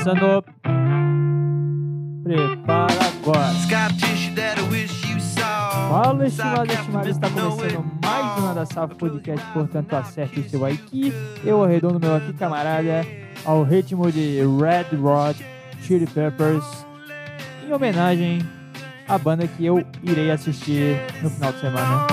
começando. 0.00 0.44
Prepara 2.22 2.94
agora. 3.22 3.50
Fala, 5.88 6.26
estimado, 6.26 6.72
estimado. 6.72 7.08
Está 7.08 7.28
começando 7.28 7.84
mais 8.02 8.38
um 8.38 8.46
Nada 8.46 8.66
Safo 8.66 8.94
Podcast, 8.94 9.44
portanto, 9.52 9.92
acerte 9.94 10.40
o 10.40 10.48
seu 10.48 10.64
aqui. 10.64 11.12
Eu 11.44 11.62
arredondo 11.62 11.98
meu 11.98 12.14
aqui, 12.14 12.32
camarada, 12.32 13.04
ao 13.44 13.62
ritmo 13.62 14.10
de 14.10 14.38
Red 14.40 14.96
Hot 14.96 15.44
Chili 15.82 16.06
Peppers, 16.06 16.64
em 17.66 17.72
homenagem 17.72 18.38
à 19.08 19.18
banda 19.18 19.46
que 19.48 19.66
eu 19.66 19.84
irei 20.02 20.30
assistir 20.30 20.96
no 21.22 21.30
final 21.30 21.52
de 21.52 21.60
semana. 21.60 22.06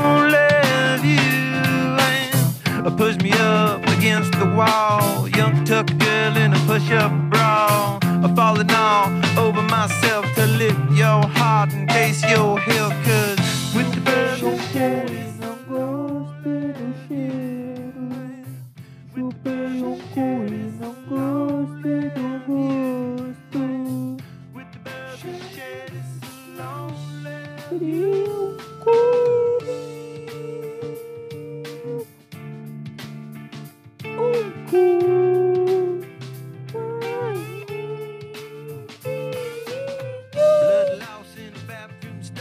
Push 2.97 3.17
me 3.17 3.31
up 3.33 3.85
against 3.89 4.31
the 4.39 4.45
wall. 4.55 5.27
Young 5.27 5.63
tuck 5.65 5.87
girl 5.99 6.37
in 6.37 6.53
a 6.53 6.59
push 6.65 6.89
up 6.91 7.11
I'm 8.23 8.35
falling 8.35 8.71
all 8.71 9.09
over 9.37 9.61
myself 9.61 10.25
to 10.35 10.47
lift 10.47 10.79
your 10.91 11.21
heart 11.37 11.71
in 11.73 11.85
case 11.87 12.23
you're 12.23 12.59
here. 12.61 12.96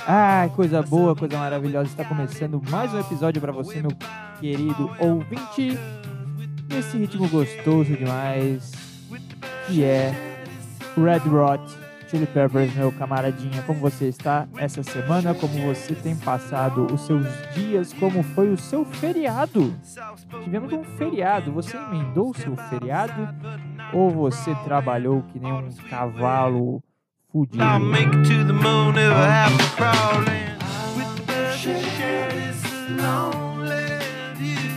Ai, 0.09 0.49
coisa 0.51 0.83
boa, 0.83 1.17
coisa 1.17 1.37
maravilhosa. 1.37 1.89
Está 1.89 2.05
começando 2.05 2.63
mais 2.71 2.95
um 2.95 3.01
episódio 3.01 3.41
para 3.41 3.51
você, 3.51 3.83
meu 3.83 3.91
querido 4.39 4.89
ouvinte. 5.01 5.77
Nesse 6.69 6.97
ritmo 6.97 7.29
gostoso 7.29 7.93
demais, 7.97 8.71
que 9.67 9.83
é 9.83 10.15
Red 10.97 11.29
Hot 11.29 11.77
Chili 12.09 12.25
Peppers, 12.25 12.73
meu 12.77 12.93
camaradinha. 12.93 13.63
Como 13.63 13.81
você 13.81 14.07
está 14.07 14.47
essa 14.57 14.81
semana? 14.85 15.35
Como 15.35 15.53
você 15.67 15.93
tem 15.93 16.15
passado 16.15 16.87
os 16.87 17.01
seus 17.01 17.27
dias? 17.53 17.93
Como 17.93 18.23
foi 18.23 18.53
o 18.53 18.57
seu 18.57 18.85
feriado? 18.85 19.75
Tivemos 20.45 20.73
um 20.73 20.85
feriado. 20.85 21.51
Você 21.51 21.77
emendou 21.77 22.31
o 22.31 22.35
seu 22.35 22.55
feriado? 22.55 23.29
Ou 23.93 24.09
você 24.09 24.55
trabalhou 24.65 25.25
que 25.33 25.41
nem 25.41 25.53
um 25.53 25.69
cavalo 25.91 26.81
fudido? 27.37 27.63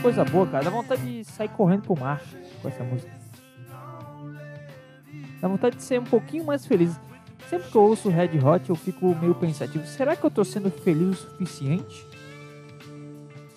Coisa 0.01 0.25
boa, 0.25 0.47
cara. 0.47 0.65
Dá 0.65 0.69
vontade 0.69 1.01
de 1.01 1.23
sair 1.23 1.49
correndo 1.49 1.83
pro 1.83 1.97
mar 1.97 2.21
com 2.61 2.67
essa 2.67 2.83
música. 2.83 3.11
Dá 5.39 5.47
vontade 5.47 5.77
de 5.77 5.83
ser 5.83 6.01
um 6.01 6.03
pouquinho 6.03 6.43
mais 6.43 6.65
feliz. 6.65 6.99
Sempre 7.49 7.69
que 7.69 7.75
eu 7.75 7.81
ouço 7.81 8.09
Red 8.09 8.37
Hot, 8.43 8.69
eu 8.69 8.75
fico 8.75 9.15
meio 9.15 9.33
pensativo. 9.33 9.85
Será 9.85 10.15
que 10.15 10.25
eu 10.25 10.29
tô 10.29 10.43
sendo 10.43 10.69
feliz 10.69 11.23
o 11.23 11.29
suficiente? 11.29 12.05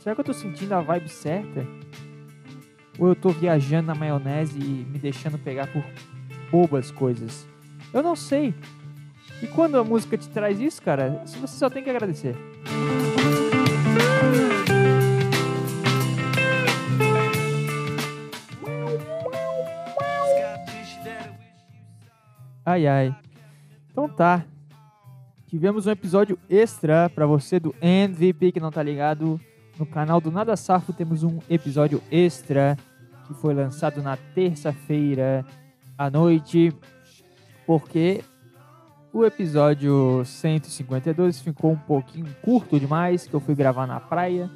Será 0.00 0.14
que 0.14 0.20
eu 0.20 0.24
tô 0.24 0.32
sentindo 0.32 0.72
a 0.74 0.80
vibe 0.80 1.08
certa? 1.08 1.66
Ou 2.98 3.08
eu 3.08 3.16
tô 3.16 3.30
viajando 3.30 3.88
na 3.88 3.94
maionese 3.94 4.58
e 4.58 4.86
me 4.88 4.98
deixando 4.98 5.38
pegar 5.38 5.66
por 5.66 5.84
bobas 6.50 6.90
coisas? 6.92 7.46
Eu 7.92 8.02
não 8.02 8.14
sei. 8.14 8.54
E 9.42 9.46
quando 9.48 9.76
a 9.76 9.82
música 9.82 10.16
te 10.16 10.28
traz 10.28 10.60
isso, 10.60 10.80
cara, 10.80 11.20
você 11.26 11.56
só 11.58 11.68
tem 11.68 11.82
que 11.82 11.90
agradecer. 11.90 12.36
Ai 22.64 22.86
ai. 22.86 23.14
Então 23.90 24.08
tá. 24.08 24.44
Tivemos 25.48 25.86
um 25.86 25.90
episódio 25.90 26.38
extra 26.48 27.10
pra 27.10 27.26
você 27.26 27.58
do 27.58 27.74
MVP 27.82 28.52
que 28.52 28.60
não 28.60 28.70
tá 28.70 28.82
ligado. 28.82 29.40
No 29.76 29.84
canal 29.84 30.20
do 30.20 30.30
Nada 30.30 30.56
Safo 30.56 30.92
temos 30.92 31.24
um 31.24 31.40
episódio 31.50 32.00
extra 32.10 32.76
que 33.26 33.34
foi 33.34 33.52
lançado 33.52 34.00
na 34.00 34.16
terça-feira 34.16 35.44
à 35.98 36.08
noite. 36.08 36.72
Porque 37.66 38.22
o 39.12 39.24
episódio 39.24 40.22
152 40.24 41.40
ficou 41.40 41.72
um 41.72 41.76
pouquinho 41.78 42.26
curto 42.42 42.78
demais, 42.80 43.26
que 43.26 43.34
eu 43.34 43.40
fui 43.40 43.54
gravar 43.54 43.86
na 43.86 44.00
praia 44.00 44.50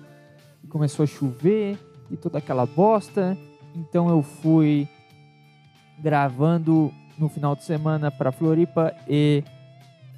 e 0.65 0.67
começou 0.67 1.05
a 1.05 1.07
chover 1.07 1.79
e 2.11 2.17
toda 2.17 2.39
aquela 2.39 2.65
bosta. 2.65 3.37
Então 3.75 4.09
eu 4.09 4.23
fui 4.23 4.89
gravando 5.99 6.93
no 7.19 7.29
final 7.29 7.55
de 7.55 7.65
semana 7.65 8.11
para 8.11 8.33
Floripa 8.33 8.95
e 9.09 9.43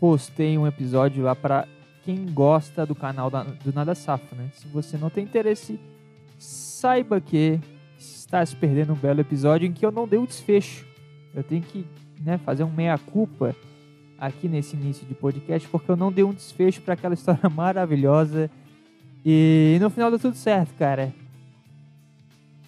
postei 0.00 0.56
um 0.56 0.66
episódio 0.66 1.24
lá 1.24 1.34
para 1.34 1.66
quem 2.04 2.24
gosta 2.26 2.86
do 2.86 2.94
canal 2.94 3.30
da- 3.30 3.42
do 3.42 3.72
Nada 3.72 3.94
Safo, 3.94 4.34
né? 4.34 4.48
Se 4.54 4.66
você 4.68 4.96
não 4.96 5.10
tem 5.10 5.24
interesse, 5.24 5.78
saiba 6.38 7.20
que 7.20 7.60
está 7.98 8.44
se 8.46 8.54
perdendo 8.54 8.92
um 8.92 8.96
belo 8.96 9.20
episódio 9.20 9.66
em 9.66 9.72
que 9.72 9.84
eu 9.84 9.90
não 9.90 10.06
dei 10.06 10.18
o 10.18 10.26
desfecho. 10.26 10.86
Eu 11.34 11.42
tenho 11.42 11.62
que 11.62 11.84
né, 12.20 12.38
fazer 12.38 12.64
um 12.64 12.70
meia-culpa 12.70 13.54
aqui 14.18 14.48
nesse 14.48 14.76
início 14.76 15.06
de 15.06 15.14
podcast 15.14 15.68
porque 15.68 15.90
eu 15.90 15.96
não 15.96 16.10
dei 16.10 16.24
um 16.24 16.32
desfecho 16.32 16.80
para 16.82 16.94
aquela 16.94 17.14
história 17.14 17.48
maravilhosa 17.48 18.50
e 19.24 19.78
no 19.80 19.90
final 19.90 20.10
deu 20.10 20.18
tudo 20.18 20.36
certo, 20.36 20.74
cara 20.74 21.12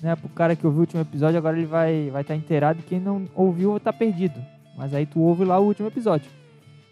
né, 0.03 0.17
pro 0.17 0.29
cara 0.31 0.57
que 0.57 0.67
ouviu 0.67 0.79
o 0.79 0.83
último 0.83 1.03
episódio, 1.03 1.39
agora 1.39 1.57
ele 1.57 1.67
vai 1.67 2.11
vai 2.11 2.23
estar 2.23 2.35
inteirado. 2.35 2.83
Quem 2.83 3.01
não 3.01 3.29
ouviu 3.35 3.79
tá 3.79 3.93
perdido. 3.93 4.41
Mas 4.77 4.95
aí 4.95 5.07
tu 5.07 5.21
ouve 5.21 5.45
lá 5.45 5.59
o 5.59 5.67
último 5.67 5.89
episódio. 5.89 6.31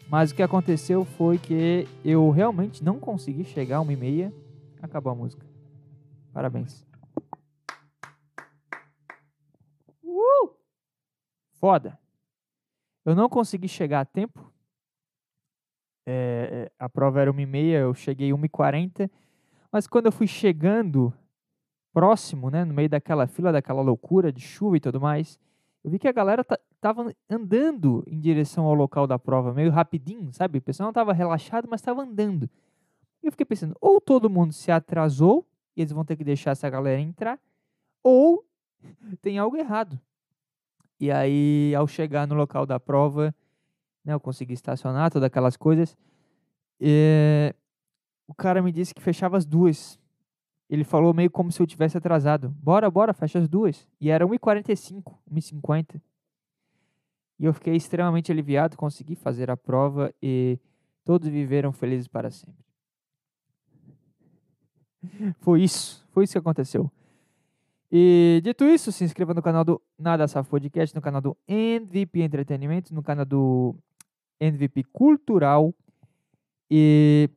Mas 0.09 0.31
o 0.31 0.35
que 0.35 0.43
aconteceu 0.43 1.05
foi 1.05 1.39
que 1.39 1.87
eu 2.05 2.31
realmente 2.31 2.83
não 2.85 2.99
consegui 2.99 3.45
chegar 3.45 3.77
a 3.79 3.81
uma 3.81 3.93
e 3.93 3.97
meia. 3.97 4.33
Acabou 4.83 5.13
a 5.13 5.15
música. 5.15 5.45
Parabéns. 6.33 6.87
Uh! 10.03 10.51
Foda. 11.55 11.99
Eu 13.09 13.15
não 13.15 13.27
consegui 13.27 13.69
chegar 13.69 14.01
a 14.01 14.05
tempo. 14.05 14.53
É, 16.07 16.71
a 16.79 16.91
prova 16.91 17.23
era 17.23 17.31
uma 17.31 17.41
e 17.41 17.47
meia, 17.47 17.79
eu 17.79 17.95
cheguei 17.95 18.35
uma 18.35 18.45
e 18.45 18.51
quarenta. 18.51 19.11
Mas 19.73 19.87
quando 19.87 20.05
eu 20.07 20.13
fui 20.13 20.27
chegando 20.27 21.11
próximo, 21.91 22.51
né, 22.51 22.67
no 22.67 22.75
meio 22.75 22.91
daquela 22.91 23.27
fila, 23.27 23.51
daquela 23.51 23.81
loucura 23.81 24.31
de 24.31 24.43
chuva 24.43 24.77
e 24.77 24.81
tudo 24.81 25.01
mais, 25.01 25.41
eu 25.83 25.91
vi 25.91 25.99
que 25.99 26.07
a 26.07 26.13
galera 26.13 26.45
ta- 26.45 26.59
tava 26.83 27.11
andando 27.31 28.05
em 28.07 28.21
direção 28.21 28.67
ao 28.67 28.75
local 28.75 29.07
da 29.07 29.19
prova, 29.19 29.55
meio 29.55 29.71
rapidinho, 29.71 30.31
sabe? 30.35 30.59
O 30.59 30.63
pessoal 30.63 30.89
não 30.89 30.93
tava 30.93 31.15
relaxado, 31.15 31.67
mas 31.67 31.81
tava 31.81 32.03
andando. 32.03 32.45
E 33.23 33.27
eu 33.27 33.31
fiquei 33.31 33.47
pensando, 33.47 33.75
ou 33.81 34.03
todo 34.03 34.29
mundo 34.29 34.53
se 34.53 34.71
atrasou, 34.71 35.47
e 35.75 35.81
eles 35.81 35.93
vão 35.93 36.05
ter 36.05 36.15
que 36.15 36.25
deixar 36.25 36.51
essa 36.51 36.69
galera 36.69 37.01
entrar, 37.01 37.41
ou 38.03 38.45
tem 39.23 39.39
algo 39.39 39.57
errado. 39.57 39.99
E 41.01 41.11
aí, 41.11 41.75
ao 41.75 41.87
chegar 41.87 42.27
no 42.27 42.35
local 42.35 42.67
da 42.67 42.81
prova, 42.81 43.35
né, 44.05 44.13
eu 44.13 44.21
consegui 44.21 44.53
estacionar, 44.53 45.11
todas 45.11 45.27
aquelas 45.27 45.57
coisas, 45.57 45.97
eh, 46.81 47.55
o 48.27 48.35
cara 48.35 48.61
me 48.61 48.73
disse 48.73 48.95
que 48.95 49.01
fechava 49.01 49.37
as 49.37 49.45
duas. 49.47 49.99
Ele 50.69 50.85
falou 50.85 51.15
meio 51.15 51.31
como 51.31 51.51
se 51.51 51.63
eu 51.63 51.67
tivesse 51.67 51.97
atrasado. 51.97 52.51
Bora, 52.63 52.91
bora, 52.91 53.15
fecha 53.15 53.39
as 53.39 53.49
duas. 53.49 53.89
E 54.01 54.11
era 54.11 54.27
1h45, 54.27 55.15
1h50. 55.31 56.01
E 57.39 57.45
eu 57.45 57.55
fiquei 57.55 57.77
extremamente 57.77 58.33
aliviado, 58.33 58.77
consegui 58.77 59.15
fazer 59.15 59.51
a 59.51 59.57
prova 59.57 60.13
e 60.21 60.59
todos 61.05 61.29
viveram 61.29 61.73
felizes 61.73 62.09
para 62.09 62.31
sempre. 62.31 62.67
Foi 65.41 65.63
isso, 65.63 66.05
foi 66.13 66.25
isso 66.25 66.33
que 66.33 66.39
aconteceu. 66.39 66.91
E 67.91 68.41
dito 68.45 68.65
isso, 68.65 68.93
se 68.93 69.05
inscreva 69.05 69.33
no 69.33 69.43
canal 69.43 69.65
do 69.65 69.81
Nada 69.99 70.29
Safo 70.29 70.51
Podcast, 70.51 70.95
no 70.95 71.01
canal 71.01 71.21
do 71.21 71.37
MVP 71.47 72.21
Entretenimento, 72.21 72.95
no 72.95 73.03
canal 73.03 73.25
do 73.25 73.75
MVP 74.39 74.85
Cultural 74.93 75.75
e 76.71 77.31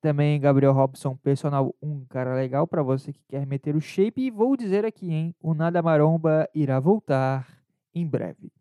também 0.00 0.40
Gabriel 0.40 0.72
Robson, 0.72 1.16
personal, 1.16 1.74
um 1.80 2.04
cara 2.06 2.34
legal 2.34 2.66
para 2.66 2.82
você 2.82 3.12
que 3.12 3.22
quer 3.28 3.46
meter 3.46 3.76
o 3.76 3.80
shape. 3.80 4.20
E 4.20 4.30
vou 4.30 4.56
dizer 4.56 4.84
aqui, 4.84 5.12
hein? 5.12 5.34
O 5.40 5.54
Nada 5.54 5.80
Maromba 5.80 6.48
irá 6.52 6.80
voltar 6.80 7.46
em 7.94 8.06
breve. 8.06 8.52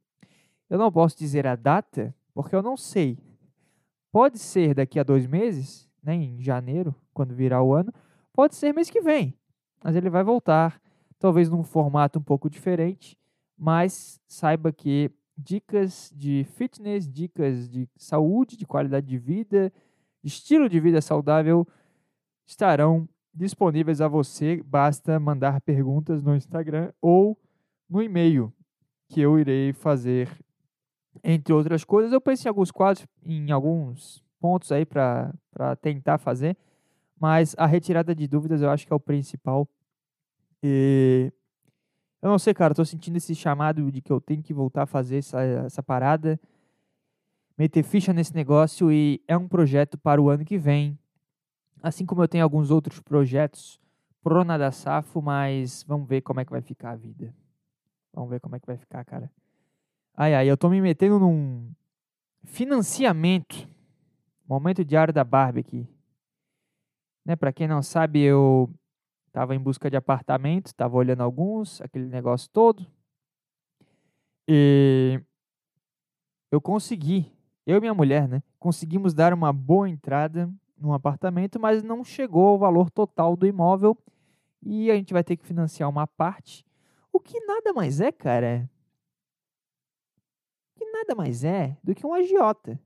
Eu 0.69 0.77
não 0.77 0.91
posso 0.91 1.17
dizer 1.17 1.47
a 1.47 1.55
data, 1.55 2.13
porque 2.33 2.55
eu 2.55 2.61
não 2.61 2.77
sei. 2.77 3.17
Pode 4.11 4.38
ser 4.38 4.75
daqui 4.75 4.99
a 4.99 5.03
dois 5.03 5.25
meses, 5.25 5.89
né, 6.03 6.13
em 6.13 6.41
janeiro, 6.41 6.93
quando 7.13 7.33
virar 7.33 7.63
o 7.63 7.73
ano. 7.73 7.93
Pode 8.31 8.55
ser 8.55 8.73
mês 8.73 8.89
que 8.89 9.01
vem, 9.01 9.33
mas 9.83 9.95
ele 9.95 10.09
vai 10.09 10.23
voltar, 10.23 10.80
talvez 11.21 11.47
num 11.50 11.63
formato 11.63 12.18
um 12.18 12.21
pouco 12.23 12.50
diferente. 12.50 13.15
Mas 13.56 14.19
saiba 14.27 14.73
que 14.73 15.12
dicas 15.38 16.12
de 16.15 16.44
fitness, 16.56 17.07
dicas 17.07 17.69
de 17.69 17.88
saúde, 17.95 18.57
de 18.57 18.65
qualidade 18.65 19.06
de 19.06 19.19
vida, 19.19 19.71
estilo 20.23 20.68
de 20.68 20.79
vida 20.79 21.00
saudável 21.00 21.65
estarão 22.45 23.07
disponíveis 23.33 24.01
a 24.01 24.07
você. 24.07 24.62
Basta 24.65 25.19
mandar 25.19 25.62
perguntas 25.62 26.23
no 26.23 26.35
Instagram 26.35 26.91
ou 27.00 27.38
no 27.88 28.01
e-mail 28.01 28.51
que 29.07 29.21
eu 29.21 29.38
irei 29.38 29.74
fazer, 29.74 30.27
entre 31.24 31.53
outras 31.53 31.83
coisas. 31.83 32.12
Eu 32.12 32.21
pensei 32.21 32.50
em 32.50 32.51
alguns 32.51 32.71
quadros, 32.71 33.06
em 33.24 33.51
alguns 33.51 34.24
pontos 34.39 34.71
aí 34.71 34.85
para 34.85 35.31
tentar 35.81 36.17
fazer, 36.17 36.57
mas 37.19 37.53
a 37.59 37.67
retirada 37.67 38.15
de 38.15 38.27
dúvidas 38.27 38.63
eu 38.63 38.71
acho 38.71 38.88
que 38.88 38.94
é 38.94 38.95
o 38.95 39.00
principal. 39.00 39.69
E 40.63 41.31
eu 42.21 42.29
não 42.29 42.37
sei, 42.37 42.53
cara, 42.53 42.75
tô 42.75 42.85
sentindo 42.85 43.17
esse 43.17 43.33
chamado 43.33 43.91
de 43.91 44.01
que 44.01 44.11
eu 44.11 44.21
tenho 44.21 44.43
que 44.43 44.53
voltar 44.53 44.83
a 44.83 44.85
fazer 44.85 45.17
essa, 45.17 45.41
essa 45.41 45.81
parada, 45.81 46.39
meter 47.57 47.83
ficha 47.83 48.13
nesse 48.13 48.35
negócio 48.35 48.91
e 48.91 49.23
é 49.27 49.35
um 49.35 49.47
projeto 49.47 49.97
para 49.97 50.21
o 50.21 50.29
ano 50.29 50.45
que 50.45 50.57
vem. 50.57 50.97
Assim 51.81 52.05
como 52.05 52.21
eu 52.21 52.27
tenho 52.27 52.43
alguns 52.43 52.69
outros 52.69 52.99
projetos 52.99 53.79
pro 54.21 54.43
Nada 54.43 54.71
Safo, 54.71 55.19
mas 55.19 55.83
vamos 55.87 56.07
ver 56.07 56.21
como 56.21 56.39
é 56.39 56.45
que 56.45 56.51
vai 56.51 56.61
ficar 56.61 56.91
a 56.91 56.95
vida. 56.95 57.33
Vamos 58.13 58.29
ver 58.29 58.39
como 58.39 58.55
é 58.55 58.59
que 58.59 58.67
vai 58.67 58.77
ficar, 58.77 59.03
cara. 59.03 59.31
Ai, 60.15 60.35
ai, 60.35 60.47
eu 60.47 60.57
tô 60.57 60.69
me 60.69 60.79
metendo 60.79 61.19
num 61.19 61.71
financiamento. 62.43 63.67
Momento 64.47 64.85
diário 64.85 65.13
da 65.13 65.23
Barbie 65.23 65.61
aqui. 65.61 65.87
Né, 67.25 67.35
para 67.35 67.53
quem 67.53 67.67
não 67.67 67.81
sabe, 67.81 68.19
eu 68.19 68.69
tava 69.31 69.55
em 69.55 69.59
busca 69.59 69.89
de 69.89 69.97
apartamento, 69.97 70.73
tava 70.73 70.97
olhando 70.97 71.23
alguns, 71.23 71.81
aquele 71.81 72.05
negócio 72.05 72.49
todo. 72.51 72.85
E 74.47 75.21
eu 76.51 76.59
consegui, 76.59 77.31
eu 77.65 77.77
e 77.77 77.79
minha 77.79 77.93
mulher, 77.93 78.27
né, 78.27 78.43
conseguimos 78.59 79.13
dar 79.13 79.33
uma 79.33 79.53
boa 79.53 79.89
entrada 79.89 80.51
num 80.77 80.93
apartamento, 80.93 81.59
mas 81.59 81.83
não 81.83 82.03
chegou 82.03 82.47
ao 82.47 82.59
valor 82.59 82.89
total 82.89 83.35
do 83.35 83.47
imóvel 83.47 83.97
e 84.61 84.91
a 84.91 84.95
gente 84.95 85.13
vai 85.13 85.23
ter 85.23 85.37
que 85.37 85.45
financiar 85.45 85.89
uma 85.89 86.05
parte. 86.05 86.65
O 87.13 87.19
que 87.19 87.39
nada 87.45 87.73
mais 87.73 88.01
é, 88.01 88.11
cara, 88.11 88.69
que 90.75 90.85
nada 90.85 91.15
mais 91.15 91.43
é 91.43 91.77
do 91.83 91.93
que 91.93 92.05
um 92.05 92.13
agiota. 92.13 92.79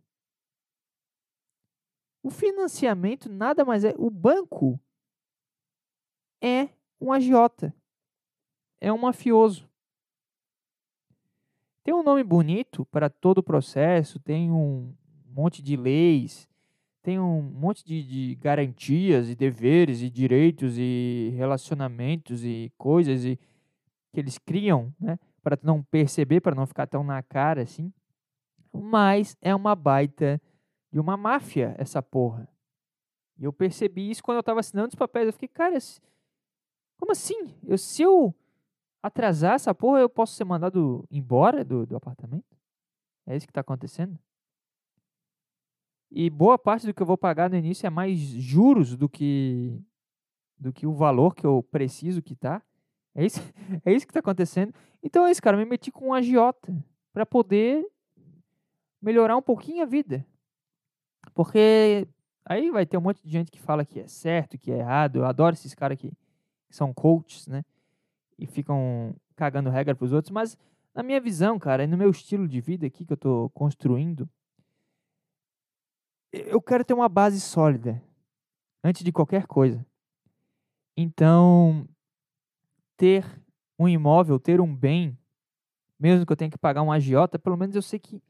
O 2.21 2.29
financiamento 2.29 3.29
nada 3.29 3.63
mais 3.63 3.83
é. 3.83 3.93
O 3.97 4.09
banco 4.09 4.79
é 6.41 6.69
um 6.99 7.11
agiota. 7.11 7.73
É 8.79 8.91
um 8.91 8.97
mafioso. 8.97 9.69
Tem 11.83 11.93
um 11.93 12.03
nome 12.03 12.23
bonito 12.23 12.85
para 12.85 13.09
todo 13.09 13.39
o 13.39 13.43
processo, 13.43 14.19
tem 14.19 14.51
um 14.51 14.93
monte 15.25 15.61
de 15.61 15.75
leis, 15.75 16.49
tem 17.03 17.19
um 17.19 17.41
monte 17.41 17.85
de, 17.85 18.01
de, 18.01 18.35
garantias 18.35 19.29
e 19.29 19.35
deveres 19.35 20.01
e 20.01 20.09
direitos 20.09 20.75
e 20.79 21.31
relacionamentos 21.35 22.43
e 22.43 22.73
coisas 22.77 23.23
e, 23.23 23.39
que 24.11 24.19
eles 24.19 24.39
criam, 24.39 24.91
né, 24.99 25.19
para 25.43 25.59
não 25.61 25.83
perceber, 25.83 26.41
para 26.41 26.55
não 26.55 26.65
ficar 26.65 26.87
tão 26.87 27.03
na 27.03 27.21
cara 27.21 27.61
assim. 27.61 27.93
Mas 28.73 29.37
é 29.39 29.53
uma 29.53 29.75
baita 29.75 30.41
de 30.91 30.99
uma 30.99 31.15
máfia 31.15 31.75
essa 31.77 32.01
porra. 32.01 32.49
E 33.37 33.43
eu 33.43 33.53
percebi 33.53 34.09
isso 34.09 34.23
quando 34.23 34.37
eu 34.37 34.39
estava 34.41 34.61
assinando 34.61 34.87
os 34.87 34.95
papéis. 34.95 35.27
Eu 35.27 35.33
fiquei, 35.33 35.49
cara, 35.49 35.77
como 36.97 37.11
assim? 37.11 37.53
Eu, 37.63 37.77
se 37.77 38.01
eu 38.01 38.33
atrasar 39.01 39.55
essa 39.55 39.73
porra, 39.73 39.99
eu 39.99 40.09
posso 40.09 40.33
ser 40.35 40.43
mandado 40.43 41.05
embora 41.11 41.63
do, 41.63 41.85
do 41.85 41.95
apartamento? 41.95 42.55
É 43.25 43.35
isso 43.35 43.45
que 43.45 43.51
está 43.51 43.61
acontecendo? 43.61 44.17
E 46.11 46.29
boa 46.29 46.57
parte 46.57 46.85
do 46.85 46.93
que 46.93 47.01
eu 47.01 47.05
vou 47.05 47.17
pagar 47.17 47.49
no 47.49 47.55
início 47.55 47.85
é 47.85 47.89
mais 47.89 48.17
juros 48.19 48.95
do 48.95 49.09
que 49.09 49.81
do 50.57 50.71
que 50.71 50.87
o 50.87 50.93
valor 50.93 51.35
que 51.35 51.45
eu 51.45 51.61
preciso 51.63 52.21
quitar. 52.21 52.65
É 53.13 53.25
isso, 53.25 53.39
é 53.85 53.93
isso 53.93 54.05
que 54.05 54.11
está 54.11 54.19
acontecendo. 54.19 54.73
Então 55.03 55.25
é 55.25 55.31
isso, 55.31 55.41
cara. 55.41 55.55
Eu 55.55 55.59
me 55.59 55.65
meti 55.65 55.91
com 55.91 56.09
um 56.09 56.13
agiota 56.13 56.73
para 57.11 57.25
poder 57.25 57.85
melhorar 59.01 59.37
um 59.37 59.41
pouquinho 59.41 59.83
a 59.83 59.85
vida. 59.85 60.25
Porque 61.33 62.07
aí 62.45 62.71
vai 62.71 62.85
ter 62.85 62.97
um 62.97 63.01
monte 63.01 63.21
de 63.21 63.29
gente 63.29 63.51
que 63.51 63.59
fala 63.59 63.85
que 63.85 63.99
é 63.99 64.07
certo, 64.07 64.57
que 64.57 64.71
é 64.71 64.79
errado. 64.79 65.17
Eu 65.17 65.25
adoro 65.25 65.53
esses 65.53 65.75
caras 65.75 65.97
que, 65.97 66.09
que 66.09 66.24
são 66.75 66.93
coaches, 66.93 67.47
né? 67.47 67.63
E 68.37 68.45
ficam 68.45 69.15
cagando 69.35 69.69
regra 69.69 69.95
para 69.95 70.05
os 70.05 70.13
outros. 70.13 70.31
Mas 70.31 70.57
na 70.93 71.03
minha 71.03 71.19
visão, 71.19 71.57
cara, 71.57 71.83
e 71.83 71.87
no 71.87 71.97
meu 71.97 72.09
estilo 72.09 72.47
de 72.47 72.61
vida 72.61 72.85
aqui 72.85 73.05
que 73.05 73.13
eu 73.13 73.15
estou 73.15 73.49
construindo, 73.49 74.29
eu 76.31 76.61
quero 76.61 76.83
ter 76.83 76.93
uma 76.93 77.09
base 77.09 77.39
sólida 77.39 78.01
antes 78.83 79.03
de 79.03 79.11
qualquer 79.11 79.47
coisa. 79.47 79.85
Então, 80.97 81.87
ter 82.95 83.25
um 83.77 83.87
imóvel, 83.87 84.39
ter 84.39 84.61
um 84.61 84.73
bem, 84.73 85.17
mesmo 85.99 86.25
que 86.25 86.31
eu 86.31 86.37
tenha 86.37 86.51
que 86.51 86.57
pagar 86.57 86.81
um 86.81 86.91
agiota, 86.91 87.39
pelo 87.39 87.57
menos 87.57 87.75
eu 87.75 87.81
sei 87.81 87.99
que 87.99 88.21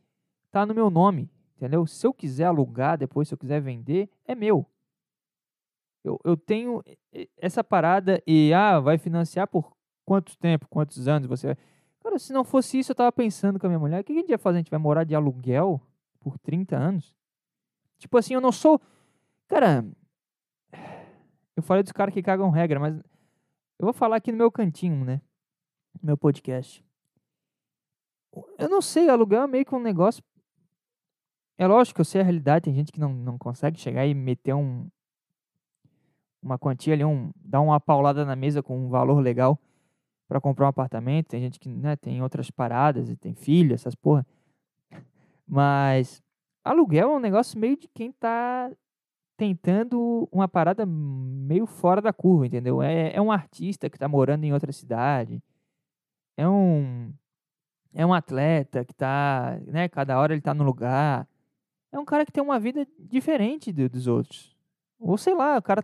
está 0.46 0.66
no 0.66 0.74
meu 0.74 0.90
nome, 0.90 1.30
entendeu? 1.56 1.86
Se 1.86 2.06
eu 2.06 2.14
quiser 2.14 2.46
alugar 2.46 2.98
depois, 2.98 3.28
se 3.28 3.34
eu 3.34 3.38
quiser 3.38 3.62
vender, 3.62 4.10
é 4.26 4.34
meu. 4.34 4.66
Eu, 6.06 6.20
eu 6.24 6.38
tenho 6.38 6.84
essa 7.38 7.64
parada 7.64 8.22
e, 8.28 8.54
ah, 8.54 8.80
vai 8.80 8.98
financiar 8.98 9.48
por 9.48 9.76
quanto 10.06 10.38
tempo, 10.38 10.68
quantos 10.70 11.08
anos 11.08 11.28
você 11.28 11.48
vai... 11.48 11.58
Cara, 12.00 12.20
se 12.20 12.32
não 12.32 12.44
fosse 12.44 12.78
isso, 12.78 12.92
eu 12.92 12.94
estava 12.94 13.12
pensando 13.12 13.60
com 13.60 13.66
a 13.66 13.70
minha 13.70 13.80
mulher, 13.80 14.02
o 14.02 14.04
que 14.04 14.14
a 14.14 14.16
gente 14.16 14.30
ia 14.30 14.38
fazer? 14.38 14.58
A 14.58 14.62
gente 14.62 14.70
vai 14.70 14.80
morar 14.80 15.04
de 15.04 15.16
aluguel 15.16 15.82
por 16.20 16.38
30 16.38 16.78
anos? 16.78 17.16
Tipo 17.98 18.18
assim, 18.18 18.36
eu 18.36 18.42
não 18.42 18.52
sou. 18.52 18.80
Cara, 19.48 19.84
eu 21.56 21.64
falei 21.64 21.82
dos 21.82 21.92
caras 21.92 22.14
que 22.14 22.22
cagam 22.22 22.52
regra, 22.52 22.80
mas 22.80 22.96
eu 23.80 23.86
vou 23.86 23.94
falar 23.94 24.18
aqui 24.18 24.32
no 24.32 24.38
meu 24.38 24.52
cantinho, 24.52 25.04
né? 25.04 25.22
No 26.02 26.08
meu 26.08 26.18
podcast. 26.18 26.86
Eu 28.60 28.70
não 28.70 28.82
sei, 28.82 29.10
aluguel 29.10 29.44
é 29.44 29.48
meio 29.48 29.66
que 29.66 29.74
um 29.74 29.80
negócio. 29.80 30.24
É 31.58 31.66
lógico, 31.66 32.02
eu 32.02 32.06
sei 32.06 32.22
a 32.22 32.24
realidade, 32.24 32.66
tem 32.66 32.74
gente 32.76 32.92
que 32.92 33.00
não, 33.00 33.14
não 33.14 33.38
consegue 33.38 33.80
chegar 33.80 34.06
e 34.06 34.14
meter 34.14 34.54
um. 34.54 34.90
Uma 36.46 36.60
quantia 36.60 36.94
ali, 36.94 37.04
um, 37.04 37.32
dar 37.44 37.60
uma 37.60 37.80
paulada 37.80 38.24
na 38.24 38.36
mesa 38.36 38.62
com 38.62 38.86
um 38.86 38.88
valor 38.88 39.20
legal 39.20 39.60
para 40.28 40.40
comprar 40.40 40.68
um 40.68 40.70
apartamento. 40.70 41.30
Tem 41.30 41.42
gente 41.42 41.60
que 41.60 41.68
né, 41.68 41.96
tem 41.96 42.22
outras 42.22 42.52
paradas 42.52 43.10
e 43.10 43.16
tem 43.16 43.34
filho, 43.34 43.74
essas 43.74 43.96
porra. 43.96 44.24
Mas 45.48 46.22
Aluguel 46.64 47.12
é 47.12 47.16
um 47.16 47.20
negócio 47.20 47.60
meio 47.60 47.76
de 47.76 47.88
quem 47.88 48.12
tá 48.12 48.72
tentando 49.36 50.30
uma 50.32 50.48
parada 50.48 50.86
meio 50.86 51.66
fora 51.66 52.00
da 52.00 52.14
curva, 52.14 52.46
entendeu? 52.46 52.80
É, 52.80 53.12
é 53.14 53.22
um 53.22 53.32
artista 53.32 53.90
que 53.90 53.96
está 53.96 54.08
morando 54.08 54.44
em 54.44 54.54
outra 54.54 54.72
cidade. 54.72 55.42
É 56.38 56.48
um 56.48 57.12
é 57.92 58.06
um 58.06 58.14
atleta 58.14 58.86
que 58.86 58.92
está, 58.92 59.58
né, 59.66 59.90
cada 59.90 60.20
hora 60.20 60.34
ele 60.34 60.42
está 60.42 60.54
no 60.54 60.64
lugar. 60.64 61.28
É 61.92 61.98
um 61.98 62.06
cara 62.06 62.24
que 62.24 62.32
tem 62.32 62.44
uma 62.44 62.60
vida 62.60 62.86
diferente 63.00 63.72
do, 63.72 63.90
dos 63.90 64.06
outros. 64.06 64.56
Ou 65.00 65.18
sei 65.18 65.34
lá, 65.34 65.58
o 65.58 65.62
cara 65.62 65.84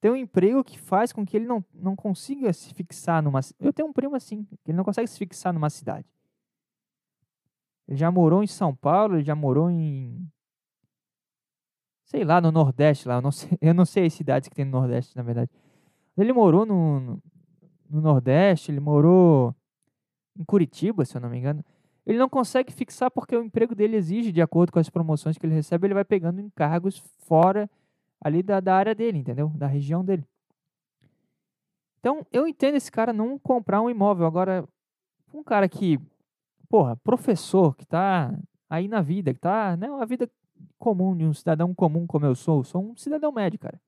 tem 0.00 0.10
um 0.10 0.16
emprego 0.16 0.62
que 0.62 0.78
faz 0.78 1.12
com 1.12 1.26
que 1.26 1.36
ele 1.36 1.46
não, 1.46 1.64
não 1.74 1.96
consiga 1.96 2.52
se 2.52 2.72
fixar 2.72 3.22
numa. 3.22 3.40
Eu 3.58 3.72
tenho 3.72 3.88
um 3.88 3.92
primo 3.92 4.14
assim, 4.14 4.44
que 4.44 4.70
ele 4.70 4.76
não 4.76 4.84
consegue 4.84 5.08
se 5.08 5.18
fixar 5.18 5.52
numa 5.52 5.68
cidade. 5.68 6.06
Ele 7.88 7.96
já 7.96 8.10
morou 8.10 8.42
em 8.42 8.46
São 8.46 8.74
Paulo, 8.74 9.16
ele 9.16 9.24
já 9.24 9.34
morou 9.34 9.70
em. 9.70 10.30
Sei 12.04 12.24
lá, 12.24 12.40
no 12.40 12.52
Nordeste 12.52 13.08
lá. 13.08 13.16
Eu 13.16 13.22
não 13.22 13.32
sei, 13.32 13.58
eu 13.60 13.74
não 13.74 13.84
sei 13.84 14.06
as 14.06 14.12
cidades 14.12 14.48
que 14.48 14.54
tem 14.54 14.64
no 14.64 14.70
Nordeste, 14.70 15.16
na 15.16 15.22
verdade. 15.22 15.50
Ele 16.16 16.32
morou 16.32 16.64
no, 16.64 17.00
no, 17.00 17.22
no 17.90 18.00
Nordeste, 18.00 18.70
ele 18.70 18.80
morou 18.80 19.54
em 20.38 20.44
Curitiba, 20.44 21.04
se 21.04 21.16
eu 21.16 21.20
não 21.20 21.28
me 21.28 21.38
engano. 21.38 21.64
Ele 22.06 22.18
não 22.18 22.28
consegue 22.28 22.72
fixar 22.72 23.10
porque 23.10 23.36
o 23.36 23.42
emprego 23.42 23.74
dele 23.74 23.96
exige, 23.96 24.32
de 24.32 24.40
acordo 24.40 24.72
com 24.72 24.78
as 24.78 24.88
promoções 24.88 25.36
que 25.36 25.44
ele 25.44 25.54
recebe, 25.54 25.86
ele 25.86 25.94
vai 25.94 26.04
pegando 26.04 26.40
encargos 26.40 27.02
fora 27.18 27.68
ali 28.20 28.42
da, 28.42 28.60
da 28.60 28.74
área 28.74 28.94
dele, 28.94 29.18
entendeu? 29.18 29.48
Da 29.48 29.66
região 29.66 30.04
dele. 30.04 30.24
Então, 32.00 32.26
eu 32.32 32.46
entendo 32.46 32.76
esse 32.76 32.90
cara 32.90 33.12
não 33.12 33.38
comprar 33.38 33.82
um 33.82 33.90
imóvel. 33.90 34.26
Agora, 34.26 34.66
um 35.32 35.42
cara 35.42 35.68
que 35.68 35.98
porra, 36.68 36.96
professor 36.96 37.74
que 37.74 37.84
está 37.84 38.38
aí 38.68 38.86
na 38.86 39.00
vida, 39.00 39.32
que 39.32 39.38
está, 39.38 39.76
né, 39.76 39.90
uma 39.90 40.04
vida 40.06 40.30
comum 40.78 41.16
de 41.16 41.24
um 41.24 41.32
cidadão 41.32 41.74
comum 41.74 42.06
como 42.06 42.26
eu 42.26 42.34
sou, 42.34 42.62
sou 42.62 42.82
um 42.82 42.96
cidadão 42.96 43.32
médio, 43.32 43.58
cara. 43.58 43.80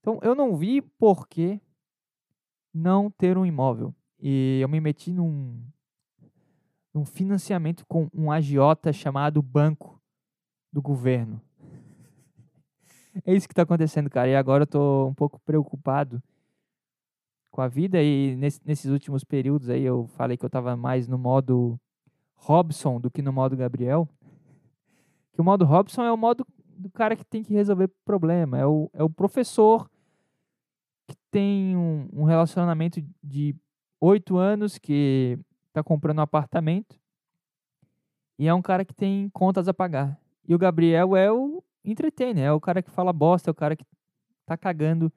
Então, 0.00 0.18
eu 0.22 0.34
não 0.34 0.56
vi 0.56 0.80
por 0.82 1.28
que 1.28 1.60
não 2.72 3.10
ter 3.10 3.38
um 3.38 3.46
imóvel. 3.46 3.94
E 4.18 4.58
eu 4.60 4.68
me 4.68 4.80
meti 4.80 5.12
num, 5.12 5.62
num 6.92 7.04
financiamento 7.04 7.86
com 7.86 8.08
um 8.12 8.30
agiota 8.30 8.92
chamado 8.92 9.42
Banco 9.42 10.00
do 10.72 10.82
Governo. 10.82 11.40
É 13.24 13.32
isso 13.34 13.46
que 13.46 13.52
está 13.52 13.62
acontecendo, 13.62 14.10
cara. 14.10 14.28
E 14.28 14.34
agora 14.34 14.62
eu 14.62 14.64
estou 14.64 15.08
um 15.08 15.14
pouco 15.14 15.38
preocupado 15.40 16.22
com 17.50 17.60
a 17.60 17.68
vida 17.68 18.02
e 18.02 18.34
nesse, 18.36 18.60
nesses 18.64 18.90
últimos 18.90 19.22
períodos 19.22 19.68
aí 19.68 19.84
eu 19.84 20.08
falei 20.16 20.36
que 20.36 20.44
eu 20.44 20.48
estava 20.48 20.76
mais 20.76 21.06
no 21.06 21.16
modo 21.16 21.78
Robson 22.34 23.00
do 23.00 23.10
que 23.10 23.22
no 23.22 23.32
modo 23.32 23.56
Gabriel. 23.56 24.08
Que 25.32 25.40
o 25.40 25.44
modo 25.44 25.64
Robson 25.64 26.02
é 26.02 26.12
o 26.12 26.16
modo 26.16 26.46
do 26.76 26.90
cara 26.90 27.16
que 27.16 27.24
tem 27.24 27.42
que 27.42 27.54
resolver 27.54 27.88
problema. 28.04 28.58
É 28.58 28.66
o, 28.66 28.90
é 28.92 29.02
o 29.02 29.10
professor 29.10 29.88
que 31.06 31.16
tem 31.30 31.76
um, 31.76 32.08
um 32.12 32.24
relacionamento 32.24 33.02
de 33.22 33.54
oito 34.00 34.36
anos, 34.36 34.78
que 34.78 35.38
está 35.68 35.82
comprando 35.82 36.18
um 36.18 36.22
apartamento. 36.22 36.96
E 38.38 38.46
é 38.46 38.54
um 38.54 38.62
cara 38.62 38.84
que 38.84 38.94
tem 38.94 39.28
contas 39.30 39.68
a 39.68 39.74
pagar. 39.74 40.20
E 40.46 40.54
o 40.54 40.58
Gabriel 40.58 41.16
é 41.16 41.32
o 41.32 41.63
entertainer, 41.84 42.44
é 42.44 42.52
o 42.52 42.60
cara 42.60 42.82
que 42.82 42.90
fala 42.90 43.12
bosta, 43.12 43.50
é 43.50 43.52
o 43.52 43.54
cara 43.54 43.76
que 43.76 43.84
tá 44.46 44.56
cagando 44.56 45.12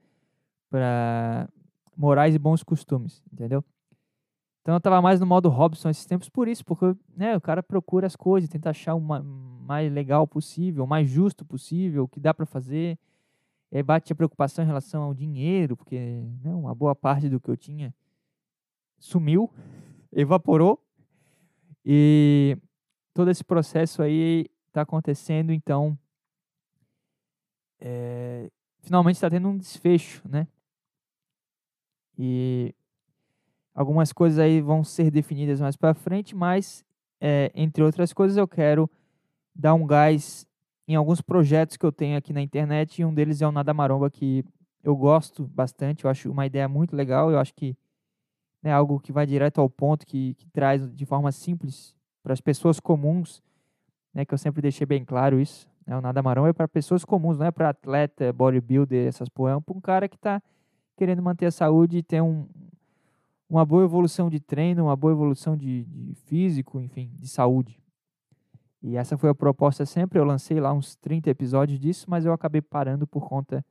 pra 0.69 1.47
morais 1.95 2.35
e 2.35 2.39
bons 2.39 2.63
costumes, 2.63 3.23
entendeu? 3.31 3.63
Então 4.61 4.75
eu 4.75 4.81
tava 4.81 5.01
mais 5.01 5.19
no 5.19 5.25
modo 5.25 5.47
Robson 5.47 5.89
esses 5.89 6.05
tempos 6.05 6.27
por 6.27 6.47
isso, 6.47 6.65
porque 6.65 6.93
né, 7.15 7.37
o 7.37 7.41
cara 7.41 7.63
procura 7.63 8.05
as 8.05 8.17
coisas, 8.17 8.49
tenta 8.49 8.69
achar 8.69 8.95
o 8.95 8.99
mais 8.99 9.91
legal 9.91 10.27
possível, 10.27 10.83
o 10.83 10.87
mais 10.87 11.09
justo 11.09 11.45
possível, 11.45 12.03
o 12.03 12.07
que 12.07 12.19
dá 12.19 12.33
para 12.33 12.45
fazer. 12.45 12.99
E 13.71 13.77
aí 13.77 13.83
bate 13.83 14.11
a 14.11 14.15
preocupação 14.15 14.63
em 14.63 14.67
relação 14.67 15.03
ao 15.03 15.13
dinheiro, 15.13 15.77
porque 15.77 15.97
né, 16.43 16.53
uma 16.53 16.75
boa 16.75 16.93
parte 16.93 17.29
do 17.29 17.39
que 17.39 17.49
eu 17.49 17.55
tinha 17.55 17.95
sumiu, 18.99 19.49
evaporou. 20.11 20.83
E 21.85 22.57
todo 23.13 23.31
esse 23.31 23.45
processo 23.45 24.01
aí 24.01 24.47
está 24.67 24.81
acontecendo, 24.81 25.53
então 25.53 25.97
é, 27.79 28.49
finalmente 28.81 29.15
está 29.15 29.29
tendo 29.29 29.47
um 29.47 29.57
desfecho, 29.57 30.21
né? 30.27 30.47
E 32.17 32.73
algumas 33.73 34.11
coisas 34.11 34.39
aí 34.39 34.59
vão 34.59 34.83
ser 34.83 35.11
definidas 35.11 35.61
mais 35.61 35.75
para 35.75 35.93
frente, 35.93 36.35
mas 36.35 36.83
é, 37.21 37.51
entre 37.53 37.83
outras 37.83 38.11
coisas 38.11 38.37
eu 38.37 38.47
quero 38.47 38.89
dar 39.53 39.73
um 39.73 39.85
gás 39.85 40.47
em 40.87 40.95
alguns 40.95 41.21
projetos 41.21 41.77
que 41.77 41.85
eu 41.85 41.91
tenho 41.91 42.17
aqui 42.17 42.31
na 42.33 42.41
internet 42.41 43.01
e 43.01 43.05
um 43.05 43.13
deles 43.13 43.41
é 43.41 43.47
o 43.47 43.51
Nada 43.51 43.73
Maromba 43.73 44.09
que 44.09 44.43
eu 44.83 44.95
gosto 44.95 45.45
bastante, 45.47 46.05
eu 46.05 46.09
acho 46.09 46.31
uma 46.31 46.45
ideia 46.45 46.67
muito 46.67 46.95
legal, 46.95 47.29
eu 47.29 47.37
acho 47.37 47.53
que 47.53 47.75
é 48.63 48.71
algo 48.71 48.99
que 48.99 49.11
vai 49.11 49.25
direto 49.25 49.59
ao 49.59 49.69
ponto, 49.69 50.05
que, 50.05 50.33
que 50.35 50.47
traz 50.49 50.89
de 50.95 51.05
forma 51.05 51.31
simples 51.31 51.95
para 52.23 52.33
as 52.33 52.41
pessoas 52.41 52.79
comuns, 52.79 53.41
né, 54.13 54.25
que 54.25 54.33
eu 54.33 54.37
sempre 54.37 54.61
deixei 54.61 54.85
bem 54.85 55.03
claro 55.05 55.39
isso. 55.39 55.69
Né, 55.87 55.97
o 55.97 56.01
Nada 56.01 56.21
Maromba 56.21 56.49
é 56.49 56.53
para 56.53 56.67
pessoas 56.67 57.05
comuns, 57.05 57.37
não 57.37 57.45
é 57.45 57.51
para 57.51 57.69
atleta, 57.69 58.33
bodybuilder, 58.33 59.07
essas 59.07 59.29
porra, 59.29 59.53
é 59.53 59.59
para 59.59 59.77
um 59.77 59.79
cara 59.79 60.09
que 60.09 60.17
está 60.17 60.41
querendo 60.97 61.21
manter 61.21 61.45
a 61.45 61.51
saúde 61.51 61.99
e 61.99 62.03
ter 62.03 62.21
um, 62.21 62.45
uma 63.49 63.65
boa 63.65 63.85
evolução 63.85 64.29
de 64.29 64.41
treino, 64.41 64.85
uma 64.85 64.95
boa 64.95 65.13
evolução 65.13 65.55
de, 65.55 65.85
de 65.85 66.13
físico, 66.25 66.81
enfim, 66.81 67.09
de 67.17 67.29
saúde. 67.29 67.79
E 68.83 68.97
essa 68.97 69.17
foi 69.17 69.29
a 69.29 69.35
proposta 69.35 69.85
sempre. 69.85 70.19
Eu 70.19 70.25
lancei 70.25 70.59
lá 70.59 70.73
uns 70.73 70.95
30 70.97 71.29
episódios 71.29 71.79
disso, 71.79 72.05
mas 72.09 72.25
eu 72.25 72.33
acabei 72.33 72.61
parando 72.61 73.07
por 73.07 73.27
conta 73.27 73.65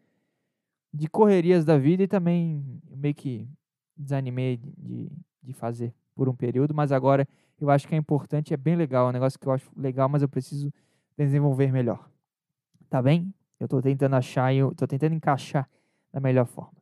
de 0.92 1.08
correrias 1.08 1.64
da 1.64 1.76
vida 1.76 2.02
e 2.02 2.08
também 2.08 2.80
meio 2.90 3.14
que 3.14 3.46
desanimei 3.96 4.56
de, 4.56 5.10
de 5.42 5.52
fazer 5.52 5.94
por 6.14 6.28
um 6.28 6.34
período. 6.34 6.74
Mas 6.74 6.92
agora 6.92 7.28
eu 7.60 7.70
acho 7.70 7.86
que 7.86 7.94
é 7.94 7.98
importante, 7.98 8.54
é 8.54 8.56
bem 8.56 8.74
legal, 8.74 9.06
é 9.06 9.10
um 9.10 9.12
negócio 9.12 9.38
que 9.38 9.46
eu 9.46 9.52
acho 9.52 9.70
legal, 9.76 10.08
mas 10.08 10.22
eu 10.22 10.28
preciso 10.28 10.72
desenvolver 11.16 11.72
melhor. 11.72 12.08
Tá 12.88 13.02
bem? 13.02 13.32
Eu 13.58 13.64
estou 13.64 13.80
tentando 13.80 14.16
achar 14.16 14.54
eu 14.54 14.74
tô 14.74 14.86
tentando 14.86 15.14
encaixar 15.14 15.68
da 16.12 16.20
melhor 16.20 16.46
forma. 16.46 16.76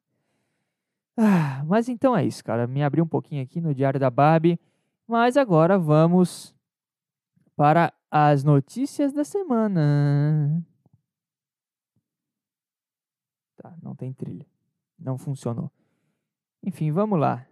Ah, 1.17 1.62
mas 1.64 1.88
então 1.88 2.17
é 2.17 2.25
isso, 2.25 2.43
cara. 2.45 2.67
Me 2.67 2.83
abri 2.83 3.00
um 3.00 3.07
pouquinho 3.07 3.43
aqui 3.43 3.61
no 3.61 3.75
Diário 3.75 4.00
da 4.00 4.11
Barbie. 4.11 4.59
Mas 5.07 5.37
agora 5.37 5.79
vamos 5.79 6.55
para 7.57 7.93
as 8.11 8.43
notícias 8.43 9.12
da 9.12 9.25
semana. 9.25 10.64
Tá, 13.57 13.76
não 13.83 13.95
tem 13.95 14.12
trilha. 14.12 14.47
Não 14.99 15.17
funcionou. 15.17 15.71
Enfim, 16.62 16.91
vamos 16.91 17.19
lá. 17.19 17.47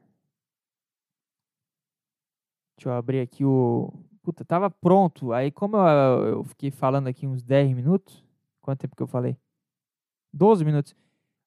Deixa 2.76 2.88
eu 2.88 2.92
abrir 2.94 3.20
aqui 3.20 3.44
o. 3.44 3.92
Puta, 4.22 4.44
tava 4.44 4.70
pronto. 4.70 5.32
Aí, 5.32 5.50
como 5.50 5.76
eu, 5.76 6.26
eu 6.26 6.44
fiquei 6.44 6.70
falando 6.70 7.08
aqui 7.08 7.26
uns 7.26 7.42
10 7.42 7.74
minutos. 7.74 8.24
Quanto 8.60 8.80
tempo 8.80 8.94
que 8.94 9.02
eu 9.02 9.06
falei? 9.08 9.36
12 10.32 10.64
minutos. 10.64 10.94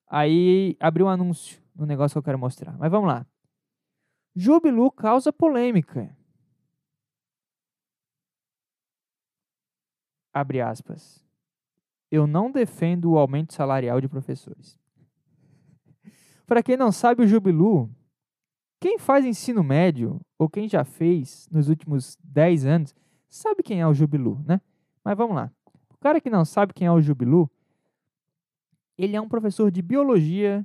Aí 0.08 0.76
abriu 0.80 1.06
um 1.06 1.10
anúncio 1.10 1.62
no 1.74 1.86
negócio 1.86 2.16
que 2.16 2.20
eu 2.20 2.24
quero 2.24 2.38
mostrar. 2.38 2.78
Mas 2.78 2.92
vamos 2.92 3.08
lá. 3.08 3.26
Jubilu 4.36 4.92
causa 4.92 5.32
polêmica. 5.32 6.16
Abre 10.34 10.60
aspas. 10.60 11.26
Eu 12.12 12.28
não 12.28 12.52
defendo 12.52 13.12
o 13.12 13.18
aumento 13.18 13.54
salarial 13.54 14.02
de 14.02 14.10
professores. 14.10 14.78
Para 16.46 16.62
quem 16.62 16.76
não 16.76 16.92
sabe, 16.92 17.24
o 17.24 17.28
Jubilu, 17.28 17.90
quem 18.86 19.00
faz 19.00 19.26
ensino 19.26 19.64
médio, 19.64 20.22
ou 20.38 20.48
quem 20.48 20.70
já 20.70 20.84
fez 20.84 21.48
nos 21.52 21.70
últimos 21.70 22.20
10 22.24 22.68
anos, 22.68 22.96
sabe 23.28 23.64
quem 23.64 23.82
é 23.82 23.88
o 23.88 23.96
Jubilu, 23.96 24.40
né? 24.46 24.62
Mas 25.04 25.18
vamos 25.18 25.36
lá. 25.36 25.52
O 25.90 25.98
cara 25.98 26.22
que 26.22 26.30
não 26.30 26.46
sabe 26.46 26.72
quem 26.72 26.86
é 26.86 26.92
o 26.92 27.02
Jubilu, 27.02 27.50
ele 28.96 29.16
é 29.16 29.20
um 29.20 29.28
professor 29.28 29.72
de 29.72 29.82
biologia 29.82 30.64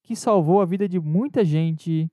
que 0.00 0.14
salvou 0.14 0.62
a 0.62 0.64
vida 0.64 0.88
de 0.88 1.00
muita 1.00 1.44
gente 1.44 2.08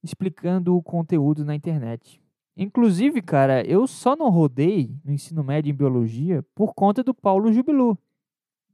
explicando 0.00 0.76
o 0.76 0.82
conteúdo 0.82 1.44
na 1.44 1.56
internet. 1.56 2.22
Inclusive, 2.56 3.20
cara, 3.20 3.66
eu 3.66 3.84
só 3.88 4.14
não 4.14 4.30
rodei 4.30 4.94
no 5.04 5.12
ensino 5.12 5.42
médio 5.42 5.70
em 5.70 5.74
biologia 5.74 6.40
por 6.54 6.72
conta 6.72 7.02
do 7.02 7.12
Paulo 7.12 7.52
Jubilu. 7.52 7.98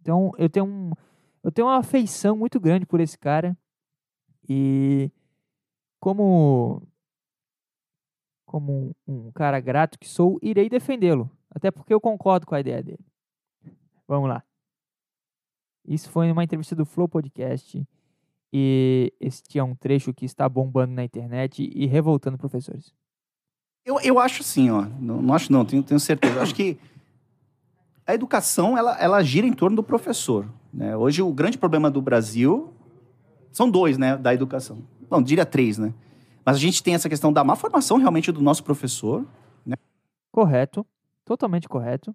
Então, 0.03 0.33
eu 0.37 0.51
tenho, 0.51 0.67
um, 0.67 0.93
eu 1.43 1.51
tenho 1.51 1.67
uma 1.67 1.79
afeição 1.79 2.37
muito 2.37 2.61
grande 2.61 2.85
por 2.85 3.01
esse 3.01 3.17
cara. 3.17 3.57
E 4.47 5.11
como 6.01 6.83
como 8.47 8.97
um, 9.07 9.31
cara 9.33 9.61
grato 9.61 9.99
que 9.99 10.09
sou, 10.09 10.39
irei 10.41 10.71
defendê-lo, 10.71 11.31
até 11.51 11.71
porque 11.71 11.93
eu 11.93 12.01
concordo 12.01 12.47
com 12.47 12.55
a 12.55 12.61
ideia 12.61 12.83
dele. 12.83 13.05
Vamos 14.07 14.29
lá. 14.31 14.43
Isso 15.87 16.09
foi 16.09 16.33
uma 16.33 16.43
entrevista 16.43 16.75
do 16.75 16.87
Flow 16.87 17.07
Podcast 17.07 17.87
e 18.51 19.13
este 19.21 19.59
é 19.59 19.63
um 19.63 19.75
trecho 19.75 20.15
que 20.15 20.25
está 20.25 20.49
bombando 20.49 20.95
na 20.95 21.05
internet 21.05 21.71
e 21.75 21.87
revoltando 21.87 22.39
professores. 22.39 22.95
Eu, 23.85 24.01
eu 24.01 24.19
acho 24.19 24.43
assim, 24.43 24.71
ó. 24.71 24.87
Não, 24.99 25.21
não 25.21 25.35
acho 25.35 25.53
não, 25.53 25.65
tenho, 25.65 25.83
tenho 25.83 26.01
certeza. 26.01 26.41
Acho 26.43 26.55
que 26.55 26.79
a 28.07 28.15
educação, 28.15 28.77
ela, 28.77 28.99
ela 28.99 29.23
gira 29.23 29.47
em 29.47 29.53
torno 29.53 29.77
do 29.77 29.83
professor. 29.83 30.49
Né? 30.73 30.97
Hoje, 30.97 31.21
o 31.21 31.33
grande 31.33 31.59
problema 31.59 31.91
do 31.91 32.01
Brasil 32.01 32.73
são 33.53 33.71
dois, 33.71 33.99
né, 33.99 34.17
da 34.17 34.33
educação. 34.33 34.83
Não, 35.11 35.23
diria 35.23 35.47
três, 35.47 35.79
né? 35.79 35.93
Mas 36.45 36.57
a 36.57 36.61
gente 36.61 36.83
tem 36.83 36.95
essa 36.95 37.09
questão 37.09 37.33
da 37.33 37.45
má 37.45 37.57
formação 37.57 37.99
realmente 37.99 38.33
do 38.33 38.41
nosso 38.41 38.65
professor. 38.65 39.25
Né? 39.67 39.77
Correto. 40.33 40.87
Totalmente 41.25 41.69
correto. 41.69 42.15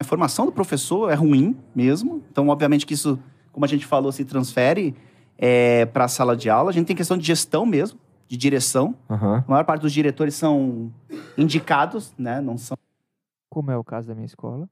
A 0.00 0.04
formação 0.04 0.46
do 0.46 0.52
professor 0.52 1.10
é 1.10 1.14
ruim 1.14 1.56
mesmo. 1.74 2.22
Então, 2.30 2.48
obviamente 2.48 2.86
que 2.86 2.94
isso, 2.94 3.18
como 3.50 3.64
a 3.64 3.68
gente 3.68 3.86
falou, 3.86 4.12
se 4.12 4.24
transfere 4.24 4.94
é, 5.36 5.86
para 5.86 6.04
a 6.04 6.08
sala 6.08 6.36
de 6.36 6.48
aula. 6.48 6.70
A 6.70 6.72
gente 6.72 6.86
tem 6.86 6.94
questão 6.96 7.18
de 7.18 7.26
gestão 7.26 7.66
mesmo, 7.66 7.98
de 8.28 8.36
direção. 8.36 8.94
Uhum. 9.08 9.34
A 9.34 9.44
maior 9.48 9.64
parte 9.64 9.82
dos 9.82 9.92
diretores 9.92 10.34
são 10.34 10.92
indicados, 11.36 12.14
né? 12.16 12.40
Não 12.40 12.56
são, 12.56 12.76
Como 13.50 13.70
é 13.70 13.76
o 13.76 13.82
caso 13.82 14.06
da 14.06 14.14
minha 14.14 14.26
escola. 14.26 14.68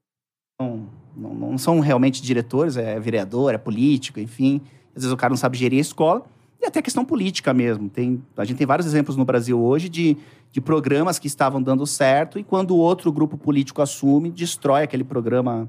não, 0.59 0.87
não 1.15 1.57
são 1.57 1.79
realmente 1.79 2.21
diretores, 2.21 2.77
é 2.77 2.99
vereador, 2.99 3.53
é 3.53 3.57
político, 3.57 4.19
enfim. 4.19 4.61
Às 4.95 5.03
vezes 5.03 5.11
o 5.11 5.17
cara 5.17 5.31
não 5.31 5.37
sabe 5.37 5.57
gerir 5.57 5.79
a 5.79 5.81
escola. 5.81 6.25
E 6.61 6.65
até 6.67 6.81
questão 6.81 7.03
política 7.03 7.53
mesmo. 7.53 7.89
Tem, 7.89 8.21
a 8.37 8.45
gente 8.45 8.57
tem 8.57 8.67
vários 8.67 8.85
exemplos 8.85 9.17
no 9.17 9.25
Brasil 9.25 9.59
hoje 9.59 9.89
de, 9.89 10.15
de 10.51 10.61
programas 10.61 11.17
que 11.17 11.25
estavam 11.25 11.61
dando 11.61 11.87
certo 11.87 12.37
e 12.37 12.43
quando 12.43 12.77
outro 12.77 13.11
grupo 13.11 13.37
político 13.37 13.81
assume, 13.81 14.29
destrói 14.29 14.83
aquele 14.83 15.03
programa 15.03 15.67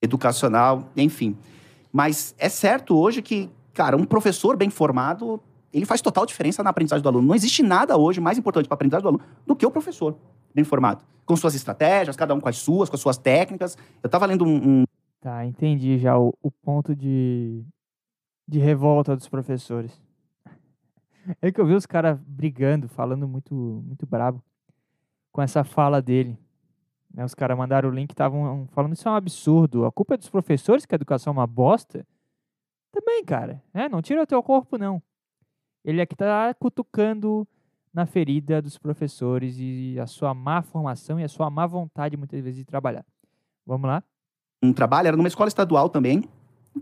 educacional, 0.00 0.88
enfim. 0.96 1.36
Mas 1.92 2.34
é 2.38 2.48
certo 2.48 2.96
hoje 2.96 3.20
que, 3.20 3.50
cara, 3.74 3.96
um 3.96 4.04
professor 4.04 4.56
bem 4.56 4.70
formado, 4.70 5.40
ele 5.72 5.86
faz 5.86 6.00
total 6.00 6.24
diferença 6.24 6.62
na 6.62 6.70
aprendizagem 6.70 7.02
do 7.02 7.08
aluno. 7.08 7.26
Não 7.26 7.34
existe 7.34 7.64
nada 7.64 7.96
hoje 7.96 8.20
mais 8.20 8.38
importante 8.38 8.68
para 8.68 8.74
a 8.74 8.76
aprendizagem 8.76 9.02
do 9.02 9.08
aluno 9.08 9.24
do 9.44 9.56
que 9.56 9.66
o 9.66 9.70
professor 9.72 10.16
bem 10.54 10.64
formado. 10.64 11.04
Com 11.24 11.34
suas 11.34 11.56
estratégias, 11.56 12.14
cada 12.14 12.32
um 12.32 12.38
com 12.38 12.48
as 12.48 12.58
suas, 12.58 12.88
com 12.88 12.94
as 12.94 13.00
suas 13.00 13.18
técnicas. 13.18 13.76
Eu 14.00 14.06
estava 14.06 14.24
lendo 14.26 14.44
um, 14.44 14.56
um 14.56 14.84
Tá, 15.20 15.44
entendi 15.44 15.98
já 15.98 16.16
o, 16.16 16.32
o 16.40 16.52
ponto 16.52 16.94
de, 16.94 17.64
de 18.46 18.58
revolta 18.58 19.16
dos 19.16 19.28
professores. 19.28 20.00
É 21.42 21.50
que 21.50 21.60
eu 21.60 21.66
vi 21.66 21.74
os 21.74 21.86
caras 21.86 22.18
brigando, 22.20 22.88
falando 22.88 23.26
muito, 23.26 23.54
muito 23.54 24.06
brabo 24.06 24.42
com 25.32 25.42
essa 25.42 25.64
fala 25.64 26.00
dele. 26.00 26.38
Né, 27.12 27.24
os 27.24 27.34
caras 27.34 27.58
mandaram 27.58 27.88
o 27.88 27.92
link 27.92 28.10
estavam 28.10 28.68
falando 28.72 28.92
isso 28.92 29.08
é 29.08 29.10
um 29.10 29.14
absurdo. 29.14 29.84
A 29.84 29.92
culpa 29.92 30.14
é 30.14 30.16
dos 30.16 30.30
professores 30.30 30.86
que 30.86 30.94
a 30.94 30.96
educação 30.96 31.32
é 31.32 31.36
uma 31.36 31.46
bosta. 31.46 32.06
Também, 32.92 33.24
cara. 33.24 33.62
É, 33.74 33.88
não 33.88 34.00
tira 34.00 34.22
o 34.22 34.26
teu 34.26 34.42
corpo, 34.42 34.78
não. 34.78 35.02
Ele 35.84 36.00
aqui 36.00 36.14
tá 36.14 36.54
cutucando 36.54 37.46
na 37.92 38.06
ferida 38.06 38.62
dos 38.62 38.78
professores 38.78 39.56
e 39.58 39.98
a 40.00 40.06
sua 40.06 40.32
má 40.34 40.62
formação 40.62 41.18
e 41.18 41.24
a 41.24 41.28
sua 41.28 41.50
má 41.50 41.66
vontade, 41.66 42.16
muitas 42.16 42.40
vezes, 42.40 42.58
de 42.58 42.64
trabalhar. 42.64 43.04
Vamos 43.66 43.88
lá? 43.88 44.02
um 44.62 44.72
trabalho, 44.72 45.08
era 45.08 45.16
numa 45.16 45.28
escola 45.28 45.48
estadual 45.48 45.88
também. 45.88 46.24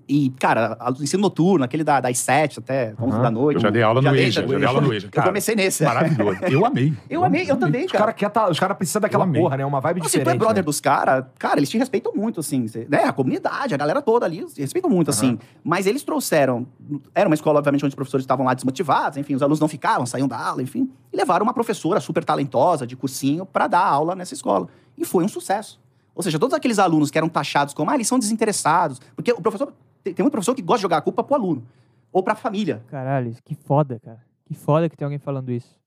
E, 0.08 0.30
cara, 0.38 0.76
a- 0.78 0.90
o 0.90 1.02
ensino 1.02 1.20
noturno, 1.22 1.64
aquele 1.64 1.84
da, 1.84 2.00
das 2.00 2.18
7 2.18 2.58
até 2.58 2.94
11 3.00 3.12
Aham. 3.14 3.22
da 3.22 3.30
noite. 3.30 3.54
Eu 3.56 3.60
já 3.62 3.70
dei 3.70 3.82
aula 3.82 4.02
no 4.02 4.10
dei, 4.10 4.26
EJA, 4.26 4.40
já 4.42 4.46
dei 4.58 4.64
aula 4.66 4.80
no 4.80 4.92
EJA. 4.92 5.08
Eu 5.12 5.22
comecei 5.22 5.54
nesse. 5.54 5.84
Maravilhoso. 5.84 6.38
Eu 6.50 6.66
amei. 6.66 6.92
Eu 7.08 7.24
amei, 7.24 7.50
eu 7.50 7.56
também, 7.56 7.84
Os 7.86 7.92
cara. 7.92 8.12
caras 8.12 8.32
tá, 8.32 8.50
os 8.50 8.58
cara 8.58 8.74
precisam 8.74 9.00
daquela 9.00 9.26
porra, 9.26 9.56
né? 9.56 9.64
Uma 9.64 9.80
vibe 9.80 10.00
Não, 10.00 10.06
se 10.06 10.12
tu 10.12 10.16
é 10.16 10.18
diferente. 10.20 10.38
brother 10.40 10.56
né? 10.56 10.62
dos 10.62 10.80
caras, 10.80 11.24
cara, 11.38 11.58
eles 11.58 11.68
te 11.70 11.78
respeitam 11.78 12.12
muito, 12.14 12.40
assim. 12.40 12.66
né? 12.88 13.04
A 13.04 13.12
comunidade, 13.12 13.72
a 13.74 13.76
galera 13.76 14.02
toda 14.02 14.26
ali, 14.26 14.44
respeitam 14.56 14.90
muito, 14.90 15.10
assim. 15.10 15.38
Mas 15.62 15.86
eles 15.86 16.02
trouxeram. 16.02 16.66
Era 17.14 17.28
uma 17.28 17.34
escola, 17.34 17.58
obviamente, 17.58 17.84
onde 17.84 17.90
os 17.90 17.94
professores 17.94 18.24
estavam 18.24 18.44
lá 18.44 18.52
desmotivados, 18.54 19.16
enfim, 19.18 19.34
os 19.34 19.42
alunos 19.42 19.60
não 19.60 19.68
ficavam, 19.68 20.04
saíam 20.06 20.26
da 20.28 20.38
aula, 20.38 20.62
enfim. 20.62 20.90
E 21.12 21.16
levaram 21.16 21.44
uma 21.44 21.54
professora 21.54 22.00
super 22.00 22.24
talentosa, 22.24 22.86
de 22.86 22.96
cursinho, 22.96 23.46
pra 23.46 23.66
dar 23.66 23.84
aula 23.86 24.14
nessa 24.14 24.34
escola. 24.34 24.66
E 24.98 25.04
foi 25.04 25.24
um 25.24 25.28
sucesso. 25.28 25.80
Ou 26.14 26.22
seja, 26.22 26.38
todos 26.38 26.54
aqueles 26.54 26.78
alunos 26.78 27.10
que 27.10 27.18
eram 27.18 27.28
taxados 27.28 27.74
como, 27.74 27.90
ah, 27.90 27.94
eles 27.94 28.06
são 28.06 28.18
desinteressados. 28.18 29.00
Porque 29.16 29.32
o 29.32 29.40
professor. 29.40 29.72
Tem, 30.02 30.12
tem 30.14 30.22
muito 30.22 30.32
professor 30.32 30.54
que 30.54 30.62
gosta 30.62 30.78
de 30.78 30.82
jogar 30.82 30.98
a 30.98 31.02
culpa 31.02 31.24
pro 31.24 31.34
aluno. 31.34 31.66
Ou 32.12 32.22
pra 32.22 32.34
família. 32.34 32.84
Caralho, 32.88 33.34
que 33.44 33.54
foda, 33.54 33.98
cara. 33.98 34.24
Que 34.44 34.54
foda 34.54 34.88
que 34.88 34.96
tem 34.96 35.04
alguém 35.04 35.18
falando 35.18 35.50
isso. 35.50 35.80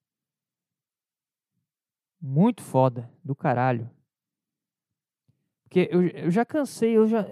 Muito 2.22 2.62
foda, 2.64 3.10
do 3.24 3.36
caralho. 3.36 3.90
Porque 5.64 5.88
eu, 5.92 6.08
eu 6.08 6.32
já 6.32 6.44
cansei, 6.44 6.98
eu 6.98 7.08
já. 7.08 7.26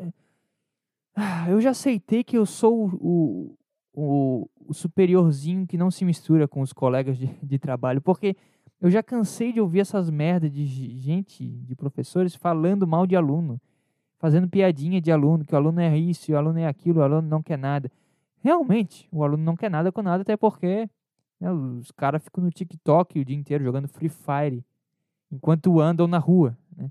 Ah, 1.15 1.49
Eu 1.49 1.59
já 1.59 1.71
aceitei 1.71 2.23
que 2.23 2.37
eu 2.37 2.45
sou 2.45 2.89
o, 2.93 3.57
o, 3.93 4.49
o 4.67 4.73
superiorzinho 4.73 5.65
que 5.65 5.77
não 5.77 5.89
se 5.89 6.05
mistura 6.05 6.47
com 6.47 6.61
os 6.61 6.71
colegas 6.73 7.17
de, 7.17 7.27
de 7.41 7.57
trabalho. 7.57 8.01
Porque 8.01 8.35
eu 8.81 8.89
já 8.89 9.01
cansei 9.01 9.51
de 9.53 9.59
ouvir 9.61 9.79
essas 9.79 10.09
merdas 10.09 10.51
de 10.51 10.65
ge- 10.65 10.97
gente, 10.99 11.45
de 11.45 11.75
professores, 11.75 12.35
falando 12.35 12.85
mal 12.85 13.07
de 13.07 13.15
aluno. 13.15 13.59
Fazendo 14.17 14.47
piadinha 14.47 15.01
de 15.01 15.11
aluno, 15.11 15.45
que 15.45 15.53
o 15.53 15.57
aluno 15.57 15.79
é 15.79 15.97
isso, 15.97 16.31
o 16.31 16.37
aluno 16.37 16.59
é 16.59 16.67
aquilo, 16.67 16.99
o 16.99 17.03
aluno 17.03 17.27
não 17.27 17.43
quer 17.43 17.57
nada. 17.57 17.91
Realmente, 18.43 19.07
o 19.11 19.23
aluno 19.23 19.43
não 19.43 19.55
quer 19.55 19.69
nada 19.69 19.91
com 19.91 20.01
nada, 20.01 20.21
até 20.21 20.37
porque 20.37 20.89
né, 21.39 21.51
os 21.51 21.91
caras 21.91 22.23
ficam 22.23 22.43
no 22.43 22.49
TikTok 22.49 23.19
o 23.19 23.25
dia 23.25 23.35
inteiro 23.35 23.63
jogando 23.63 23.87
Free 23.87 24.09
Fire, 24.09 24.63
enquanto 25.31 25.79
andam 25.79 26.07
na 26.07 26.17
rua. 26.17 26.57
Né? 26.75 26.89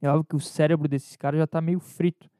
É 0.00 0.08
óbvio 0.08 0.24
que 0.24 0.36
o 0.36 0.40
cérebro 0.40 0.88
desses 0.88 1.16
caras 1.16 1.38
já 1.38 1.46
tá 1.46 1.60
meio 1.60 1.80
frito. 1.80 2.30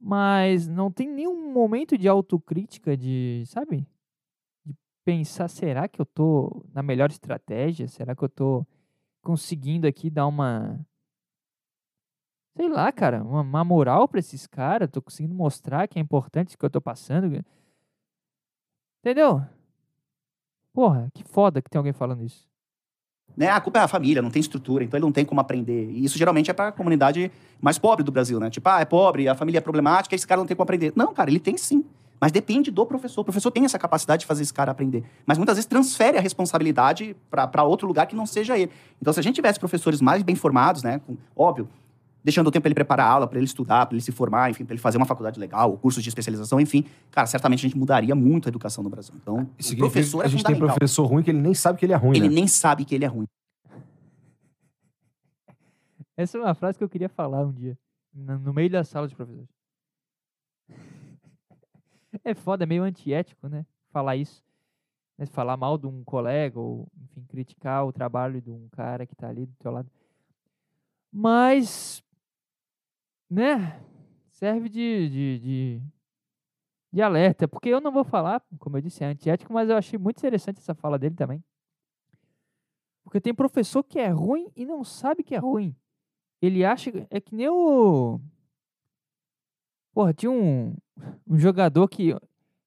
Mas 0.00 0.68
não 0.68 0.90
tem 0.90 1.08
nenhum 1.08 1.52
momento 1.52 1.96
de 1.96 2.08
autocrítica, 2.08 2.96
de, 2.96 3.42
sabe? 3.46 3.86
Pensar, 5.04 5.48
será 5.48 5.86
que 5.86 6.00
eu 6.00 6.06
tô 6.06 6.64
na 6.72 6.82
melhor 6.82 7.10
estratégia? 7.10 7.86
Será 7.88 8.14
que 8.16 8.22
eu 8.24 8.28
tô 8.28 8.66
conseguindo 9.22 9.86
aqui 9.86 10.08
dar 10.10 10.26
uma. 10.26 10.80
Sei 12.56 12.68
lá, 12.68 12.90
cara, 12.92 13.22
uma, 13.22 13.40
uma 13.42 13.64
moral 13.64 14.08
pra 14.08 14.18
esses 14.20 14.46
caras? 14.46 14.88
Tô 14.90 15.02
conseguindo 15.02 15.34
mostrar 15.34 15.86
que 15.88 15.98
é 15.98 16.02
importante 16.02 16.48
isso 16.50 16.58
que 16.58 16.64
eu 16.64 16.70
tô 16.70 16.80
passando? 16.80 17.44
Entendeu? 19.02 19.42
Porra, 20.72 21.08
que 21.14 21.22
foda 21.24 21.62
que 21.62 21.70
tem 21.70 21.78
alguém 21.78 21.92
falando 21.92 22.24
isso. 22.24 22.48
né? 23.36 23.48
A 23.48 23.60
culpa 23.60 23.78
é 23.80 23.82
a 23.82 23.88
família, 23.88 24.22
não 24.22 24.30
tem 24.30 24.40
estrutura, 24.40 24.84
então 24.84 24.98
ele 24.98 25.04
não 25.04 25.12
tem 25.12 25.24
como 25.24 25.40
aprender. 25.40 25.90
E 25.90 26.04
isso 26.04 26.18
geralmente 26.18 26.50
é 26.50 26.54
para 26.54 26.68
a 26.68 26.72
comunidade 26.72 27.30
mais 27.60 27.78
pobre 27.78 28.04
do 28.04 28.12
Brasil, 28.12 28.40
né? 28.40 28.50
Tipo, 28.50 28.68
ah, 28.68 28.80
é 28.80 28.84
pobre, 28.84 29.28
a 29.28 29.34
família 29.34 29.58
é 29.58 29.60
problemática, 29.60 30.14
esse 30.14 30.26
cara 30.26 30.40
não 30.40 30.46
tem 30.46 30.56
como 30.56 30.64
aprender. 30.64 30.92
Não, 30.96 31.12
cara, 31.14 31.30
ele 31.30 31.40
tem 31.40 31.56
sim. 31.56 31.84
Mas 32.20 32.32
depende 32.32 32.70
do 32.70 32.86
professor. 32.86 33.20
O 33.20 33.24
professor 33.24 33.50
tem 33.50 33.64
essa 33.64 33.78
capacidade 33.78 34.20
de 34.20 34.26
fazer 34.26 34.42
esse 34.42 34.54
cara 34.54 34.70
aprender. 34.72 35.04
Mas 35.26 35.36
muitas 35.36 35.56
vezes 35.56 35.66
transfere 35.66 36.16
a 36.16 36.20
responsabilidade 36.20 37.14
para 37.30 37.62
outro 37.64 37.86
lugar 37.86 38.06
que 38.06 38.16
não 38.16 38.24
seja 38.26 38.56
ele. 38.58 38.70
Então, 39.00 39.12
se 39.12 39.20
a 39.20 39.22
gente 39.22 39.34
tivesse 39.34 39.58
professores 39.58 40.00
mais 40.00 40.22
bem 40.22 40.34
formados, 40.34 40.82
né? 40.82 41.00
com- 41.06 41.16
óbvio, 41.36 41.68
deixando 42.22 42.46
o 42.46 42.50
tempo 42.50 42.62
para 42.62 42.68
ele 42.68 42.74
preparar 42.74 43.06
a 43.06 43.10
aula, 43.10 43.26
para 43.26 43.36
ele 43.38 43.44
estudar, 43.44 43.84
para 43.84 43.94
ele 43.96 44.02
se 44.02 44.10
formar, 44.10 44.50
enfim, 44.50 44.64
para 44.64 44.72
ele 44.74 44.80
fazer 44.80 44.96
uma 44.96 45.04
faculdade 45.04 45.38
legal, 45.38 45.70
ou 45.72 45.76
cursos 45.76 46.02
de 46.02 46.08
especialização, 46.08 46.58
enfim, 46.58 46.84
cara, 47.10 47.26
certamente 47.26 47.58
a 47.60 47.68
gente 47.68 47.76
mudaria 47.76 48.14
muito 48.14 48.46
a 48.46 48.48
educação 48.48 48.82
no 48.82 48.88
Brasil. 48.88 49.14
Então, 49.20 49.46
Isso 49.58 49.74
o 49.74 49.76
professor 49.76 50.18
que 50.18 50.22
é 50.24 50.26
a 50.26 50.30
gente 50.30 50.42
tem 50.44 50.56
professor 50.56 51.04
ruim 51.04 51.22
que 51.22 51.30
ele 51.30 51.40
nem 51.40 51.52
sabe 51.52 51.78
que 51.78 51.84
ele 51.84 51.92
é 51.92 51.96
ruim, 51.96 52.16
Ele 52.16 52.28
né? 52.28 52.34
nem 52.34 52.46
sabe 52.48 52.84
que 52.86 52.94
ele 52.94 53.04
é 53.04 53.08
ruim. 53.08 53.26
Essa 56.16 56.38
é 56.38 56.40
uma 56.40 56.54
frase 56.54 56.78
que 56.78 56.84
eu 56.84 56.88
queria 56.88 57.08
falar 57.08 57.40
um 57.42 57.52
dia, 57.52 57.76
no 58.14 58.54
meio 58.54 58.70
da 58.70 58.84
sala 58.84 59.08
de 59.08 59.14
professores. 59.14 59.48
É 62.24 62.34
foda, 62.34 62.64
é 62.64 62.66
meio 62.66 62.82
antiético, 62.82 63.48
né? 63.48 63.66
Falar 63.90 64.16
isso. 64.16 64.42
Né? 65.18 65.26
Falar 65.26 65.56
mal 65.56 65.76
de 65.76 65.86
um 65.86 66.02
colega, 66.02 66.58
ou, 66.58 66.88
enfim, 67.02 67.22
criticar 67.24 67.86
o 67.86 67.92
trabalho 67.92 68.40
de 68.40 68.50
um 68.50 68.68
cara 68.70 69.06
que 69.06 69.14
tá 69.14 69.28
ali 69.28 69.44
do 69.44 69.54
teu 69.56 69.70
lado. 69.70 69.90
Mas, 71.12 72.02
né? 73.30 73.80
Serve 74.30 74.68
de, 74.68 75.08
de, 75.08 75.38
de, 75.38 75.82
de 76.92 77.02
alerta. 77.02 77.46
Porque 77.46 77.68
eu 77.68 77.80
não 77.80 77.92
vou 77.92 78.04
falar, 78.04 78.42
como 78.58 78.78
eu 78.78 78.80
disse, 78.80 79.04
é 79.04 79.06
antiético, 79.06 79.52
mas 79.52 79.68
eu 79.68 79.76
achei 79.76 79.98
muito 79.98 80.18
interessante 80.18 80.58
essa 80.58 80.74
fala 80.74 80.98
dele 80.98 81.14
também. 81.14 81.44
Porque 83.04 83.20
tem 83.20 83.34
professor 83.34 83.84
que 83.84 83.98
é 83.98 84.08
ruim 84.08 84.50
e 84.56 84.64
não 84.64 84.82
sabe 84.82 85.22
que 85.22 85.34
é 85.34 85.38
ruim. 85.38 85.76
Ele 86.40 86.64
acha. 86.64 86.90
É 87.10 87.20
que 87.20 87.34
nem 87.34 87.48
o. 87.48 88.18
Porra, 89.92 90.12
tinha 90.12 90.32
um, 90.32 90.74
um 91.26 91.38
jogador 91.38 91.88
que. 91.88 92.16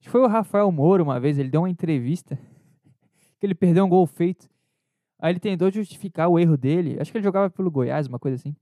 Foi 0.01 0.21
o 0.21 0.27
Rafael 0.27 0.71
Moura 0.71 1.03
uma 1.03 1.19
vez, 1.19 1.37
ele 1.37 1.49
deu 1.49 1.61
uma 1.61 1.69
entrevista. 1.69 2.37
Que 3.39 3.45
ele 3.45 3.53
perdeu 3.53 3.85
um 3.85 3.89
gol 3.89 4.07
feito. 4.07 4.49
Aí 5.19 5.31
ele 5.31 5.39
tentou 5.39 5.69
justificar 5.69 6.27
o 6.27 6.39
erro 6.39 6.57
dele. 6.57 6.97
Acho 6.99 7.11
que 7.11 7.19
ele 7.19 7.23
jogava 7.23 7.51
pelo 7.51 7.69
Goiás, 7.69 8.07
uma 8.07 8.17
coisa 8.17 8.33
assim. 8.33 8.55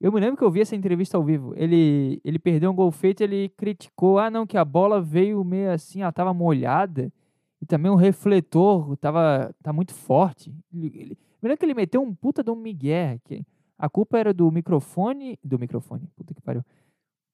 Eu 0.00 0.12
me 0.12 0.20
lembro 0.20 0.36
que 0.36 0.44
eu 0.44 0.50
vi 0.50 0.60
essa 0.60 0.76
entrevista 0.76 1.16
ao 1.16 1.24
vivo. 1.24 1.52
Ele, 1.56 2.20
ele 2.24 2.38
perdeu 2.38 2.70
um 2.70 2.74
gol 2.74 2.90
feito, 2.92 3.20
ele 3.20 3.48
criticou, 3.50 4.18
ah 4.18 4.30
não, 4.30 4.46
que 4.46 4.56
a 4.56 4.64
bola 4.64 5.00
veio 5.00 5.42
meio 5.44 5.72
assim, 5.72 6.02
ela 6.02 6.12
tava 6.12 6.32
molhada. 6.32 7.12
E 7.60 7.66
também 7.66 7.90
o 7.90 7.96
refletor 7.96 8.96
tava 8.96 9.52
tá 9.60 9.72
muito 9.72 9.92
forte. 9.92 10.54
Ele, 10.72 10.86
ele, 10.94 11.18
me 11.42 11.48
lembro 11.48 11.58
que 11.58 11.64
ele 11.64 11.74
meteu 11.74 12.00
um 12.00 12.14
puta 12.14 12.44
de 12.44 12.50
um 12.50 12.56
migué. 12.56 13.18
Que 13.24 13.44
a 13.76 13.88
culpa 13.88 14.18
era 14.18 14.32
do 14.32 14.50
microfone. 14.52 15.36
Do 15.42 15.58
microfone, 15.58 16.08
puta 16.16 16.32
que 16.32 16.40
pariu. 16.40 16.64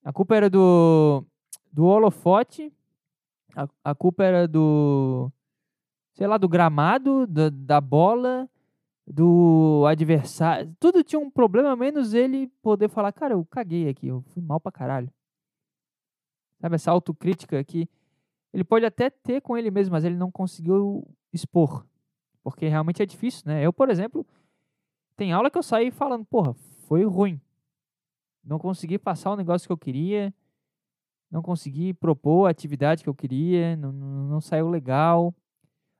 A 0.04 0.12
culpa 0.12 0.36
era 0.36 0.50
do. 0.50 1.24
Do 1.72 1.86
holofote. 1.86 2.72
A, 3.56 3.68
a 3.82 3.94
culpa 3.94 4.22
era 4.22 4.46
do. 4.46 5.32
Sei 6.12 6.26
lá, 6.26 6.36
do 6.36 6.48
gramado, 6.48 7.26
da, 7.26 7.48
da 7.50 7.80
bola, 7.80 8.48
do 9.06 9.84
adversário. 9.88 10.76
Tudo 10.78 11.02
tinha 11.02 11.18
um 11.18 11.30
problema, 11.30 11.74
menos 11.74 12.14
ele 12.14 12.46
poder 12.62 12.88
falar, 12.88 13.10
cara, 13.12 13.34
eu 13.34 13.44
caguei 13.46 13.88
aqui, 13.88 14.06
eu 14.06 14.22
fui 14.28 14.40
mal 14.40 14.60
pra 14.60 14.70
caralho. 14.70 15.10
Sabe, 16.60 16.76
essa 16.76 16.92
autocrítica 16.92 17.62
que 17.64 17.88
ele 18.52 18.62
pode 18.62 18.86
até 18.86 19.10
ter 19.10 19.40
com 19.40 19.56
ele 19.58 19.70
mesmo, 19.70 19.92
mas 19.92 20.04
ele 20.04 20.16
não 20.16 20.30
conseguiu 20.30 21.04
expor. 21.32 21.84
Porque 22.44 22.68
realmente 22.68 23.02
é 23.02 23.06
difícil, 23.06 23.42
né? 23.46 23.66
Eu, 23.66 23.72
por 23.72 23.90
exemplo, 23.90 24.24
tem 25.16 25.32
aula 25.32 25.50
que 25.50 25.58
eu 25.58 25.62
saí 25.62 25.90
falando, 25.90 26.24
porra, 26.24 26.54
foi 26.86 27.04
ruim. 27.04 27.40
Não 28.44 28.58
consegui 28.58 28.98
passar 28.98 29.32
o 29.32 29.36
negócio 29.36 29.66
que 29.66 29.72
eu 29.72 29.78
queria, 29.78 30.32
não 31.30 31.42
consegui 31.42 31.92
propor 31.94 32.46
a 32.46 32.50
atividade 32.50 33.02
que 33.02 33.08
eu 33.08 33.14
queria, 33.14 33.76
não, 33.76 33.92
não, 33.92 34.28
não 34.28 34.40
saiu 34.40 34.68
legal. 34.68 35.34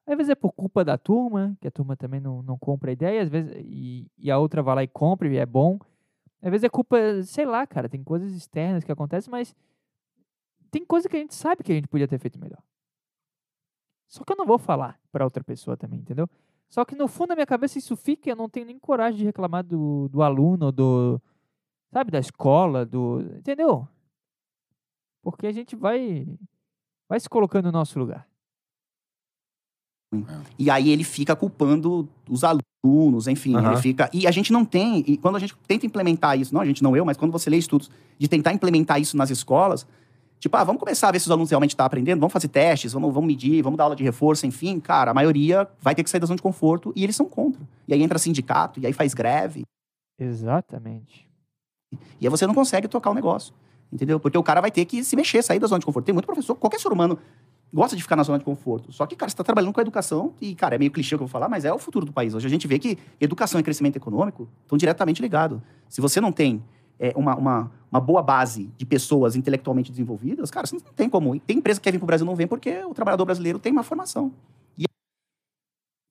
Às 0.07 0.17
vezes 0.17 0.31
é 0.31 0.35
por 0.35 0.53
culpa 0.53 0.85
da 0.85 0.99
turma, 0.99 1.57
que 1.61 1.67
a 1.67 1.71
turma 1.71 1.97
também 1.97 2.21
não, 2.21 2.43
não 2.43 2.59
compra 2.59 2.91
a 2.91 2.93
ideia, 2.93 3.23
às 3.23 3.29
vezes, 3.29 3.53
e, 3.65 4.07
e 4.19 4.31
a 4.31 4.39
outra 4.39 4.63
vai 4.63 4.75
lá 4.75 4.83
e 4.83 4.89
compra 4.89 5.27
e 5.29 5.37
é 5.37 5.47
bom. 5.47 5.79
Às 6.43 6.51
vezes 6.51 6.65
é 6.65 6.69
culpa, 6.69 6.97
sei 7.23 7.47
lá, 7.47 7.67
cara, 7.67 7.89
tem 7.89 8.05
coisas 8.05 8.35
externas 8.35 8.85
que 8.85 8.93
acontecem, 8.93 9.31
mas 9.31 9.55
tem 10.71 10.85
coisa 10.85 11.09
que 11.09 11.17
a 11.17 11.21
gente 11.21 11.35
sabe 11.35 11.63
que 11.65 11.73
a 11.73 11.75
gente 11.75 11.89
podia 11.89 12.07
ter 12.07 12.19
feito 12.19 12.39
melhor. 12.39 12.63
Só 14.07 14.23
que 14.23 14.33
eu 14.33 14.37
não 14.37 14.47
vou 14.47 14.59
falar 14.59 15.01
para 15.11 15.25
outra 15.25 15.43
pessoa 15.43 15.77
também, 15.77 16.01
entendeu? 16.01 16.29
Só 16.69 16.85
que 16.85 16.95
no 16.95 17.09
fundo 17.09 17.29
da 17.29 17.35
minha 17.35 17.47
cabeça 17.47 17.79
isso 17.79 17.97
fica, 17.97 18.29
eu 18.29 18.37
não 18.37 18.49
tenho 18.49 18.67
nem 18.67 18.79
coragem 18.79 19.19
de 19.19 19.25
reclamar 19.25 19.65
do, 19.65 20.09
do 20.09 20.23
aluno, 20.23 20.71
do, 20.71 21.21
sabe, 21.95 22.11
da 22.11 22.19
escola, 22.19 22.85
do, 22.85 23.21
entendeu? 23.39 23.87
Porque 25.23 25.47
a 25.47 25.53
gente 25.53 25.77
vai, 25.77 26.27
vai 27.09 27.21
se 27.21 27.29
colocando 27.29 27.67
no 27.67 27.73
nosso 27.73 27.97
lugar. 28.01 28.27
E 30.59 30.69
aí 30.71 30.91
ele 30.91 31.05
fica 31.05 31.37
culpando 31.37 32.09
os 32.29 32.43
alunos, 32.43 33.29
enfim, 33.29 33.55
Aham. 33.55 33.73
ele 33.73 33.81
fica. 33.81 34.11
E 34.13 34.27
a 34.27 34.33
gente 34.33 34.53
não 34.53 34.65
tem, 34.65 35.05
e 35.07 35.17
quando 35.17 35.37
a 35.37 35.39
gente 35.39 35.55
tenta 35.69 35.87
implementar 35.87 36.37
isso, 36.37 36.53
não, 36.53 36.61
a 36.61 36.67
gente 36.67 36.83
não 36.83 36.97
eu, 36.97 37.05
mas 37.05 37.17
quando 37.17 37.31
você 37.31 37.49
lê 37.49 37.59
estudos 37.59 37.89
de 38.19 38.27
tentar 38.27 38.53
implementar 38.53 39.01
isso 39.01 39.17
nas 39.17 39.31
escolas, 39.31 39.87
tipo, 40.41 40.57
ah, 40.57 40.65
vamos 40.65 40.81
começar 40.81 41.09
a 41.09 41.13
ver 41.13 41.21
se 41.21 41.27
os 41.27 41.31
alunos 41.31 41.51
realmente 41.51 41.71
estão 41.71 41.87
aprendendo, 41.87 42.19
vamos 42.19 42.33
fazer 42.33 42.49
testes, 42.49 42.93
vamos, 42.93 43.15
vamos 43.15 43.29
medir, 43.29 43.63
vamos 43.63 43.79
dar 43.79 43.85
aula 43.85 43.95
de 43.95 44.03
reforço, 44.03 44.47
enfim, 44.47 44.81
cara, 44.81 45.13
a 45.13 45.15
maioria 45.15 45.69
vai 45.81 45.95
ter 45.95 46.03
que 46.03 46.11
sair 46.11 46.21
da 46.21 46.27
zona 46.27 46.37
de 46.37 46.43
conforto 46.43 46.93
e 46.97 47.05
eles 47.05 47.15
são 47.15 47.27
contra. 47.27 47.63
E 47.87 47.95
aí 47.95 48.03
entra 48.03 48.19
sindicato, 48.19 48.81
e 48.81 48.87
aí 48.87 48.93
faz 48.93 49.15
greve, 49.15 49.63
Exatamente. 50.17 51.34
E 52.21 52.27
aí 52.27 52.31
você 52.31 52.47
não 52.47 52.55
consegue 52.55 52.89
tocar 52.89 53.11
o 53.11 53.15
negócio. 53.15 53.55
Entendeu? 53.93 54.19
Porque 54.19 54.37
o 54.37 54.43
cara 54.43 54.61
vai 54.61 54.71
ter 54.71 54.85
que 54.85 55.05
se 55.05 55.15
mexer, 55.15 55.43
sair 55.43 55.59
da 55.59 55.67
zona 55.67 55.79
de 55.79 55.87
conforto. 55.87 56.07
Tem 56.07 56.13
muito 56.13 56.27
professor, 56.27 56.55
qualquer 56.57 56.81
ser 56.81 56.93
humano 56.93 57.19
gosta 57.73 57.97
de 57.97 58.03
ficar 58.03 58.15
na 58.15 58.23
zona 58.23 58.39
de 58.39 58.45
conforto. 58.45 58.93
Só 58.93 59.05
que, 59.05 59.17
cara, 59.17 59.29
você 59.29 59.35
está 59.35 59.43
trabalhando 59.43 59.73
com 59.73 59.81
a 59.81 59.83
educação, 59.83 60.33
e, 60.41 60.55
cara, 60.55 60.77
é 60.77 60.79
meio 60.79 60.93
clichê 60.93 61.17
o 61.17 61.19
que 61.19 61.25
eu 61.25 61.27
vou 61.27 61.33
falar, 61.33 61.49
mas 61.49 61.65
é 61.65 61.73
o 61.73 61.79
futuro 61.79 62.07
do 62.07 62.13
país. 62.13 62.33
Hoje 62.33 62.47
a 62.47 62.51
gente 62.51 62.69
vê 62.69 62.79
que 62.79 62.97
educação 63.21 63.59
e 63.59 63.65
crescimento 63.65 63.97
econômico 63.97 64.49
estão 64.63 64.79
diretamente 64.79 65.21
ligados. 65.21 65.61
Se 65.89 66.01
você 66.01 66.21
não 66.21 66.31
tem 66.31 66.63
é, 67.01 67.13
uma, 67.17 67.35
uma, 67.37 67.73
uma 67.91 68.01
boa 68.01 68.23
base 68.23 68.71
de 68.77 68.87
pessoas 68.87 69.35
intelectualmente 69.35 69.91
desenvolvidas, 69.91 70.53
cara, 70.53 70.67
você 70.67 70.77
não 70.77 70.93
tem 70.95 71.09
como. 71.09 71.39
Tem 71.41 71.59
empresa 71.59 71.81
que 71.81 71.85
quer 71.85 71.91
vir 71.91 71.99
para 71.99 72.05
o 72.05 72.07
Brasil 72.07 72.27
não 72.27 72.37
vem 72.37 72.47
porque 72.47 72.85
o 72.85 72.95
trabalhador 72.95 73.25
brasileiro 73.25 73.59
tem 73.59 73.73
uma 73.73 73.83
formação. 73.83 74.33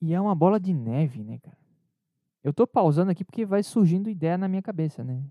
E 0.01 0.13
é 0.13 0.19
uma 0.19 0.35
bola 0.35 0.59
de 0.59 0.73
neve, 0.73 1.23
né, 1.23 1.39
cara? 1.41 1.57
Eu 2.43 2.51
tô 2.51 2.67
pausando 2.67 3.09
aqui 3.09 3.23
porque 3.23 3.45
vai 3.45 3.63
surgindo 3.63 4.09
ideia 4.09 4.37
na 4.37 4.49
minha 4.49 4.61
cabeça, 4.61 5.01
né? 5.01 5.23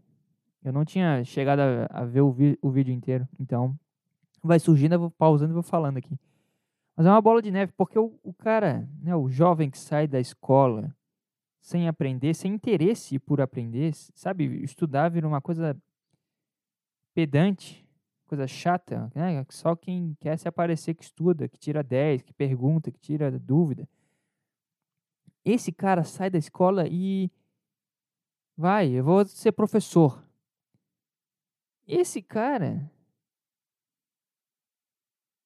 Eu 0.65 0.73
não 0.73 0.85
tinha 0.85 1.25
chegado 1.25 1.61
a, 1.61 1.87
a 1.91 2.05
ver 2.05 2.21
o, 2.21 2.31
vi- 2.31 2.59
o 2.63 2.71
vídeo 2.71 2.93
inteiro, 2.95 3.29
então 3.39 3.79
vai 4.43 4.59
surgindo, 4.59 4.95
eu 4.95 5.01
vou 5.01 5.11
pausando 5.11 5.53
e 5.53 5.55
vou 5.55 5.63
falando 5.63 5.97
aqui. 5.99 6.19
Mas 6.97 7.07
é 7.07 7.11
uma 7.11 7.21
bola 7.21 7.41
de 7.41 7.51
neve, 7.51 7.73
porque 7.77 7.99
o, 7.99 8.19
o 8.23 8.33
cara, 8.33 8.89
né, 9.01 9.15
o 9.17 9.29
jovem 9.29 9.71
que 9.71 9.79
sai 9.79 10.07
da 10.07 10.21
escola 10.21 10.95
sem 11.61 11.89
aprender, 11.89 12.35
sem 12.35 12.53
interesse 12.55 13.19
por 13.19 13.41
aprender, 13.41 13.93
sabe? 14.15 14.45
Estudar 14.63 15.09
vira 15.09 15.27
uma 15.27 15.41
coisa 15.41 15.77
pedante, 17.15 17.87
coisa 18.27 18.47
chata, 18.47 19.11
né? 19.15 19.45
Só 19.51 19.77
quem 19.77 20.17
quer 20.21 20.39
se 20.39 20.49
aparecer 20.49 20.95
que 20.95 21.05
estuda, 21.05 21.49
que 21.49 21.59
tira 21.59 21.83
10, 21.83 22.23
que 22.23 22.33
pergunta, 22.33 22.91
que 22.91 22.99
tira 22.99 23.31
dúvida. 23.31 23.89
Esse 25.45 25.73
cara 25.73 26.05
sai 26.05 26.31
da 26.31 26.39
escola 26.39 26.87
e 26.89 27.31
vai, 28.57 28.91
eu 28.91 29.05
vou 29.05 29.25
ser 29.27 29.53
professor. 29.53 30.23
Esse 31.95 32.23
cara 32.23 32.91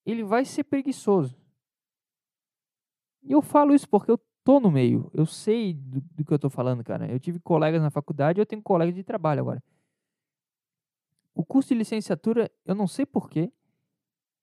ele 0.05 0.23
vai 0.23 0.45
ser 0.45 0.63
preguiçoso. 0.63 1.35
E 3.21 3.33
eu 3.33 3.41
falo 3.41 3.75
isso 3.75 3.89
porque 3.89 4.09
eu 4.09 4.17
tô 4.45 4.57
no 4.57 4.71
meio. 4.71 5.11
Eu 5.13 5.25
sei 5.25 5.73
do, 5.73 5.99
do 5.99 6.23
que 6.23 6.33
eu 6.33 6.39
tô 6.39 6.49
falando, 6.49 6.81
cara. 6.85 7.11
Eu 7.11 7.19
tive 7.19 7.37
colegas 7.41 7.81
na 7.81 7.89
faculdade, 7.89 8.39
eu 8.39 8.45
tenho 8.45 8.61
colegas 8.61 8.95
de 8.95 9.03
trabalho 9.03 9.41
agora. 9.41 9.61
O 11.35 11.43
curso 11.43 11.69
de 11.69 11.75
licenciatura, 11.75 12.49
eu 12.63 12.73
não 12.73 12.87
sei 12.87 13.05
porquê, 13.05 13.51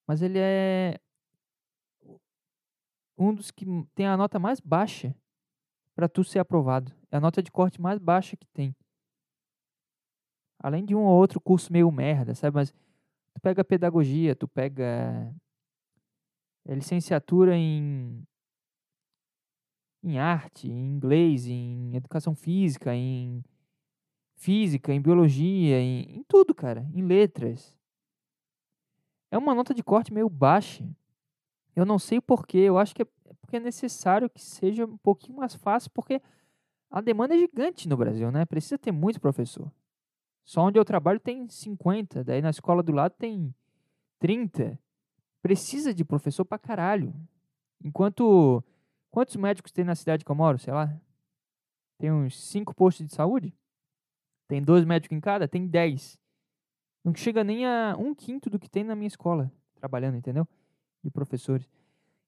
mas 0.07 0.21
ele 0.21 0.39
é 0.39 1.01
um 3.17 3.35
dos 3.35 3.51
que 3.51 3.65
tem 3.95 4.07
a 4.07 4.19
nota 4.19 4.39
mais 4.39 4.61
baixa 4.61 5.17
para 5.95 6.07
tu 6.07 6.23
ser 6.23 6.41
aprovado. 6.41 6.93
É 7.11 7.17
a 7.17 7.21
nota 7.21 7.43
de 7.43 7.51
corte 7.51 7.81
mais 7.81 7.99
baixa 7.99 8.37
que 8.37 8.47
tem. 8.49 8.77
Além 10.65 10.83
de 10.83 10.95
um 10.95 11.05
ou 11.05 11.19
outro 11.19 11.39
curso 11.39 11.71
meio 11.71 11.93
merda, 11.93 12.35
sabe? 12.35 12.55
Mas 12.55 12.71
tu 13.35 13.41
pega 13.43 13.63
pedagogia, 13.63 14.35
tu 14.35 14.49
pega 14.49 15.31
é, 16.67 16.75
licenciatura 16.75 17.55
em 17.55 18.27
em 20.03 20.19
arte, 20.19 20.67
em 20.67 20.95
inglês, 20.97 21.47
em 21.47 21.95
educação 21.95 22.35
física, 22.35 22.95
em 22.95 23.45
física, 24.37 24.91
em 24.93 25.03
biologia, 25.03 25.79
em, 25.79 26.19
em 26.19 26.23
tudo, 26.25 26.55
cara, 26.55 26.89
em 26.95 27.03
letras. 27.03 27.79
É 29.31 29.37
uma 29.37 29.55
nota 29.55 29.75
de 29.75 29.83
corte 29.83 30.15
meio 30.15 30.31
baixa. 30.31 30.89
Eu 31.77 31.85
não 31.85 31.99
sei 31.99 32.23
porquê, 32.23 32.59
eu 32.59 32.79
acho 32.79 32.95
que 32.95 33.03
é 33.03 33.07
é 33.27 33.35
porque 33.35 33.57
é 33.57 33.61
necessário 33.61 34.31
que 34.31 34.41
seja 34.41 34.87
um 34.87 34.97
pouquinho 34.97 35.37
mais 35.37 35.55
fácil, 35.55 35.91
porque 35.91 36.23
a 36.91 37.03
demanda 37.03 37.35
é 37.35 37.39
gigante 37.39 37.87
no 37.87 37.97
Brasil, 37.99 38.31
né? 38.31 38.47
Precisa 38.47 38.79
ter 38.79 38.93
muito 38.93 39.21
professor. 39.21 39.71
Só 40.45 40.63
onde 40.63 40.79
eu 40.79 40.85
trabalho 40.85 41.19
tem 41.19 41.49
50, 41.49 42.23
daí 42.23 42.43
na 42.43 42.51
escola 42.51 42.83
do 42.83 42.93
lado 42.93 43.15
tem 43.19 43.55
30. 44.19 44.79
Precisa 45.43 45.93
de 45.95 46.05
professor 46.05 46.45
pra 46.45 46.59
caralho. 46.59 47.15
Enquanto. 47.83 48.63
Quantos 49.11 49.37
médicos 49.37 49.71
tem 49.71 49.85
na 49.85 49.95
cidade 49.95 50.25
que 50.25 50.31
eu 50.31 50.35
moro? 50.35 50.59
Sei 50.59 50.73
lá. 50.73 50.93
Tem 51.99 52.11
uns 52.11 52.39
5 52.51 52.75
postos 52.75 53.07
de 53.07 53.15
saúde? 53.15 53.55
Tem 54.49 54.61
dois 54.63 54.85
médicos 54.85 55.17
em 55.17 55.21
cada? 55.21 55.47
Tem 55.47 55.67
10. 55.67 56.19
Não 57.05 57.15
chega 57.15 57.45
nem 57.45 57.65
a 57.67 57.95
um 57.99 58.15
quinto 58.15 58.51
do 58.51 58.59
que 58.59 58.69
tem 58.69 58.83
na 58.83 58.95
minha 58.97 59.07
escola, 59.07 59.53
trabalhando, 59.77 60.17
entendeu? 60.17 60.49
De 61.03 61.11
professores. 61.11 61.69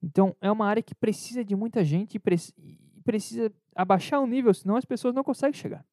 Então, 0.02 0.36
é 0.40 0.50
uma 0.50 0.66
área 0.66 0.82
que 0.82 0.94
precisa 0.94 1.44
de 1.44 1.56
muita 1.56 1.82
gente 1.84 2.14
e 2.14 2.18
preci- 2.18 2.54
e 2.58 2.78
precisa 3.02 3.52
abaixar 3.74 4.20
o 4.20 4.26
nível, 4.26 4.52
senão 4.54 4.76
as 4.76 4.84
pessoas 4.84 5.14
não 5.14 5.24
conseguem 5.24 5.54
chegar. 5.58 5.84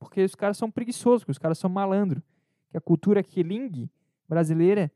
Porque 0.00 0.24
os 0.24 0.34
caras 0.34 0.56
são 0.56 0.70
preguiçosos, 0.70 1.24
os 1.28 1.38
caras 1.38 1.58
são 1.58 1.70
malandro. 1.70 2.22
Que 2.70 2.76
a 2.78 2.80
cultura 2.80 3.22
quilingue 3.22 3.88
brasileira 4.26 4.90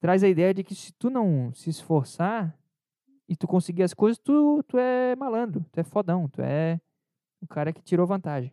traz 0.00 0.24
a 0.24 0.28
ideia 0.28 0.54
de 0.54 0.64
que 0.64 0.74
se 0.74 0.92
tu 0.92 1.10
não 1.10 1.52
se 1.52 1.68
esforçar 1.68 2.58
e 3.28 3.36
tu 3.36 3.46
conseguir 3.46 3.82
as 3.82 3.92
coisas, 3.92 4.18
tu, 4.18 4.62
tu 4.66 4.78
é 4.78 5.14
malandro, 5.14 5.64
tu 5.70 5.78
é 5.78 5.84
fodão, 5.84 6.28
tu 6.28 6.40
é 6.40 6.80
o 7.40 7.46
cara 7.46 7.72
que 7.72 7.82
tirou 7.82 8.06
vantagem. 8.06 8.52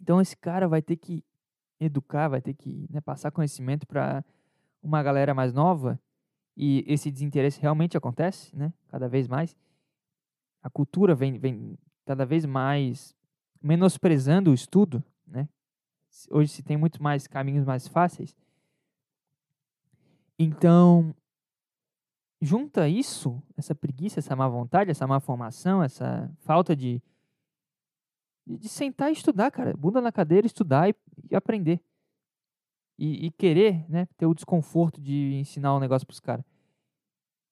Então 0.00 0.20
esse 0.20 0.36
cara 0.36 0.66
vai 0.66 0.82
ter 0.82 0.96
que 0.96 1.22
educar, 1.78 2.28
vai 2.28 2.40
ter 2.40 2.54
que 2.54 2.86
né, 2.90 3.00
passar 3.00 3.30
conhecimento 3.30 3.86
para 3.86 4.24
uma 4.82 5.02
galera 5.02 5.32
mais 5.32 5.52
nova 5.52 6.00
e 6.56 6.84
esse 6.88 7.10
desinteresse 7.10 7.60
realmente 7.60 7.96
acontece, 7.96 8.54
né? 8.56 8.72
Cada 8.88 9.08
vez 9.08 9.28
mais. 9.28 9.56
A 10.62 10.68
cultura 10.68 11.14
vem, 11.14 11.38
vem 11.38 11.78
cada 12.04 12.26
vez 12.26 12.44
mais 12.44 13.14
menosprezando 13.62 14.50
o 14.50 14.54
estudo, 14.54 15.02
né? 15.26 15.48
Hoje 16.30 16.48
se 16.50 16.62
tem 16.62 16.76
muito 16.76 17.02
mais 17.02 17.26
caminhos 17.26 17.64
mais 17.64 17.86
fáceis. 17.86 18.36
Então, 20.38 21.14
junta 22.40 22.88
isso, 22.88 23.42
essa 23.56 23.74
preguiça, 23.74 24.18
essa 24.20 24.34
má 24.34 24.48
vontade, 24.48 24.90
essa 24.90 25.06
má 25.06 25.20
formação, 25.20 25.82
essa 25.82 26.30
falta 26.40 26.74
de 26.74 27.02
de 28.46 28.68
sentar 28.68 29.10
e 29.10 29.12
estudar, 29.12 29.50
cara, 29.52 29.76
bunda 29.76 30.00
na 30.00 30.10
cadeira, 30.10 30.44
estudar 30.46 30.88
e, 30.88 30.94
e 31.30 31.36
aprender. 31.36 31.80
E, 32.98 33.26
e 33.26 33.30
querer, 33.30 33.88
né, 33.88 34.06
ter 34.16 34.26
o 34.26 34.34
desconforto 34.34 35.00
de 35.00 35.34
ensinar 35.34 35.76
um 35.76 35.78
negócio 35.78 36.04
pros 36.06 36.18
caras. 36.18 36.44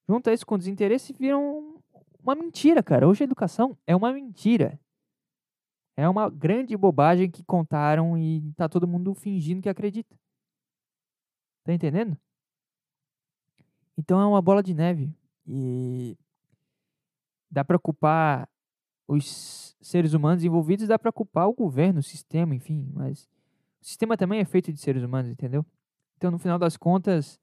Junta 0.09 0.33
isso 0.33 0.45
com 0.45 0.57
desinteresse 0.57 1.13
e 1.13 1.15
vira 1.15 1.37
um- 1.37 1.79
uma 2.21 2.35
mentira, 2.35 2.83
cara. 2.83 3.07
Hoje 3.07 3.23
a 3.23 3.25
educação 3.25 3.77
é 3.87 3.95
uma 3.95 4.11
mentira. 4.11 4.77
É 5.99 6.07
uma 6.07 6.29
grande 6.29 6.77
bobagem 6.77 7.29
que 7.29 7.43
contaram 7.43 8.17
e 8.17 8.53
tá 8.53 8.69
todo 8.69 8.87
mundo 8.87 9.13
fingindo 9.13 9.61
que 9.61 9.67
acredita. 9.67 10.17
Tá 11.61 11.73
entendendo? 11.73 12.17
Então 13.97 14.17
é 14.17 14.25
uma 14.25 14.41
bola 14.41 14.63
de 14.63 14.73
neve. 14.73 15.13
E 15.45 16.17
dá 17.51 17.65
pra 17.65 17.77
culpar 17.77 18.47
os 19.09 19.75
seres 19.81 20.13
humanos 20.13 20.41
envolvidos, 20.41 20.87
dá 20.87 20.97
pra 20.97 21.11
culpar 21.11 21.49
o 21.49 21.53
governo, 21.53 21.99
o 21.99 22.03
sistema, 22.03 22.55
enfim. 22.55 22.89
Mas 22.93 23.27
o 23.81 23.85
sistema 23.85 24.15
também 24.15 24.39
é 24.39 24.45
feito 24.45 24.71
de 24.71 24.79
seres 24.79 25.03
humanos, 25.03 25.29
entendeu? 25.29 25.65
Então, 26.15 26.31
no 26.31 26.39
final 26.39 26.57
das 26.57 26.77
contas, 26.77 27.37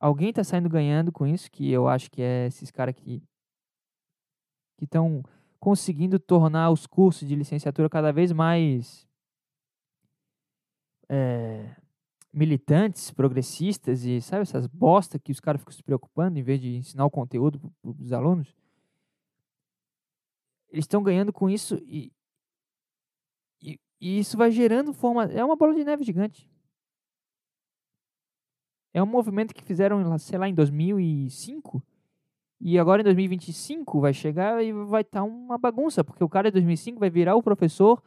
alguém 0.00 0.32
tá 0.32 0.42
saindo 0.42 0.70
ganhando 0.70 1.12
com 1.12 1.26
isso, 1.26 1.50
que 1.50 1.70
eu 1.70 1.88
acho 1.88 2.10
que 2.10 2.22
é 2.22 2.46
esses 2.46 2.70
caras 2.70 2.94
que 2.94 3.22
que 4.78 4.84
estão 4.84 5.22
conseguindo 5.58 6.18
tornar 6.18 6.70
os 6.70 6.86
cursos 6.86 7.26
de 7.26 7.34
licenciatura 7.34 7.88
cada 7.88 8.12
vez 8.12 8.32
mais 8.32 9.06
eh, 11.08 11.74
militantes, 12.32 13.10
progressistas 13.10 14.04
e 14.04 14.20
sabe 14.20 14.42
essas 14.42 14.66
bosta 14.66 15.18
que 15.18 15.32
os 15.32 15.40
caras 15.40 15.60
ficam 15.60 15.72
se 15.72 15.82
preocupando 15.82 16.38
em 16.38 16.42
vez 16.42 16.60
de 16.60 16.76
ensinar 16.76 17.04
o 17.06 17.10
conteúdo 17.10 17.58
para 17.80 17.90
os 17.90 18.12
alunos. 18.12 18.54
Eles 20.70 20.84
estão 20.84 21.02
ganhando 21.02 21.32
com 21.32 21.48
isso 21.48 21.76
e, 21.86 22.12
e, 23.62 23.80
e 24.00 24.18
isso 24.18 24.36
vai 24.36 24.50
gerando 24.50 24.92
forma. 24.92 25.24
É 25.24 25.44
uma 25.44 25.56
bola 25.56 25.74
de 25.74 25.84
neve 25.84 26.04
gigante. 26.04 26.50
É 28.92 29.02
um 29.02 29.06
movimento 29.06 29.54
que 29.54 29.62
fizeram, 29.62 30.18
sei 30.18 30.38
lá, 30.38 30.48
em 30.48 30.54
2005 30.54 31.82
e 32.60 32.78
agora 32.78 33.02
em 33.02 33.04
2025 33.04 34.00
vai 34.00 34.14
chegar 34.14 34.64
e 34.64 34.72
vai 34.72 35.02
estar 35.02 35.22
uma 35.22 35.58
bagunça, 35.58 36.02
porque 36.02 36.24
o 36.24 36.28
cara 36.28 36.50
de 36.50 36.54
2005 36.54 36.98
vai 36.98 37.10
virar 37.10 37.36
o 37.36 37.42
professor 37.42 38.02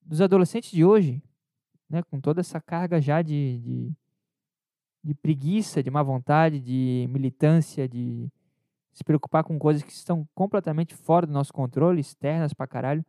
dos 0.00 0.20
adolescentes 0.20 0.70
de 0.70 0.84
hoje, 0.84 1.22
né? 1.88 2.02
Com 2.02 2.20
toda 2.20 2.40
essa 2.40 2.60
carga 2.60 3.00
já 3.00 3.22
de, 3.22 3.58
de, 3.58 3.92
de 5.04 5.14
preguiça, 5.14 5.82
de 5.82 5.90
má 5.90 6.02
vontade, 6.02 6.60
de 6.60 7.06
militância, 7.10 7.88
de 7.88 8.28
se 8.92 9.04
preocupar 9.04 9.44
com 9.44 9.58
coisas 9.58 9.82
que 9.82 9.92
estão 9.92 10.28
completamente 10.34 10.94
fora 10.94 11.26
do 11.26 11.32
nosso 11.32 11.52
controle, 11.52 12.00
externas 12.00 12.52
pra 12.52 12.66
caralho. 12.66 13.04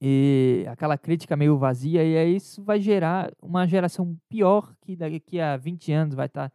E 0.00 0.66
aquela 0.68 0.98
crítica 0.98 1.36
meio 1.36 1.56
vazia, 1.56 2.02
e 2.02 2.16
aí 2.16 2.34
isso 2.34 2.64
vai 2.64 2.80
gerar 2.80 3.32
uma 3.40 3.66
geração 3.68 4.18
pior 4.28 4.74
que 4.80 4.96
daqui 4.96 5.40
a 5.40 5.56
20 5.56 5.92
anos 5.92 6.14
vai 6.16 6.26
estar 6.26 6.52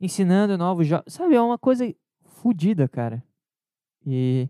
ensinando 0.00 0.58
novos 0.58 0.88
jovens. 0.88 1.12
Sabe, 1.12 1.36
é 1.36 1.40
uma 1.40 1.56
coisa 1.56 1.94
fodida, 2.48 2.86
cara. 2.86 3.24
E. 4.06 4.48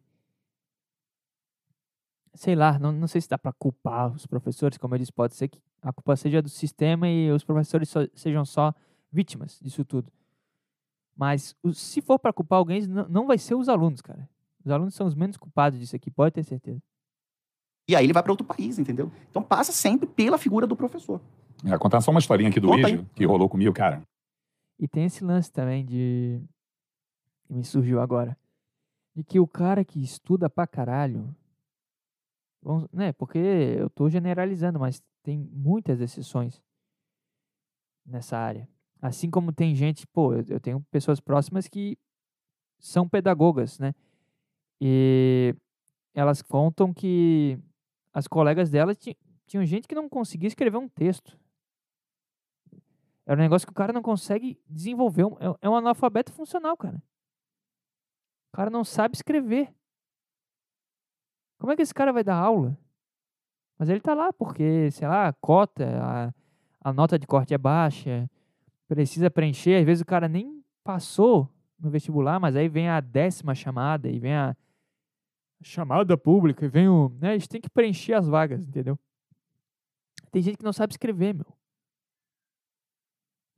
Sei 2.34 2.56
lá, 2.56 2.76
não, 2.80 2.90
não 2.90 3.06
sei 3.06 3.20
se 3.20 3.28
dá 3.28 3.38
pra 3.38 3.52
culpar 3.52 4.12
os 4.12 4.26
professores, 4.26 4.76
como 4.76 4.92
eu 4.94 4.98
disse, 4.98 5.12
pode 5.12 5.36
ser 5.36 5.46
que 5.46 5.60
a 5.80 5.92
culpa 5.92 6.16
seja 6.16 6.42
do 6.42 6.48
sistema 6.48 7.08
e 7.08 7.30
os 7.30 7.44
professores 7.44 7.88
só- 7.88 8.08
sejam 8.12 8.44
só 8.44 8.74
vítimas 9.12 9.60
disso 9.62 9.84
tudo. 9.84 10.12
Mas 11.16 11.54
se 11.74 12.00
for 12.00 12.18
para 12.18 12.32
culpar 12.32 12.58
alguém, 12.58 12.84
não, 12.88 13.08
não 13.08 13.26
vai 13.28 13.38
ser 13.38 13.54
os 13.54 13.68
alunos, 13.68 14.02
cara. 14.02 14.28
Os 14.64 14.72
alunos 14.72 14.94
são 14.96 15.06
os 15.06 15.14
menos 15.14 15.36
culpados 15.36 15.78
disso 15.78 15.94
aqui, 15.94 16.10
pode 16.10 16.34
ter 16.34 16.42
certeza. 16.42 16.82
E 17.88 17.94
aí 17.94 18.04
ele 18.04 18.12
vai 18.12 18.22
para 18.22 18.32
outro 18.32 18.44
país, 18.46 18.80
entendeu? 18.80 19.12
Então 19.30 19.40
passa 19.40 19.70
sempre 19.70 20.08
pela 20.08 20.36
figura 20.36 20.66
do 20.66 20.74
professor. 20.74 21.20
É, 21.64 21.78
contar 21.78 22.00
só 22.00 22.10
uma 22.10 22.18
historinha 22.18 22.50
aqui 22.50 22.58
do 22.58 22.66
Conta 22.66 23.04
que 23.14 23.24
rolou 23.24 23.48
comigo, 23.48 23.72
cara. 23.72 24.02
E 24.76 24.88
tem 24.88 25.04
esse 25.04 25.22
lance 25.22 25.52
também 25.52 25.84
de. 25.84 26.42
Que 27.44 27.52
me 27.52 27.64
surgiu 27.64 28.00
agora. 28.00 28.36
De 29.14 29.22
que 29.22 29.38
o 29.38 29.46
cara 29.46 29.84
que 29.84 30.02
estuda 30.02 30.50
pra 30.50 30.66
caralho. 30.66 31.34
Vamos, 32.62 32.88
né? 32.92 33.12
Porque 33.12 33.38
eu 33.38 33.90
tô 33.90 34.08
generalizando, 34.08 34.80
mas 34.80 35.02
tem 35.22 35.38
muitas 35.52 36.00
exceções 36.00 36.62
nessa 38.04 38.36
área. 38.36 38.68
Assim 39.00 39.30
como 39.30 39.52
tem 39.52 39.74
gente, 39.74 40.06
pô, 40.06 40.34
eu, 40.34 40.60
tenho 40.60 40.80
pessoas 40.90 41.20
próximas 41.20 41.68
que 41.68 41.98
são 42.78 43.08
pedagogas, 43.08 43.78
né? 43.78 43.94
E 44.80 45.54
elas 46.14 46.42
contam 46.42 46.92
que 46.92 47.58
as 48.12 48.26
colegas 48.26 48.70
delas 48.70 48.96
ti- 48.96 49.16
tinham 49.46 49.64
gente 49.64 49.88
que 49.88 49.94
não 49.94 50.08
conseguia 50.08 50.48
escrever 50.48 50.78
um 50.78 50.88
texto. 50.88 51.38
É 53.26 53.32
um 53.32 53.36
negócio 53.36 53.66
que 53.66 53.72
o 53.72 53.76
cara 53.76 53.92
não 53.92 54.02
consegue 54.02 54.58
desenvolver. 54.68 55.24
É, 55.40 55.66
é 55.66 55.68
um 55.68 55.76
analfabeto 55.76 56.32
funcional, 56.32 56.76
cara. 56.76 57.02
O 58.54 58.56
cara 58.56 58.70
não 58.70 58.84
sabe 58.84 59.16
escrever. 59.16 59.74
Como 61.58 61.72
é 61.72 61.76
que 61.76 61.82
esse 61.82 61.92
cara 61.92 62.12
vai 62.12 62.22
dar 62.22 62.36
aula? 62.36 62.78
Mas 63.76 63.88
ele 63.88 64.00
tá 64.00 64.14
lá 64.14 64.32
porque, 64.32 64.90
sei 64.92 65.08
lá, 65.08 65.26
a 65.26 65.32
cota, 65.32 65.84
a, 66.00 66.32
a 66.80 66.92
nota 66.92 67.18
de 67.18 67.26
corte 67.26 67.52
é 67.52 67.58
baixa, 67.58 68.30
precisa 68.86 69.28
preencher. 69.28 69.80
Às 69.80 69.84
vezes 69.84 70.02
o 70.02 70.06
cara 70.06 70.28
nem 70.28 70.64
passou 70.84 71.50
no 71.78 71.90
vestibular, 71.90 72.38
mas 72.38 72.54
aí 72.54 72.68
vem 72.68 72.88
a 72.88 73.00
décima 73.00 73.54
chamada 73.54 74.08
e 74.08 74.20
vem 74.20 74.34
a 74.34 74.56
chamada 75.60 76.16
pública 76.16 76.64
e 76.64 76.68
vem 76.68 76.88
o. 76.88 77.08
Né, 77.20 77.32
gente 77.32 77.48
tem 77.48 77.60
que 77.60 77.68
preencher 77.68 78.14
as 78.14 78.28
vagas, 78.28 78.64
entendeu? 78.64 78.96
Tem 80.30 80.40
gente 80.40 80.58
que 80.58 80.64
não 80.64 80.72
sabe 80.72 80.92
escrever, 80.92 81.34
meu 81.34 81.46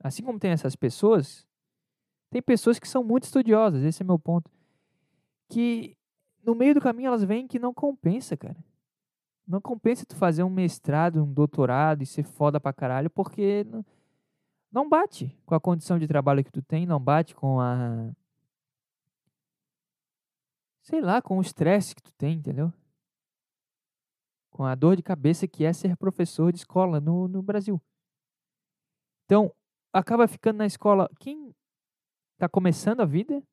assim 0.07 0.23
como 0.23 0.39
tem 0.39 0.51
essas 0.51 0.75
pessoas, 0.75 1.45
tem 2.29 2.41
pessoas 2.41 2.79
que 2.79 2.87
são 2.87 3.03
muito 3.03 3.23
estudiosas, 3.23 3.83
esse 3.83 4.01
é 4.01 4.05
meu 4.05 4.19
ponto. 4.19 4.49
Que 5.49 5.97
no 6.43 6.55
meio 6.55 6.73
do 6.73 6.81
caminho 6.81 7.07
elas 7.07 7.23
veem 7.23 7.47
que 7.47 7.59
não 7.59 7.73
compensa, 7.73 8.37
cara. 8.37 8.57
Não 9.47 9.61
compensa 9.61 10.05
tu 10.05 10.15
fazer 10.15 10.43
um 10.43 10.49
mestrado, 10.49 11.23
um 11.23 11.33
doutorado 11.33 12.03
e 12.03 12.05
ser 12.05 12.23
foda 12.23 12.59
pra 12.59 12.73
caralho, 12.73 13.09
porque 13.09 13.65
não, 14.71 14.89
bate 14.89 15.37
com 15.45 15.55
a 15.55 15.59
condição 15.59 15.97
de 15.97 16.07
trabalho 16.07 16.43
que 16.43 16.51
tu 16.51 16.61
tem, 16.61 16.85
não 16.85 16.99
bate 16.99 17.33
com 17.33 17.59
a. 17.61 18.11
Sei 20.81 20.99
lá, 21.01 21.21
com 21.21 21.37
o 21.37 21.41
estresse 21.41 21.95
que 21.95 22.01
tu 22.01 22.11
tem, 22.13 22.37
entendeu? 22.37 22.73
Com 24.49 24.65
a 24.65 24.75
dor 24.75 24.95
de 24.95 25.03
cabeça 25.03 25.47
que 25.47 25.63
é 25.63 25.71
ser 25.71 25.95
professor 25.95 26.51
de 26.51 26.59
escola 26.59 26.99
no, 26.99 27.27
no 27.27 27.41
Brasil. 27.41 27.81
Então, 29.25 29.53
acaba 29.91 30.27
ficando 30.27 30.57
na 30.57 30.65
escola 30.65 31.09
quem 31.19 31.53
está 32.33 32.47
começando 32.47 33.01
a 33.01 33.05
vida, 33.05 33.43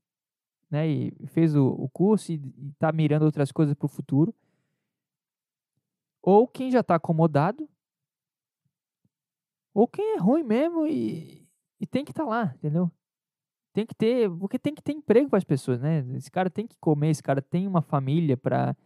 né, 0.71 0.87
e 0.87 1.13
fez 1.29 1.55
o, 1.55 1.67
o 1.67 1.89
curso 1.89 2.33
e 2.33 2.41
está 2.73 2.91
mirando 2.93 3.25
outras 3.25 3.53
coisas 3.53 3.75
para 3.75 3.87
o 3.87 3.89
futuro, 3.89 4.35
ou 6.23 6.49
quem 6.49 6.71
já 6.71 6.81
está 6.81 6.95
acomodado, 6.95 7.69
ou 9.73 9.87
quem 9.89 10.15
é 10.15 10.19
ruim 10.19 10.43
mesmo 10.43 10.87
e, 10.87 11.47
e 11.81 11.87
tem 11.87 12.05
que 12.05 12.13
estar 12.13 12.25
lá, 12.25 12.55
entendeu? 12.57 12.91
Tem 13.73 13.85
que 13.85 13.95
ter, 13.95 14.31
porque 14.31 14.59
tem 14.59 14.75
que 14.75 14.83
ter 14.83 14.93
emprego 14.93 15.29
para 15.29 15.39
as 15.39 15.45
pessoas, 15.45 15.81
né? 15.81 16.05
Esse 16.15 16.31
cara 16.31 16.49
tem 16.49 16.67
que 16.67 16.77
comer, 16.79 17.11
esse 17.11 17.23
cara 17.23 17.43
tem 17.43 17.67
uma 17.67 17.83
família 17.83 18.37
para 18.37 18.77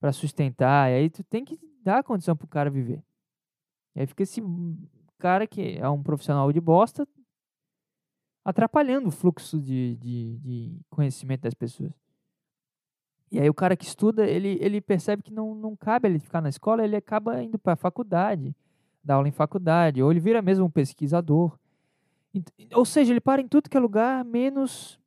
para 0.00 0.12
sustentar, 0.12 0.90
e 0.90 0.94
aí 0.94 1.10
tu 1.10 1.22
tem 1.22 1.44
que 1.44 1.60
dar 1.82 1.98
a 1.98 2.02
condição 2.02 2.34
pro 2.34 2.48
cara 2.48 2.70
viver. 2.70 3.04
E 3.94 4.00
aí 4.00 4.06
fica 4.06 4.22
esse 4.22 4.42
cara 5.18 5.46
que 5.46 5.76
é 5.78 5.86
um 5.90 6.02
profissional 6.02 6.50
de 6.50 6.58
bosta 6.58 7.06
atrapalhando 8.44 9.08
o 9.08 9.12
fluxo 9.12 9.60
de, 9.60 9.96
de, 9.96 10.38
de 10.38 10.80
conhecimento 10.88 11.42
das 11.42 11.54
pessoas. 11.54 11.92
E 13.30 13.38
aí 13.38 13.48
o 13.48 13.54
cara 13.54 13.76
que 13.76 13.84
estuda, 13.84 14.26
ele, 14.26 14.58
ele 14.60 14.80
percebe 14.80 15.22
que 15.22 15.32
não, 15.32 15.54
não 15.54 15.76
cabe 15.76 16.08
ele 16.08 16.18
ficar 16.18 16.40
na 16.40 16.48
escola, 16.48 16.84
ele 16.84 16.96
acaba 16.96 17.40
indo 17.42 17.58
para 17.58 17.74
a 17.74 17.76
faculdade, 17.76 18.54
dar 19.04 19.14
aula 19.14 19.28
em 19.28 19.32
faculdade, 19.32 20.02
ou 20.02 20.10
ele 20.10 20.18
vira 20.18 20.42
mesmo 20.42 20.64
um 20.64 20.70
pesquisador. 20.70 21.56
Ou 22.74 22.84
seja, 22.84 23.12
ele 23.12 23.20
para 23.20 23.40
em 23.40 23.46
tudo 23.46 23.70
que 23.70 23.76
é 23.76 23.80
lugar, 23.80 24.24
menos 24.24 25.00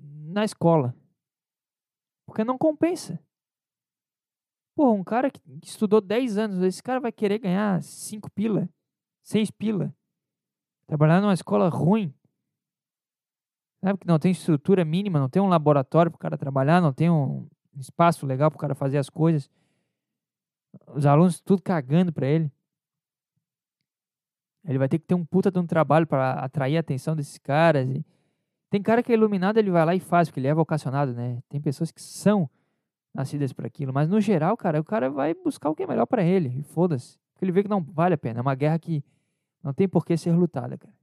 na 0.00 0.44
escola. 0.44 0.94
Porque 2.26 2.42
não 2.42 2.58
compensa. 2.58 3.20
Pô, 4.74 4.92
um 4.92 5.04
cara 5.04 5.30
que 5.30 5.40
estudou 5.62 6.00
10 6.00 6.36
anos, 6.36 6.62
esse 6.62 6.82
cara 6.82 7.00
vai 7.00 7.12
querer 7.12 7.38
ganhar 7.38 7.82
5 7.82 8.30
pila, 8.32 8.68
6 9.22 9.50
pila. 9.52 9.95
Trabalhar 10.86 11.20
numa 11.20 11.34
escola 11.34 11.68
ruim. 11.68 12.14
Sabe 13.82 13.98
que 13.98 14.06
não 14.06 14.18
tem 14.18 14.32
estrutura 14.32 14.84
mínima, 14.84 15.18
não 15.18 15.28
tem 15.28 15.42
um 15.42 15.48
laboratório 15.48 16.10
para 16.10 16.16
o 16.16 16.20
cara 16.20 16.38
trabalhar, 16.38 16.80
não 16.80 16.92
tem 16.92 17.10
um 17.10 17.46
espaço 17.78 18.26
legal 18.26 18.50
para 18.50 18.56
o 18.56 18.60
cara 18.60 18.74
fazer 18.74 18.98
as 18.98 19.10
coisas. 19.10 19.50
Os 20.88 21.06
alunos 21.06 21.40
tudo 21.40 21.62
cagando 21.62 22.12
para 22.12 22.26
ele. 22.26 22.50
Ele 24.64 24.78
vai 24.78 24.88
ter 24.88 24.98
que 24.98 25.06
ter 25.06 25.14
um 25.14 25.24
puta 25.24 25.50
de 25.50 25.58
um 25.58 25.66
trabalho 25.66 26.06
para 26.06 26.32
atrair 26.32 26.76
a 26.76 26.80
atenção 26.80 27.14
desses 27.14 27.38
caras. 27.38 27.88
e- 27.88 28.04
Tem 28.68 28.82
cara 28.82 29.02
que 29.02 29.12
é 29.12 29.14
iluminado, 29.14 29.58
ele 29.58 29.70
vai 29.70 29.84
lá 29.84 29.94
e 29.94 30.00
faz, 30.00 30.28
porque 30.28 30.40
ele 30.40 30.48
é 30.48 30.54
vocacionado, 30.54 31.12
né? 31.12 31.40
Tem 31.48 31.60
pessoas 31.60 31.92
que 31.92 32.02
são 32.02 32.50
nascidas 33.14 33.52
para 33.52 33.66
aquilo, 33.66 33.92
mas 33.94 34.08
no 34.08 34.20
geral, 34.20 34.56
cara, 34.56 34.80
o 34.80 34.84
cara 34.84 35.08
vai 35.08 35.34
buscar 35.34 35.70
o 35.70 35.74
que 35.74 35.84
é 35.84 35.86
melhor 35.86 36.06
para 36.06 36.22
ele, 36.24 36.48
e 36.58 36.62
foda-se. 36.64 37.16
Porque 37.32 37.44
ele 37.44 37.52
vê 37.52 37.62
que 37.62 37.68
não 37.68 37.80
vale 37.80 38.14
a 38.14 38.18
pena, 38.18 38.40
é 38.40 38.42
uma 38.42 38.54
guerra 38.54 38.78
que 38.78 39.02
não 39.66 39.74
tem 39.74 39.88
por 39.88 40.06
que 40.06 40.16
ser 40.16 40.30
lutada, 40.30 40.78
cara. 40.78 40.94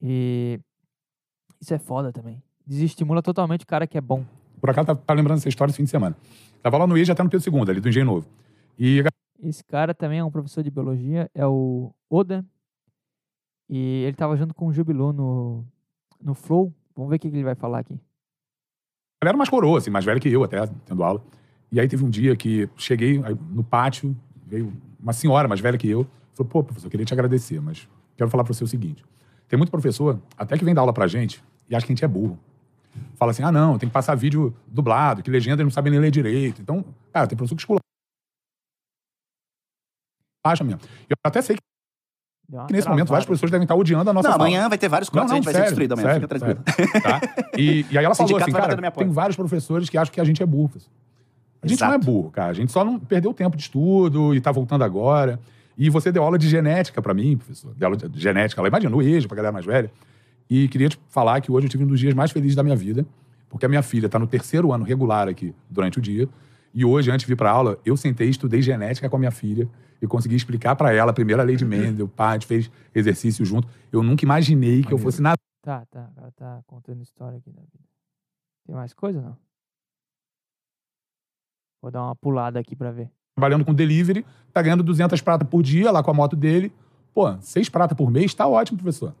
E 0.00 0.58
isso 1.60 1.74
é 1.74 1.78
foda 1.78 2.10
também. 2.10 2.42
Desestimula 2.66 3.22
totalmente 3.22 3.64
o 3.64 3.66
cara 3.66 3.86
que 3.86 3.98
é 3.98 4.00
bom. 4.00 4.24
Por 4.58 4.70
acaso, 4.70 4.86
tá, 4.86 4.94
tá 4.94 5.12
lembrando 5.12 5.36
essa 5.36 5.48
história 5.48 5.70
esse 5.70 5.76
fim 5.76 5.84
de 5.84 5.90
semana. 5.90 6.16
Tava 6.62 6.78
lá 6.78 6.86
no 6.86 6.96
IJ, 6.96 7.12
até 7.12 7.22
no 7.22 7.28
Pedro 7.28 7.54
II, 7.54 7.70
ali 7.70 7.80
do 7.80 7.88
Engenho 7.90 8.06
Novo. 8.06 8.26
E 8.78 9.02
Esse 9.42 9.62
cara 9.62 9.94
também 9.94 10.20
é 10.20 10.24
um 10.24 10.30
professor 10.30 10.64
de 10.64 10.70
biologia, 10.70 11.30
é 11.34 11.46
o 11.46 11.94
Oda. 12.08 12.42
E 13.68 14.04
ele 14.04 14.16
tava 14.16 14.34
junto 14.34 14.54
com 14.54 14.66
o 14.68 14.72
Jubilu 14.72 15.12
no, 15.12 15.66
no 16.18 16.34
Flow. 16.34 16.74
Vamos 16.94 17.10
ver 17.10 17.16
o 17.16 17.18
que, 17.18 17.28
ele 17.28 17.44
vai 17.44 17.54
falar 17.54 17.80
aqui. 17.80 18.00
Ela 19.22 19.30
era 19.32 19.36
mais 19.36 19.50
coroa, 19.50 19.76
assim, 19.76 19.90
mais 19.90 20.04
velha 20.04 20.18
que 20.18 20.30
eu 20.30 20.42
até, 20.42 20.66
tendo 20.86 21.04
aula. 21.04 21.22
E 21.70 21.78
aí 21.78 21.86
teve 21.86 22.02
um 22.02 22.08
dia 22.08 22.34
que 22.34 22.70
cheguei 22.74 23.18
no 23.50 23.62
pátio, 23.62 24.16
veio 24.46 24.72
uma 24.98 25.12
senhora 25.12 25.46
mais 25.46 25.60
velha 25.60 25.76
que 25.76 25.88
eu, 25.88 26.06
falou, 26.36 26.50
pô, 26.50 26.62
professor, 26.62 26.86
eu 26.86 26.90
queria 26.90 27.06
te 27.06 27.14
agradecer, 27.14 27.60
mas 27.60 27.88
quero 28.16 28.30
falar 28.30 28.44
para 28.44 28.52
você 28.52 28.62
o 28.62 28.68
seguinte. 28.68 29.04
Tem 29.48 29.56
muito 29.56 29.70
professor, 29.70 30.20
até 30.36 30.58
que 30.58 30.64
vem 30.64 30.74
dar 30.74 30.82
aula 30.82 30.92
pra 30.92 31.06
gente, 31.06 31.42
e 31.68 31.74
acha 31.74 31.86
que 31.86 31.92
a 31.92 31.94
gente 31.94 32.04
é 32.04 32.08
burro. 32.08 32.38
Fala 33.16 33.30
assim, 33.30 33.42
ah, 33.42 33.52
não, 33.52 33.78
tem 33.78 33.88
que 33.88 33.92
passar 33.92 34.14
vídeo 34.14 34.54
dublado, 34.66 35.22
que 35.22 35.30
legenda 35.30 35.62
eles 35.62 35.64
não 35.64 35.74
sabem 35.74 35.90
nem 35.90 36.00
ler 36.00 36.10
direito. 36.10 36.60
Então, 36.62 36.84
cara, 37.12 37.26
tem 37.26 37.36
professor 37.36 37.56
que 37.56 37.62
escula. 37.62 37.80
Acha 40.44 40.62
mesmo. 40.62 40.80
Eu 41.08 41.16
até 41.24 41.42
sei 41.42 41.56
que 41.56 41.62
uma 42.48 42.66
nesse 42.70 42.88
momento 42.88 43.08
vários 43.08 43.26
professores 43.26 43.50
devem 43.50 43.64
estar 43.64 43.74
odiando 43.74 44.08
a 44.08 44.12
nossa 44.12 44.28
Não, 44.28 44.36
amanhã 44.36 44.68
vai 44.68 44.78
ter 44.78 44.88
vários 44.88 45.10
cortes, 45.10 45.32
a 45.32 45.34
gente 45.34 45.44
vai 45.44 45.54
ser 45.54 45.62
destruído 45.62 45.92
amanhã, 45.92 46.12
sério, 46.12 46.28
fica 46.28 46.38
tranquilo. 46.38 46.62
sério, 46.76 47.02
tá? 47.02 47.20
e, 47.58 47.86
e 47.90 47.98
aí 47.98 48.04
ela 48.04 48.14
falou 48.14 48.28
Sindicato 48.28 48.50
assim, 48.50 48.52
cara, 48.52 48.74
na 48.76 48.80
minha 48.80 48.90
tem 48.92 49.08
vários 49.08 49.36
professores 49.36 49.90
que 49.90 49.98
acham 49.98 50.14
que 50.14 50.20
a 50.20 50.24
gente 50.24 50.42
é 50.42 50.46
burro. 50.46 50.68
professor. 50.68 50.92
A 51.62 51.66
gente 51.66 51.80
não 51.80 51.88
é 51.88 51.90
Exato. 51.96 52.06
burro, 52.06 52.30
cara. 52.30 52.50
A 52.50 52.54
gente 52.54 52.70
só 52.70 52.84
não 52.84 52.98
perdeu 52.98 53.34
tempo 53.34 53.56
de 53.56 53.62
estudo 53.64 54.34
e 54.34 54.40
tá 54.40 54.52
voltando 54.52 54.84
agora. 54.84 55.40
E 55.76 55.90
você 55.90 56.10
deu 56.10 56.22
aula 56.22 56.38
de 56.38 56.48
genética 56.48 57.02
pra 57.02 57.12
mim, 57.12 57.36
professor. 57.36 57.74
Deu 57.74 57.86
aula 57.86 57.96
de 57.96 58.20
genética 58.20 58.62
lá, 58.62 58.68
imagina, 58.68 58.90
no 58.90 59.02
EJA, 59.02 59.28
pra 59.28 59.36
galera 59.36 59.52
mais 59.52 59.66
velha. 59.66 59.90
E 60.48 60.68
queria 60.68 60.88
te 60.88 60.98
falar 61.08 61.40
que 61.40 61.50
hoje 61.50 61.66
eu 61.66 61.70
tive 61.70 61.84
um 61.84 61.86
dos 61.86 62.00
dias 62.00 62.14
mais 62.14 62.30
felizes 62.30 62.54
da 62.54 62.62
minha 62.62 62.76
vida, 62.76 63.04
porque 63.48 63.66
a 63.66 63.68
minha 63.68 63.82
filha 63.82 64.08
tá 64.08 64.18
no 64.18 64.26
terceiro 64.26 64.72
ano 64.72 64.84
regular 64.84 65.28
aqui 65.28 65.54
durante 65.68 65.98
o 65.98 66.02
dia. 66.02 66.28
E 66.72 66.84
hoje, 66.84 67.10
antes 67.10 67.24
de 67.24 67.32
vir 67.32 67.36
pra 67.36 67.50
aula, 67.50 67.78
eu 67.84 67.96
sentei 67.96 68.28
e 68.28 68.30
estudei 68.30 68.62
genética 68.62 69.08
com 69.08 69.16
a 69.16 69.18
minha 69.18 69.30
filha 69.30 69.68
e 70.00 70.06
consegui 70.06 70.36
explicar 70.36 70.76
pra 70.76 70.92
ela 70.92 71.10
a 71.10 71.14
primeira 71.14 71.42
lei 71.42 71.56
de 71.56 71.64
Mendel, 71.64 72.06
pá, 72.06 72.30
a 72.30 72.32
gente 72.34 72.46
fez 72.46 72.70
exercício 72.94 73.44
junto. 73.44 73.66
Eu 73.90 74.02
nunca 74.02 74.24
imaginei 74.24 74.82
que 74.82 74.92
eu 74.92 74.98
fosse 74.98 75.22
nada 75.22 75.36
Tá, 75.66 75.84
tá. 75.86 76.12
Ela 76.16 76.30
tá 76.30 76.62
contando 76.64 77.02
história 77.02 77.38
aqui 77.38 77.50
da 77.50 77.60
vida. 77.60 77.84
Tem 78.64 78.72
mais 78.76 78.94
coisa, 78.94 79.20
não? 79.20 79.36
Vou 81.82 81.90
dar 81.90 82.04
uma 82.04 82.14
pulada 82.14 82.60
aqui 82.60 82.76
pra 82.76 82.92
ver. 82.92 83.10
Trabalhando 83.36 83.64
com 83.66 83.74
delivery, 83.74 84.24
tá 84.52 84.62
ganhando 84.62 84.82
200 84.82 85.20
prata 85.20 85.44
por 85.44 85.62
dia 85.62 85.90
lá 85.92 86.02
com 86.02 86.10
a 86.10 86.14
moto 86.14 86.34
dele. 86.34 86.72
Pô, 87.14 87.36
6 87.38 87.68
prata 87.68 87.94
por 87.94 88.10
mês, 88.10 88.32
tá 88.34 88.46
ótimo, 88.48 88.78
professor. 88.78 89.14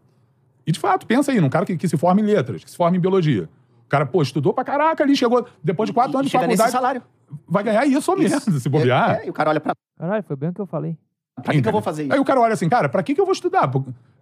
E 0.66 0.72
de 0.72 0.80
fato, 0.80 1.06
pensa 1.06 1.30
aí, 1.30 1.40
num 1.40 1.50
cara 1.50 1.64
que, 1.66 1.76
que 1.76 1.86
se 1.86 1.96
forma 1.98 2.20
em 2.20 2.24
letras, 2.24 2.64
que 2.64 2.70
se 2.70 2.76
forma 2.76 2.96
em 2.96 3.00
biologia. 3.00 3.44
O 3.84 3.88
cara, 3.88 4.04
pô, 4.06 4.20
estudou 4.22 4.52
pra 4.54 4.64
caraca 4.64 5.04
ali, 5.04 5.14
chegou 5.14 5.46
depois 5.62 5.88
de 5.88 5.92
quatro 5.94 6.12
E- 6.14 6.16
anos 6.16 6.30
de 6.30 6.36
faculdade, 6.36 6.70
salário. 6.72 7.02
vai 7.46 7.62
ganhar 7.62 7.86
isso 7.86 8.10
ou 8.10 8.16
menos, 8.18 8.42
se 8.42 8.68
bobear. 8.70 9.16
É, 9.18 9.22
é, 9.24 9.26
e 9.26 9.30
o 9.30 9.32
cara 9.34 9.50
olha 9.50 9.60
pra 9.60 9.74
Caralho, 9.98 10.22
foi 10.24 10.36
bem 10.36 10.48
o 10.48 10.54
que 10.54 10.60
eu 10.60 10.66
falei. 10.66 10.96
Pra 11.42 11.52
que, 11.52 11.60
que 11.62 11.68
eu 11.68 11.72
vou 11.72 11.82
fazer 11.82 12.04
isso? 12.04 12.12
Aí 12.14 12.18
o 12.18 12.24
cara 12.24 12.40
olha 12.40 12.54
assim, 12.54 12.68
cara, 12.68 12.88
pra 12.88 13.02
que, 13.02 13.14
que 13.14 13.20
eu 13.20 13.24
vou 13.26 13.32
estudar? 13.34 13.70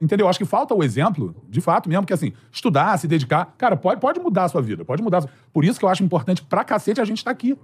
Entendeu? 0.01 0.29
Acho 0.29 0.39
que 0.39 0.45
falta 0.45 0.75
o 0.75 0.83
exemplo, 0.83 1.35
de 1.49 1.61
fato 1.61 1.89
mesmo, 1.89 2.05
que 2.05 2.13
assim, 2.13 2.33
estudar, 2.51 2.97
se 2.99 3.07
dedicar, 3.07 3.55
cara, 3.57 3.77
pode, 3.77 4.01
pode 4.01 4.19
mudar 4.21 4.45
a 4.45 4.49
sua 4.49 4.61
vida, 4.61 4.85
pode 4.85 5.01
mudar. 5.03 5.19
a 5.19 5.21
sua- 5.23 5.31
Por 5.53 5.65
isso 5.65 5.79
que 5.79 5.85
eu 5.85 5.89
acho 5.89 6.03
importante 6.03 6.43
pra 6.43 6.65
cacete 6.65 7.01
a 7.01 7.05
gente 7.05 7.19
estar 7.19 7.31
aqui. 7.31 7.57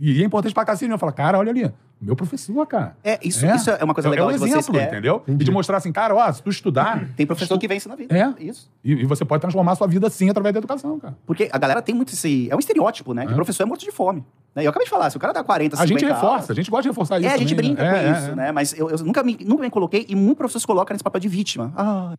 E 0.00 0.22
é 0.22 0.24
importante 0.24 0.54
pra 0.54 0.64
cacete, 0.64 0.90
eu 0.90 0.98
falar, 0.98 1.12
cara, 1.12 1.38
olha 1.38 1.50
ali, 1.50 1.70
meu 2.00 2.16
professor, 2.16 2.66
cara. 2.66 2.96
É, 3.04 3.18
isso 3.22 3.44
isso 3.44 3.70
é 3.70 3.84
uma 3.84 3.92
coisa 3.92 4.08
É- 4.08 4.10
legal 4.10 4.30
é 4.30 4.32
de 4.32 4.38
um 4.38 4.40
vocês. 4.40 4.54
exemplo, 4.64 4.80
é, 4.80 4.84
entendeu? 4.86 5.22
E 5.28 5.34
de 5.34 5.50
mostrar 5.50 5.76
assim, 5.76 5.92
cara, 5.92 6.14
ó, 6.14 6.32
se 6.32 6.42
tu 6.42 6.48
estudar, 6.48 7.06
Tem 7.14 7.26
professor 7.26 7.58
que 7.58 7.68
vence 7.68 7.86
na 7.86 7.94
vida. 7.96 8.16
É. 8.16 8.42
Isso. 8.42 8.70
e, 8.82 8.92
e 8.92 9.04
você 9.04 9.24
pode 9.26 9.42
transformar 9.42 9.72
a 9.72 9.74
sua 9.76 9.86
vida 9.86 10.08
sim 10.08 10.30
através 10.30 10.54
da 10.54 10.58
educação, 10.58 10.98
cara. 10.98 11.14
Porque 11.26 11.50
a 11.52 11.58
galera 11.58 11.82
tem 11.82 11.94
muito 11.94 12.14
esse. 12.14 12.48
É 12.50 12.56
um 12.56 12.58
estereótipo, 12.58 13.12
né? 13.12 13.24
Que 13.26 13.30
É. 13.30 13.32
o 13.32 13.36
professor 13.36 13.62
é 13.64 13.66
morto 13.66 13.82
de 13.84 13.92
fome. 13.92 14.24
Né? 14.54 14.64
Eu 14.64 14.70
acabei 14.70 14.86
de 14.86 14.90
falar, 14.90 15.10
se 15.10 15.18
o 15.18 15.20
cara 15.20 15.34
dá 15.34 15.44
40, 15.44 15.76
50 15.76 15.84
A 15.84 15.86
gente 15.98 16.04
aulas- 16.06 16.22
reforça, 16.22 16.52
a 16.52 16.56
gente 16.56 16.70
gosta 16.70 16.82
de 16.84 16.88
reforçar 16.88 17.18
isso. 17.20 17.28
É, 17.28 17.34
a 17.34 17.36
gente 17.36 17.54
também, 17.54 17.74
brinca 17.74 17.84
né? 17.84 17.90
com 17.90 17.96
É, 17.96 18.04
é, 18.08 18.12
isso, 18.12 18.30
é. 18.30 18.34
né? 18.36 18.52
Mas 18.52 18.72
eu, 18.78 18.88
eu 18.88 18.98
nunca, 19.04 19.22
me, 19.22 19.36
nunca 19.44 19.62
me 19.62 19.70
coloquei 19.70 20.06
e 20.08 20.16
muito 20.16 20.38
professor 20.38 20.60
se 20.60 20.66
coloca 20.66 20.94
nesse 20.94 21.04
papel 21.04 21.20
de 21.20 21.28
vítima. 21.28 21.72
Ah, 21.76 22.14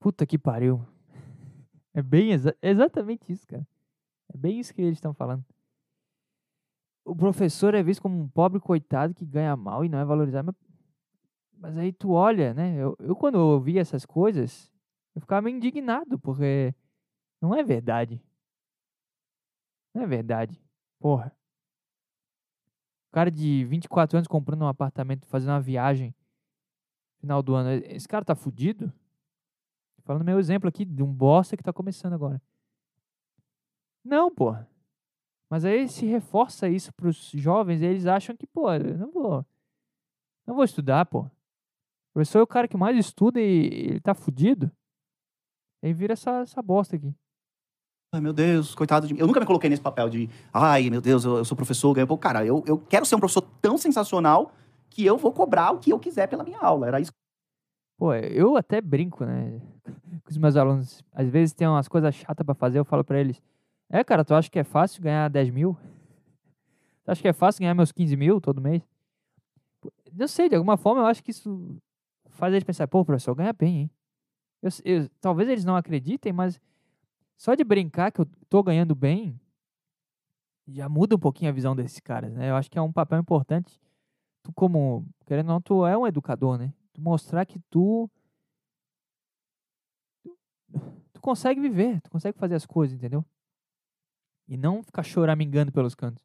Puta 0.00 0.26
que 0.26 0.36
pariu. 0.36 0.80
É 1.94 2.02
bem 2.02 2.32
exa- 2.32 2.54
exatamente 2.62 3.30
isso, 3.30 3.46
cara. 3.46 3.62
É 4.34 4.36
bem 4.36 4.58
isso 4.58 4.72
que 4.74 4.80
eles 4.82 4.94
estão 4.94 5.12
falando. 5.14 5.44
O 7.10 7.16
professor 7.16 7.74
é 7.74 7.82
visto 7.82 8.00
como 8.00 8.20
um 8.20 8.28
pobre 8.28 8.60
coitado 8.60 9.12
que 9.12 9.26
ganha 9.26 9.56
mal 9.56 9.84
e 9.84 9.88
não 9.88 9.98
é 9.98 10.04
valorizado. 10.04 10.46
Mas, 10.46 10.56
mas 11.58 11.76
aí 11.76 11.92
tu 11.92 12.12
olha, 12.12 12.54
né? 12.54 12.76
Eu, 12.76 12.96
eu 13.00 13.16
quando 13.16 13.34
ouvi 13.34 13.78
essas 13.78 14.06
coisas, 14.06 14.70
eu 15.12 15.20
ficava 15.20 15.50
indignado, 15.50 16.20
porque 16.20 16.72
não 17.40 17.52
é 17.52 17.64
verdade. 17.64 18.22
Não 19.92 20.02
é 20.02 20.06
verdade. 20.06 20.62
Porra. 21.00 21.36
O 23.08 23.12
cara 23.12 23.28
de 23.28 23.64
24 23.64 24.16
anos 24.16 24.28
comprando 24.28 24.62
um 24.62 24.68
apartamento, 24.68 25.26
fazendo 25.26 25.50
uma 25.50 25.60
viagem 25.60 26.14
final 27.18 27.42
do 27.42 27.56
ano. 27.56 27.70
Esse 27.86 28.06
cara 28.06 28.24
tá 28.24 28.36
fudido? 28.36 28.92
Falando 30.04 30.24
meu 30.24 30.38
exemplo 30.38 30.68
aqui 30.68 30.84
de 30.84 31.02
um 31.02 31.12
bosta 31.12 31.56
que 31.56 31.62
tá 31.64 31.72
começando 31.72 32.12
agora. 32.12 32.40
Não, 34.04 34.32
pô. 34.32 34.54
Mas 35.50 35.64
aí 35.64 35.88
se 35.88 36.06
reforça 36.06 36.68
isso 36.68 36.92
pros 36.92 37.32
jovens 37.34 37.82
e 37.82 37.84
eles 37.84 38.06
acham 38.06 38.36
que, 38.36 38.46
pô, 38.46 38.72
eu 38.72 38.96
não 38.96 39.10
vou. 39.10 39.44
Não 40.46 40.54
vou 40.54 40.64
estudar, 40.64 41.04
pô. 41.06 41.22
O 41.22 41.30
professor 42.14 42.38
é 42.38 42.42
o 42.42 42.46
cara 42.46 42.68
que 42.68 42.76
mais 42.76 42.96
estuda 42.96 43.40
e 43.40 43.66
ele 43.66 44.00
tá 44.00 44.14
fudido. 44.14 44.70
Aí 45.82 45.92
vira 45.92 46.12
essa, 46.12 46.42
essa 46.42 46.62
bosta 46.62 46.94
aqui. 46.94 47.12
ai, 48.14 48.20
meu 48.20 48.32
Deus, 48.32 48.74
coitado 48.74 49.08
de 49.08 49.14
mim. 49.14 49.20
Eu 49.20 49.26
nunca 49.26 49.40
me 49.40 49.46
coloquei 49.46 49.68
nesse 49.68 49.82
papel 49.82 50.08
de, 50.08 50.30
ai, 50.52 50.88
meu 50.88 51.00
Deus, 51.00 51.24
eu, 51.24 51.38
eu 51.38 51.44
sou 51.44 51.56
professor, 51.56 51.92
ganho 51.94 52.06
pouco. 52.06 52.22
Cara, 52.22 52.46
eu, 52.46 52.62
eu 52.66 52.78
quero 52.78 53.04
ser 53.04 53.16
um 53.16 53.20
professor 53.20 53.42
tão 53.60 53.76
sensacional 53.76 54.52
que 54.88 55.04
eu 55.04 55.16
vou 55.16 55.32
cobrar 55.32 55.72
o 55.72 55.78
que 55.78 55.92
eu 55.92 55.98
quiser 55.98 56.28
pela 56.28 56.44
minha 56.44 56.60
aula. 56.60 56.86
Era 56.86 57.00
isso. 57.00 57.12
Pô, 57.98 58.14
eu 58.14 58.56
até 58.56 58.80
brinco, 58.80 59.24
né? 59.24 59.60
Com 60.24 60.30
os 60.30 60.36
meus 60.36 60.56
alunos. 60.56 61.04
Às 61.12 61.28
vezes 61.28 61.54
tem 61.54 61.66
umas 61.66 61.88
coisas 61.88 62.14
chatas 62.14 62.44
pra 62.44 62.54
fazer, 62.54 62.78
eu 62.78 62.84
falo 62.84 63.04
pra 63.04 63.18
eles: 63.18 63.40
É, 63.90 64.04
cara, 64.04 64.24
tu 64.24 64.34
acha 64.34 64.48
que 64.48 64.58
é 64.58 64.64
fácil 64.64 65.02
ganhar 65.02 65.28
10 65.28 65.50
mil? 65.50 65.76
Tu 67.04 67.10
acha 67.10 67.20
que 67.22 67.28
é 67.28 67.32
fácil 67.32 67.60
ganhar 67.60 67.74
meus 67.74 67.92
15 67.92 68.16
mil 68.16 68.40
todo 68.40 68.60
mês? 68.60 68.82
Não 70.12 70.28
sei, 70.28 70.48
de 70.48 70.54
alguma 70.54 70.76
forma 70.76 71.02
eu 71.02 71.06
acho 71.06 71.22
que 71.22 71.30
isso 71.30 71.76
faz 72.30 72.52
eles 72.52 72.64
pensar: 72.64 72.86
pô, 72.88 73.04
professor, 73.04 73.34
ganha 73.34 73.52
bem, 73.52 73.76
hein? 73.82 73.90
Eu 74.62 74.70
eu- 74.84 75.10
talvez 75.20 75.48
eles 75.48 75.64
não 75.64 75.76
acreditem, 75.76 76.32
mas 76.32 76.60
só 77.38 77.54
de 77.54 77.64
brincar 77.64 78.12
que 78.12 78.20
eu 78.20 78.26
tô 78.48 78.62
ganhando 78.62 78.94
bem 78.94 79.38
já 80.68 80.88
muda 80.88 81.16
um 81.16 81.18
pouquinho 81.18 81.50
a 81.50 81.54
visão 81.54 81.74
desses 81.74 82.00
caras, 82.00 82.32
né? 82.32 82.50
Eu 82.50 82.56
acho 82.56 82.70
que 82.70 82.78
é 82.78 82.82
um 82.82 82.92
papel 82.92 83.18
importante. 83.18 83.80
Tu, 84.42 84.52
como, 84.54 85.06
querendo 85.26 85.48
ou 85.48 85.54
não, 85.54 85.60
tu 85.60 85.86
é 85.86 85.96
um 85.98 86.06
educador, 86.06 86.58
né? 86.58 86.72
Tu 86.92 87.00
mostrar 87.00 87.46
que 87.46 87.58
tu 87.70 88.10
tu 91.12 91.20
consegue 91.20 91.60
viver, 91.60 92.00
tu 92.00 92.10
consegue 92.10 92.38
fazer 92.38 92.54
as 92.54 92.66
coisas, 92.66 92.96
entendeu? 92.96 93.24
E 94.50 94.56
não 94.56 94.82
ficar 94.82 95.04
choramingando 95.04 95.70
pelos 95.70 95.94
cantos. 95.94 96.24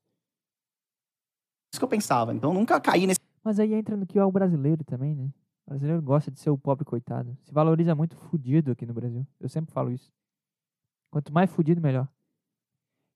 isso 1.71 1.79
que 1.79 1.85
eu 1.85 1.87
pensava. 1.87 2.33
Então, 2.33 2.51
nunca 2.51 2.81
caí 2.81 3.05
nesse. 3.05 3.19
Mas 3.43 3.59
aí 3.59 3.71
entra 3.75 3.95
no 3.95 4.07
que 4.07 4.17
é 4.17 4.25
o 4.25 4.31
brasileiro 4.31 4.83
também, 4.83 5.13
né? 5.13 5.31
O 5.67 5.69
brasileiro 5.69 6.01
gosta 6.01 6.31
de 6.31 6.39
ser 6.39 6.49
o 6.49 6.57
pobre 6.57 6.83
coitado. 6.83 7.37
Se 7.43 7.53
valoriza 7.53 7.93
muito 7.93 8.15
fudido 8.15 8.71
aqui 8.71 8.83
no 8.83 8.95
Brasil. 8.95 9.27
Eu 9.39 9.47
sempre 9.47 9.71
falo 9.71 9.91
isso. 9.91 10.11
Quanto 11.11 11.31
mais 11.31 11.51
fudido, 11.51 11.79
melhor. 11.79 12.07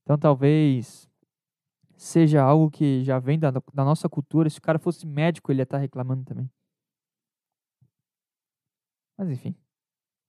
Então 0.03 0.15
talvez 0.15 1.09
seja 1.97 2.43
algo 2.43 2.69
que 2.69 3.03
já 3.03 3.17
vem 3.17 3.39
da, 3.39 3.49
da 3.49 3.83
nossa 3.83 4.07
cultura. 4.07 4.47
Se 4.47 4.59
o 4.59 4.61
cara 4.61 4.77
fosse 4.77 5.07
médico, 5.07 5.51
ele 5.51 5.61
ia 5.61 5.63
estar 5.63 5.79
reclamando 5.79 6.23
também. 6.23 6.47
Mas 9.17 9.29
enfim. 9.31 9.55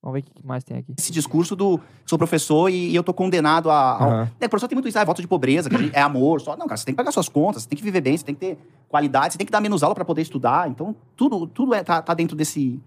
Vamos 0.03 0.19
ver 0.19 0.27
o 0.27 0.33
que 0.33 0.45
mais 0.45 0.63
tem 0.63 0.77
aqui. 0.77 0.95
esse 0.97 1.11
discurso 1.11 1.55
do 1.55 1.79
sou 2.07 2.17
professor 2.17 2.69
e, 2.69 2.89
e 2.89 2.95
eu 2.95 3.03
tô 3.03 3.13
condenado 3.13 3.69
a. 3.69 3.91
ao- 4.03 4.09
Aham. 4.11 4.31
É, 4.39 4.45
o 4.47 4.49
professor 4.49 4.67
tem 4.67 4.75
muito 4.75 4.87
isso, 4.87 4.97
ah, 4.97 5.05
voto 5.05 5.21
de 5.21 5.27
pobreza, 5.27 5.69
que 5.69 5.75
é 5.93 6.01
amor, 6.01 6.41
só. 6.41 6.57
Não, 6.57 6.65
cara, 6.65 6.77
você 6.77 6.85
tem 6.85 6.93
que 6.93 6.97
pagar 6.97 7.11
suas 7.11 7.29
contas, 7.29 7.63
você 7.63 7.69
tem 7.69 7.77
que 7.77 7.83
viver 7.83 8.01
bem, 8.01 8.17
você 8.17 8.25
tem 8.25 8.33
que 8.33 8.41
ter 8.41 8.57
qualidade, 8.89 9.33
você 9.33 9.37
tem 9.37 9.45
que 9.45 9.51
dar 9.51 9.61
menos 9.61 9.83
aula 9.83 9.93
para 9.93 10.03
poder 10.05 10.21
estudar. 10.23 10.67
Então, 10.69 10.95
tudo, 11.15 11.45
tudo 11.45 11.73
é, 11.75 11.83
tá, 11.83 12.01
tá 12.01 12.13
dentro 12.15 12.35
desse, 12.35 12.81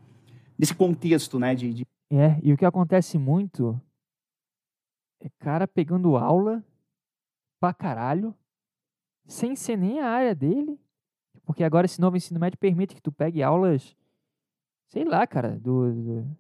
desse 0.59 0.75
contexto, 0.75 1.39
né? 1.39 1.55
De, 1.55 1.73
de- 1.73 1.87
É, 2.13 2.37
e 2.43 2.53
o 2.53 2.57
que 2.57 2.65
acontece 2.65 3.17
muito 3.17 3.81
é 5.21 5.29
cara 5.39 5.69
pegando 5.69 6.17
aula 6.17 6.65
pra 7.61 7.73
caralho, 7.73 8.35
sem 9.27 9.55
ser 9.55 9.77
nem 9.79 10.01
a 10.01 10.09
área 10.09 10.35
dele. 10.35 10.79
Porque 11.47 11.63
agora 11.63 11.85
esse 11.87 12.01
novo 12.01 12.17
ensino 12.17 12.41
médio 12.41 12.59
permite 12.59 12.95
que 12.95 13.01
tu 13.03 13.13
pegue 13.13 13.43
aulas, 13.43 13.95
sei 14.89 15.05
lá, 15.05 15.27
cara, 15.27 15.59
do, 15.61 15.93
do- 15.93 16.37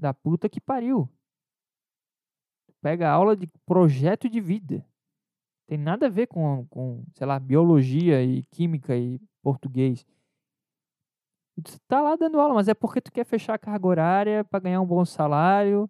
da 0.00 0.14
puta 0.14 0.48
que 0.48 0.60
pariu. 0.60 1.08
Pega 2.80 3.10
aula 3.10 3.36
de 3.36 3.46
projeto 3.66 4.28
de 4.28 4.40
vida. 4.40 4.84
Tem 5.66 5.78
nada 5.78 6.06
a 6.06 6.10
ver 6.10 6.26
com, 6.26 6.66
com, 6.68 7.04
sei 7.14 7.26
lá, 7.26 7.38
biologia 7.38 8.24
e 8.24 8.42
química 8.44 8.96
e 8.96 9.20
português. 9.42 10.04
Tu 11.62 11.78
tá 11.86 12.00
lá 12.00 12.16
dando 12.16 12.40
aula, 12.40 12.54
mas 12.54 12.68
é 12.68 12.74
porque 12.74 13.00
tu 13.00 13.12
quer 13.12 13.24
fechar 13.24 13.54
a 13.54 13.58
carga 13.58 13.86
horária 13.86 14.44
para 14.44 14.60
ganhar 14.60 14.80
um 14.80 14.86
bom 14.86 15.04
salário. 15.04 15.88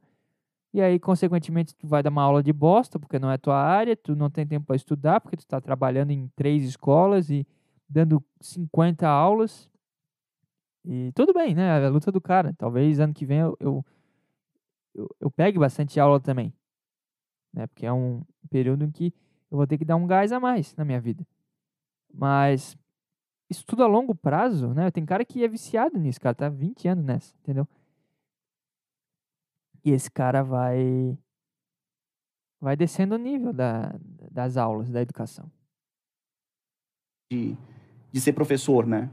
E 0.72 0.80
aí, 0.80 0.98
consequentemente, 1.00 1.74
tu 1.74 1.86
vai 1.86 2.02
dar 2.02 2.10
uma 2.10 2.22
aula 2.22 2.42
de 2.42 2.52
bosta, 2.52 2.98
porque 2.98 3.18
não 3.18 3.30
é 3.30 3.38
tua 3.38 3.56
área, 3.56 3.96
tu 3.96 4.14
não 4.14 4.30
tem 4.30 4.46
tempo 4.46 4.66
para 4.66 4.76
estudar, 4.76 5.20
porque 5.20 5.36
tu 5.36 5.46
tá 5.46 5.60
trabalhando 5.60 6.10
em 6.10 6.28
três 6.36 6.64
escolas 6.64 7.30
e 7.30 7.46
dando 7.88 8.22
50 8.40 9.08
aulas. 9.08 9.70
E 10.84 11.12
tudo 11.12 11.32
bem, 11.32 11.54
né? 11.54 11.82
É 11.82 11.86
a 11.86 11.90
luta 11.90 12.10
do 12.10 12.20
cara. 12.20 12.54
Talvez 12.56 13.00
ano 13.00 13.12
que 13.12 13.26
vem 13.26 13.38
eu, 13.38 13.56
eu, 13.60 13.84
eu, 15.00 15.16
eu 15.20 15.30
pegue 15.30 15.58
bastante 15.58 15.98
aula 15.98 16.20
também. 16.20 16.52
Né? 17.52 17.66
Porque 17.66 17.86
é 17.86 17.92
um 17.92 18.22
período 18.48 18.84
em 18.84 18.90
que 18.90 19.14
eu 19.50 19.56
vou 19.56 19.66
ter 19.66 19.78
que 19.78 19.84
dar 19.84 19.96
um 19.96 20.06
gás 20.06 20.32
a 20.32 20.38
mais 20.38 20.74
na 20.76 20.84
minha 20.84 21.00
vida. 21.00 21.26
Mas 22.12 22.76
isso 23.48 23.64
tudo 23.66 23.82
a 23.82 23.86
longo 23.86 24.14
prazo, 24.14 24.72
né? 24.74 24.90
Tem 24.90 25.04
cara 25.04 25.24
que 25.24 25.42
é 25.42 25.48
viciado 25.48 25.98
nisso, 25.98 26.20
cara, 26.20 26.34
tá 26.34 26.48
20 26.48 26.86
anos 26.88 27.04
nessa, 27.04 27.34
entendeu? 27.38 27.66
E 29.84 29.90
esse 29.90 30.10
cara 30.10 30.42
vai 30.42 31.18
vai 32.60 32.76
descendo 32.76 33.14
o 33.14 33.18
nível 33.18 33.52
da, 33.52 33.94
das 34.30 34.56
aulas, 34.58 34.90
da 34.90 35.00
educação. 35.00 35.50
de, 37.32 37.56
de 38.12 38.20
ser 38.20 38.34
professor, 38.34 38.86
né? 38.86 39.08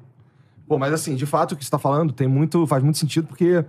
Pô, 0.67 0.77
mas 0.77 0.91
assim, 0.91 1.15
de 1.15 1.25
fato, 1.25 1.53
o 1.53 1.57
que 1.57 1.63
você 1.63 1.71
tá 1.71 1.79
falando 1.79 2.11
tem 2.11 2.27
muito, 2.27 2.67
faz 2.67 2.83
muito 2.83 2.97
sentido, 2.97 3.25
porque 3.25 3.63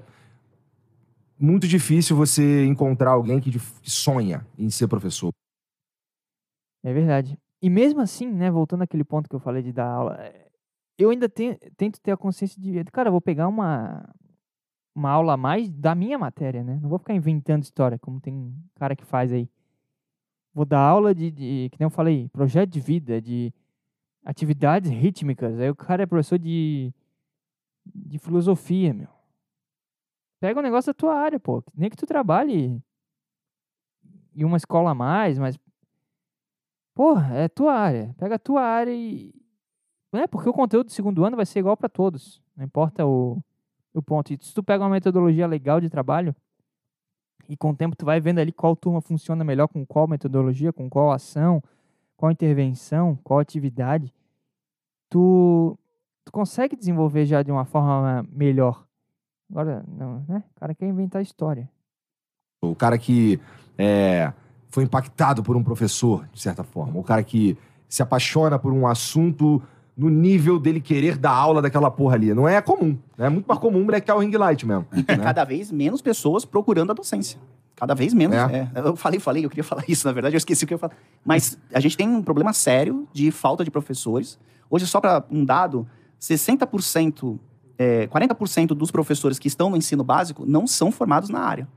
muito 1.39 1.67
difícil 1.69 2.17
você 2.17 2.65
encontrar 2.67 3.13
alguém 3.13 3.41
que, 3.41 3.51
sonha 3.83 4.47
em 4.59 4.71
ser 4.71 4.89
professor. 4.89 5.31
É 6.83 6.93
verdade. 6.93 7.39
E 7.61 7.69
mesmo 7.69 8.01
assim, 8.01 8.27
né, 8.27 8.51
voltando 8.51 8.83
àquele 8.83 9.05
ponto 9.05 9.29
que 9.29 9.35
eu 9.35 9.41
falei 9.41 9.63
de 9.63 9.73
dar 9.73 9.87
aula, 9.87 10.17
eh, 10.21 10.49
eu 10.97 11.11
ainda 11.11 11.29
tenho, 11.29 11.57
tento 11.77 12.01
ter 12.01 12.13
a 12.13 12.17
consciência 12.17 12.61
de, 12.61 12.85
cara, 12.85 13.09
eu 13.09 13.13
vou 13.13 13.21
pegar 13.21 13.49
uma, 13.49 14.09
uma 14.95 15.11
aula 15.11 15.35
a 15.35 15.37
mais 15.37 15.71
da 15.71 15.95
minha 15.95 16.19
matéria, 16.19 16.63
né? 16.63 16.79
Não 16.83 16.89
vou 16.89 16.99
ficar 16.99 17.15
inventando 17.15 17.63
história, 17.63 17.99
como 17.99 18.21
tem 18.21 18.55
cara 18.77 18.97
que 18.97 19.05
faz 19.05 19.33
aí. 19.33 19.49
Vou 20.55 20.65
dar 20.65 20.81
aula 20.81 21.15
de, 21.15 21.31
de 21.31 21.69
que 21.71 21.79
nem 21.79 21.87
eu 21.87 21.91
falei, 21.91 22.29
projeto 22.31 22.71
de 22.71 22.81
vida, 22.81 23.21
de 23.21 23.53
atividades 24.25 24.91
rítmicas. 24.91 25.59
Aí 25.59 25.71
o 25.71 25.77
cara 25.77 26.03
é 26.03 26.07
professor 26.07 26.39
de, 26.39 26.93
de 27.87 28.19
filosofia, 28.19 28.93
meu. 28.93 29.18
Pega 30.41 30.61
um 30.61 30.63
negócio 30.63 30.91
da 30.91 30.95
tua 30.95 31.15
área, 31.15 31.41
pô. 31.41 31.63
Nem 31.75 31.91
que 31.91 31.97
tu 31.97 32.07
trabalhe 32.07 32.81
em 34.35 34.45
uma 34.45 34.57
escola 34.57 34.91
a 34.91 34.95
mais, 34.95 35.39
mas 35.39 35.59
Porra, 36.99 37.33
é 37.37 37.49
tua 37.49 37.75
área. 37.75 38.13
Pega 38.19 38.35
a 38.35 38.39
tua 38.41 38.61
área 38.61 38.91
e. 38.93 39.33
É, 40.13 40.27
porque 40.27 40.49
o 40.49 40.53
conteúdo 40.53 40.87
do 40.87 40.93
segundo 40.93 41.25
ano 41.25 41.37
vai 41.37 41.47
ser 41.47 41.61
igual 41.61 41.77
para 41.77 41.89
todos. 41.89 42.43
Não 42.57 42.65
importa 42.65 43.07
o, 43.07 43.41
o 43.95 44.03
ponto. 44.03 44.33
E 44.33 44.39
se 44.41 44.53
tu 44.53 44.65
pega 44.65 44.83
uma 44.83 44.91
metodologia 44.91 45.47
legal 45.47 45.81
de 45.81 45.89
trabalho, 45.89 46.35
e 47.49 47.57
com 47.57 47.71
o 47.71 47.77
tempo 47.77 47.95
tu 47.95 48.05
vai 48.05 48.21
vendo 48.21 48.41
ali 48.41 48.51
qual 48.51 48.75
turma 48.75 49.01
funciona 49.01 49.45
melhor 49.45 49.69
com 49.69 49.87
qual 49.87 50.09
metodologia, 50.09 50.73
com 50.73 50.91
qual 50.91 51.13
ação, 51.13 51.63
qual 52.17 52.33
intervenção, 52.33 53.17
qual 53.23 53.39
atividade, 53.39 54.13
tu, 55.09 55.79
tu 56.25 56.33
consegue 56.33 56.75
desenvolver 56.75 57.27
já 57.27 57.45
de 57.45 57.53
uma 57.53 57.65
forma 57.65 58.27
melhor. 58.29 58.88
Agora, 59.51 59.85
não, 59.89 60.25
né? 60.29 60.43
O 60.57 60.61
cara 60.61 60.75
quer 60.75 60.87
inventar 60.87 61.23
história. 61.23 61.69
O 62.61 62.75
cara 62.75 62.99
que 62.99 63.41
é, 63.77 64.33
foi 64.69 64.85
impactado 64.85 65.43
por 65.43 65.57
um 65.57 65.63
professor, 65.63 66.29
de 66.33 66.41
certa 66.41 66.63
forma. 66.63 66.99
O 66.99 67.05
cara 67.05 67.23
que 67.23 67.57
se 67.89 68.03
apaixona 68.03 68.59
por 68.59 68.73
um 68.73 68.87
assunto 68.87 69.63
no 69.97 70.09
nível 70.09 70.61
dele 70.61 70.81
querer 70.81 71.17
dar 71.17 71.33
aula 71.33 71.61
daquela 71.61 71.91
porra 71.91 72.15
ali. 72.15 72.33
Não 72.33 72.47
é 72.47 72.61
comum. 72.61 72.97
né? 73.17 73.27
É 73.27 73.29
muito 73.29 73.47
mais 73.47 73.61
comum 73.61 73.83
moleque 73.83 74.11
o 74.13 74.19
ring 74.19 74.31
light 74.37 74.65
mesmo. 74.65 74.85
Tem 74.85 75.17
né? 75.17 75.25
cada 75.25 75.43
vez 75.45 75.73
menos 75.73 76.01
pessoas 76.01 76.45
procurando 76.45 76.93
a 76.93 76.95
docência. 76.95 77.41
Cada 77.75 77.95
vez 77.95 78.13
menos. 78.15 78.37
É. 78.37 78.71
é. 78.75 78.81
Eu 78.81 78.95
falei, 78.95 79.19
falei, 79.19 79.45
eu 79.45 79.49
queria 79.49 79.65
falar 79.65 79.85
isso, 79.89 80.07
na 80.07 80.13
verdade, 80.13 80.37
eu 80.37 80.39
esqueci 80.39 80.65
o 80.65 80.67
que 80.69 80.75
eu 80.75 80.77
ia 80.77 80.81
falar. 80.81 80.95
Mas 81.25 81.59
a 81.73 81.81
gente 81.81 81.97
tem 81.97 82.09
um 82.09 82.23
problema 82.23 82.53
sério 82.53 83.09
de 83.13 83.31
falta 83.31 83.65
de 83.65 83.71
professores. 83.71 84.39
Hoje, 84.71 84.87
só 84.87 85.01
para 85.01 85.25
um 85.31 85.45
dado, 85.45 85.87
60%, 86.21 87.39
é, 87.79 88.09
40% 88.09 88.69
dos 88.69 88.91
professores 88.91 89.39
que 89.39 89.47
estão 89.47 89.71
no 89.71 89.77
ensino 89.77 90.03
básico 90.03 90.45
não 90.45 90.67
são 90.67 90.91
formados 90.91 91.31
na 91.31 91.41
área. 91.41 91.69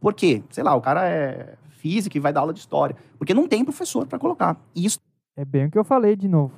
Por 0.00 0.12
quê? 0.12 0.42
Sei 0.50 0.64
lá, 0.64 0.74
o 0.74 0.80
cara 0.80 1.08
é 1.08 1.56
físico 1.70 2.16
e 2.16 2.20
vai 2.20 2.32
dar 2.32 2.40
aula 2.40 2.52
de 2.52 2.58
história. 2.58 2.96
Porque 3.16 3.32
não 3.32 3.46
tem 3.46 3.64
professor 3.64 4.06
para 4.06 4.18
colocar. 4.18 4.60
E 4.74 4.84
isso 4.84 4.98
É 5.36 5.44
bem 5.44 5.66
o 5.66 5.70
que 5.70 5.78
eu 5.78 5.84
falei 5.84 6.16
de 6.16 6.28
novo. 6.28 6.52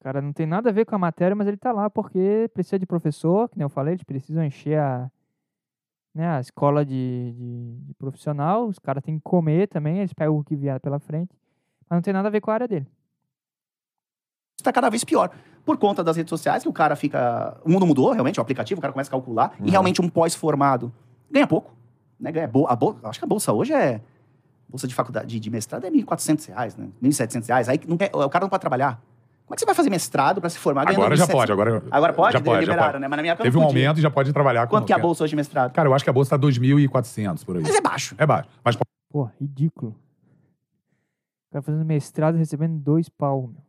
O 0.00 0.04
cara 0.04 0.20
não 0.20 0.32
tem 0.32 0.46
nada 0.46 0.68
a 0.68 0.72
ver 0.72 0.84
com 0.84 0.94
a 0.94 0.98
matéria, 0.98 1.34
mas 1.34 1.48
ele 1.48 1.56
tá 1.56 1.72
lá 1.72 1.90
porque 1.90 2.48
precisa 2.54 2.78
de 2.78 2.86
professor, 2.86 3.48
que 3.48 3.56
nem 3.56 3.64
eu 3.64 3.68
falei, 3.68 3.94
eles 3.94 4.04
precisam 4.04 4.44
encher 4.44 4.78
a, 4.78 5.10
né, 6.14 6.28
a 6.28 6.40
escola 6.40 6.84
de, 6.84 7.32
de, 7.36 7.76
de 7.86 7.94
profissional, 7.94 8.66
os 8.66 8.78
caras 8.78 9.02
têm 9.02 9.16
que 9.16 9.24
comer 9.24 9.66
também, 9.66 9.98
eles 9.98 10.12
pegam 10.14 10.38
o 10.38 10.44
que 10.44 10.54
vier 10.54 10.78
pela 10.80 11.00
frente, 11.00 11.34
mas 11.88 11.96
não 11.96 12.02
tem 12.02 12.12
nada 12.12 12.28
a 12.28 12.30
ver 12.30 12.40
com 12.40 12.50
a 12.50 12.54
área 12.54 12.68
dele. 12.68 12.86
Está 14.58 14.72
cada 14.72 14.88
vez 14.90 15.04
pior. 15.04 15.30
Por 15.64 15.76
conta 15.76 16.02
das 16.04 16.16
redes 16.16 16.30
sociais, 16.30 16.62
que 16.62 16.68
o 16.68 16.72
cara 16.72 16.94
fica. 16.94 17.56
O 17.64 17.70
mundo 17.70 17.84
mudou, 17.86 18.12
realmente, 18.12 18.38
o 18.38 18.42
aplicativo, 18.42 18.78
o 18.78 18.82
cara 18.82 18.92
começa 18.92 19.10
a 19.10 19.12
calcular. 19.12 19.52
Uhum. 19.58 19.66
E 19.66 19.70
realmente 19.70 20.00
um 20.00 20.08
pós-formado 20.08 20.92
ganha 21.30 21.46
pouco. 21.46 21.74
Né? 22.18 22.30
Ganha 22.30 22.46
bol- 22.48 22.66
a 22.68 22.76
bol- 22.76 22.96
Acho 23.02 23.18
que 23.18 23.24
a 23.24 23.28
bolsa 23.28 23.52
hoje 23.52 23.72
é. 23.72 24.00
Bolsa 24.68 24.86
de 24.88 24.94
faculdade 24.94 25.26
de, 25.28 25.38
de 25.38 25.50
mestrado 25.50 25.84
é 25.84 25.90
1.400 25.90 26.48
reais, 26.48 26.76
né? 26.76 26.88
1.700 27.02 27.46
reais. 27.48 27.68
Aí 27.68 27.80
não 27.86 27.96
quer- 27.96 28.10
o 28.14 28.28
cara 28.28 28.44
não 28.44 28.48
pode 28.48 28.60
trabalhar. 28.60 29.00
Como 29.44 29.54
é 29.54 29.56
que 29.56 29.60
você 29.60 29.66
vai 29.66 29.74
fazer 29.76 29.90
mestrado 29.90 30.40
para 30.40 30.50
se 30.50 30.58
formar 30.58 30.88
Agora 30.88 31.14
já 31.16 31.24
1.700? 31.26 31.32
pode, 31.32 31.52
agora, 31.52 31.82
Agora 31.90 32.12
pode? 32.12 32.32
já 32.32 32.40
pode, 32.40 32.54
já 32.56 32.60
Liberaram, 32.72 32.92
pode. 32.92 33.00
né? 33.02 33.08
Mas 33.08 33.16
na 33.16 33.22
minha 33.22 33.32
época 33.32 33.44
Teve 33.44 33.56
não 33.56 33.64
um 33.64 33.66
podia. 33.68 33.86
aumento 33.88 33.98
e 33.98 34.02
já 34.02 34.10
pode 34.10 34.32
trabalhar 34.32 34.66
com... 34.66 34.70
Quanto 34.70 34.86
que 34.86 34.92
é 34.92 34.96
a 34.96 34.98
bolsa 34.98 35.22
hoje 35.22 35.30
de 35.30 35.36
mestrado? 35.36 35.72
Cara, 35.72 35.88
eu 35.88 35.94
acho 35.94 36.02
que 36.02 36.10
a 36.10 36.12
bolsa 36.12 36.30
tá 36.36 36.46
2.400 36.46 37.44
por 37.44 37.56
aí. 37.56 37.62
Mas 37.62 37.74
é 37.76 37.80
baixo. 37.80 38.14
É 38.18 38.26
baixo. 38.26 38.48
Mas 38.64 38.76
Pô, 39.10 39.28
ridículo. 39.40 39.92
O 41.48 41.52
cara 41.52 41.62
fazendo 41.62 41.84
mestrado 41.84 42.34
e 42.34 42.38
recebendo 42.38 42.76
dois 42.78 43.08
pau, 43.08 43.42
meu. 43.52 43.62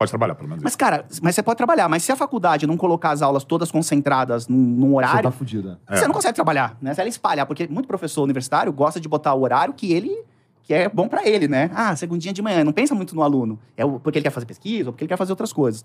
Pode 0.00 0.10
trabalhar, 0.10 0.34
pelo 0.34 0.48
menos. 0.48 0.64
Mas, 0.64 0.74
cara, 0.74 1.04
mas 1.22 1.34
você 1.34 1.42
pode 1.42 1.58
trabalhar. 1.58 1.86
Mas 1.86 2.02
se 2.02 2.10
a 2.10 2.16
faculdade 2.16 2.66
não 2.66 2.76
colocar 2.76 3.10
as 3.10 3.20
aulas 3.20 3.44
todas 3.44 3.70
concentradas 3.70 4.48
num, 4.48 4.56
num 4.56 4.88
Você 4.88 4.96
horário, 4.96 5.22
tá 5.24 5.30
fudido. 5.30 5.78
É. 5.86 5.96
Você 5.96 6.06
não 6.06 6.14
consegue 6.14 6.34
trabalhar, 6.34 6.74
né? 6.80 6.94
Se 6.94 7.00
ela 7.00 7.08
espalhar, 7.08 7.44
porque 7.44 7.68
muito 7.68 7.86
professor 7.86 8.22
universitário 8.22 8.72
gosta 8.72 8.98
de 8.98 9.06
botar 9.06 9.34
o 9.34 9.42
horário 9.42 9.74
que 9.74 9.92
ele 9.92 10.24
que 10.62 10.72
é 10.72 10.88
bom 10.88 11.08
pra 11.08 11.26
ele, 11.26 11.48
né? 11.48 11.68
Ah, 11.74 11.94
segundinha 11.96 12.32
de 12.32 12.40
manhã, 12.40 12.62
não 12.62 12.72
pensa 12.72 12.94
muito 12.94 13.14
no 13.14 13.22
aluno. 13.22 13.58
É 13.76 13.84
porque 13.84 14.18
ele 14.18 14.22
quer 14.22 14.30
fazer 14.30 14.46
pesquisa 14.46 14.88
ou 14.88 14.92
porque 14.92 15.04
ele 15.04 15.08
quer 15.08 15.16
fazer 15.16 15.32
outras 15.32 15.52
coisas. 15.52 15.84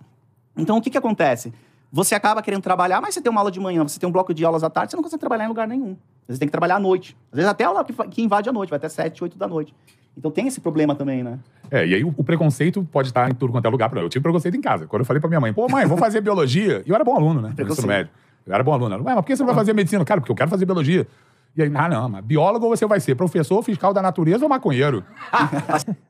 Então, 0.55 0.77
o 0.77 0.81
que 0.81 0.91
que 0.91 0.97
acontece? 0.97 1.51
Você 1.91 2.13
acaba 2.13 2.41
querendo 2.41 2.61
trabalhar, 2.61 3.01
mas 3.01 3.15
você 3.15 3.21
tem 3.21 3.31
uma 3.31 3.41
aula 3.41 3.51
de 3.51 3.59
manhã, 3.59 3.83
você 3.83 3.99
tem 3.99 4.07
um 4.07 4.11
bloco 4.11 4.33
de 4.33 4.45
aulas 4.45 4.63
à 4.63 4.69
tarde, 4.69 4.91
você 4.91 4.95
não 4.95 5.03
consegue 5.03 5.19
trabalhar 5.19 5.45
em 5.45 5.47
lugar 5.47 5.67
nenhum. 5.67 5.97
Você 6.27 6.37
tem 6.37 6.47
que 6.47 6.51
trabalhar 6.51 6.75
à 6.75 6.79
noite. 6.79 7.17
Às 7.31 7.37
vezes 7.37 7.49
até 7.49 7.63
a 7.63 7.69
aula 7.69 7.83
que, 7.83 7.93
que 7.93 8.21
invade 8.21 8.47
a 8.47 8.53
noite, 8.53 8.69
vai 8.69 8.77
até 8.77 8.87
7, 8.87 9.23
8 9.23 9.37
da 9.37 9.47
noite. 9.47 9.73
Então 10.17 10.31
tem 10.31 10.47
esse 10.47 10.61
problema 10.61 10.95
também, 10.95 11.23
né? 11.23 11.39
É, 11.69 11.85
e 11.85 11.95
aí 11.95 12.03
o, 12.03 12.13
o 12.15 12.23
preconceito 12.23 12.87
pode 12.91 13.09
estar 13.09 13.29
em 13.29 13.33
tudo 13.33 13.51
quanto 13.51 13.65
é 13.65 13.69
lugar. 13.69 13.95
Eu 13.97 14.09
tive 14.09 14.23
preconceito 14.23 14.55
em 14.55 14.61
casa. 14.61 14.87
Quando 14.87 15.01
eu 15.01 15.05
falei 15.05 15.19
pra 15.19 15.27
minha 15.27 15.41
mãe, 15.41 15.53
pô, 15.53 15.67
mãe, 15.69 15.85
vou 15.85 15.97
fazer 15.97 16.21
biologia. 16.21 16.81
E 16.85 16.89
eu 16.89 16.95
era 16.95 17.03
bom 17.03 17.15
aluno, 17.15 17.41
né? 17.41 17.53
No 17.57 17.67
ensino 17.67 17.87
médio. 17.87 18.11
Eu 18.45 18.53
era 18.53 18.63
bom 18.63 18.73
aluno. 18.73 18.95
Ela, 18.95 19.03
Ué, 19.03 19.15
mas 19.15 19.23
por 19.23 19.27
que 19.27 19.35
você 19.35 19.41
não 19.41 19.47
vai 19.47 19.55
fazer 19.55 19.73
medicina? 19.73 20.05
Cara, 20.05 20.21
porque 20.21 20.31
eu 20.31 20.35
quero 20.35 20.49
fazer 20.49 20.65
biologia. 20.65 21.07
E 21.55 21.63
aí, 21.63 21.71
ah, 21.73 21.89
não, 21.89 22.09
mas 22.09 22.23
biólogo 22.23 22.67
você 22.67 22.85
vai 22.85 22.99
ser 22.99 23.15
professor, 23.15 23.61
fiscal 23.63 23.93
da 23.93 24.01
natureza 24.01 24.43
ou 24.45 24.49
maconheiro? 24.49 25.03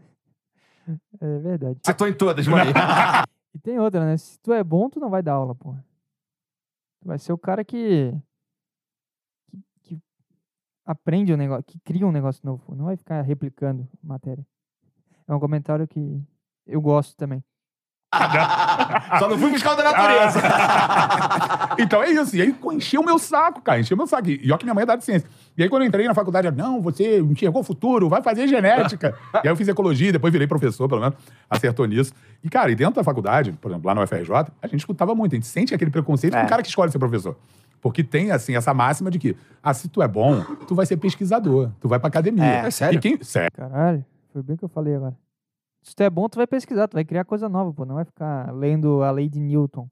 É 1.20 1.40
verdade. 1.40 1.80
Você 1.84 1.94
tô 1.96 2.06
em 2.06 2.14
todas, 2.14 2.48
mãe. 2.48 2.66
E 3.56 3.58
tem 3.58 3.80
outra, 3.80 4.06
né? 4.06 4.18
Se 4.18 4.38
tu 4.40 4.52
é 4.52 4.62
bom, 4.62 4.90
tu 4.90 5.00
não 5.00 5.10
vai 5.10 5.24
dar 5.24 5.32
aula, 5.32 5.56
porra. 5.56 5.84
Tu 7.02 7.08
vai 7.08 7.18
ser 7.18 7.32
o 7.32 7.38
cara 7.38 7.64
que 7.64 8.14
aprende 10.86 11.34
um 11.34 11.38
negócio, 11.38 11.64
que 11.66 11.80
cria 11.80 12.06
um 12.06 12.12
negócio 12.12 12.42
novo. 12.44 12.64
Não 12.76 12.86
vai 12.86 12.96
ficar 12.96 13.22
replicando 13.22 13.88
matéria. 14.04 14.46
É 15.28 15.34
um 15.34 15.40
comentário 15.40 15.88
que 15.88 16.22
eu 16.68 16.80
gosto 16.82 17.16
também. 17.16 17.44
Só 19.20 19.28
não 19.28 19.38
fui 19.38 19.52
fiscal 19.52 19.76
da 19.76 19.84
natureza. 19.84 20.40
então 21.80 22.02
é 22.02 22.12
isso. 22.12 22.36
E 22.36 22.42
aí 22.42 22.54
pô, 22.54 22.72
encheu 22.72 23.02
o 23.02 23.06
meu 23.06 23.20
saco, 23.20 23.62
cara. 23.62 23.80
Encheu 23.80 23.96
o 23.96 23.98
meu 23.98 24.08
saco. 24.08 24.30
E 24.30 24.50
olha 24.50 24.58
que 24.58 24.64
minha 24.64 24.74
mãe 24.74 24.84
é 24.84 24.86
da 24.86 25.00
ciência. 25.02 25.28
E 25.58 25.64
aí 25.64 25.68
quando 25.70 25.82
eu 25.82 25.88
entrei 25.88 26.08
na 26.08 26.14
faculdade, 26.14 26.48
ela, 26.48 26.56
não, 26.56 26.82
você 26.82 27.20
enxergou 27.20 27.62
o 27.62 27.64
futuro, 27.64 28.08
vai 28.08 28.22
fazer 28.22 28.48
genética. 28.48 29.18
e 29.36 29.38
aí 29.40 29.48
eu 29.48 29.56
fiz 29.56 29.68
ecologia, 29.68 30.12
depois 30.14 30.32
virei 30.32 30.48
professor, 30.48 30.88
pelo 30.88 31.02
menos, 31.02 31.16
acertou 31.50 31.86
nisso. 31.86 32.14
E, 32.44 32.50
cara, 32.50 32.72
e 32.72 32.76
dentro 32.76 32.96
da 32.96 33.04
faculdade, 33.04 33.52
por 33.54 33.70
exemplo, 33.72 33.88
lá 33.88 33.96
no 33.96 34.02
UFRJ, 34.04 34.32
a 34.62 34.68
gente 34.68 34.80
escutava 34.80 35.14
muito. 35.14 35.34
A 35.34 35.36
gente 35.36 35.48
sente 35.48 35.74
aquele 35.74 35.92
preconceito 35.92 36.34
com 36.34 36.40
É. 36.40 36.46
o 36.46 36.48
cara 36.48 36.62
que 36.62 36.70
escolhe 36.70 36.92
ser 36.92 37.00
professor. 37.00 37.36
Porque 37.86 38.04
tem, 38.04 38.32
assim, 38.32 38.56
essa 38.56 38.74
máxima 38.74 39.12
de 39.12 39.20
que, 39.20 39.38
ah, 39.62 39.72
se 39.72 39.88
tu 39.88 40.02
é 40.02 40.08
bom, 40.08 40.42
tu 40.68 40.74
vai 40.74 40.88
ser 40.88 40.98
pesquisador, 40.98 41.70
tu 41.80 41.88
vai 41.88 42.00
pra 42.00 42.08
academia. 42.08 42.44
É. 42.44 42.66
É 42.66 42.72
sério? 42.72 42.98
E 42.98 43.00
quem... 43.00 43.22
Sério. 43.22 43.52
Caralho, 43.56 44.04
foi 44.34 44.42
bem 44.42 44.56
o 44.56 44.58
que 44.58 44.66
eu 44.66 44.70
falei 44.70 44.96
agora. 44.96 45.16
Se 45.84 45.96
tu 45.96 46.02
é 46.02 46.10
bom, 46.10 46.28
tu 46.28 46.38
vai 46.38 46.48
pesquisar, 46.48 46.88
tu 46.88 46.96
vai 46.96 47.06
criar 47.06 47.24
coisa 47.26 47.48
nova, 47.48 47.72
pô. 47.72 47.86
Não 47.86 47.94
vai 47.94 48.04
ficar 48.04 48.52
lendo 48.52 49.04
a 49.04 49.12
lei 49.12 49.30
de 49.30 49.40
Newton 49.40 49.88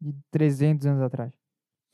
de 0.00 0.14
300 0.30 0.86
anos 0.86 1.02
atrás. 1.02 1.30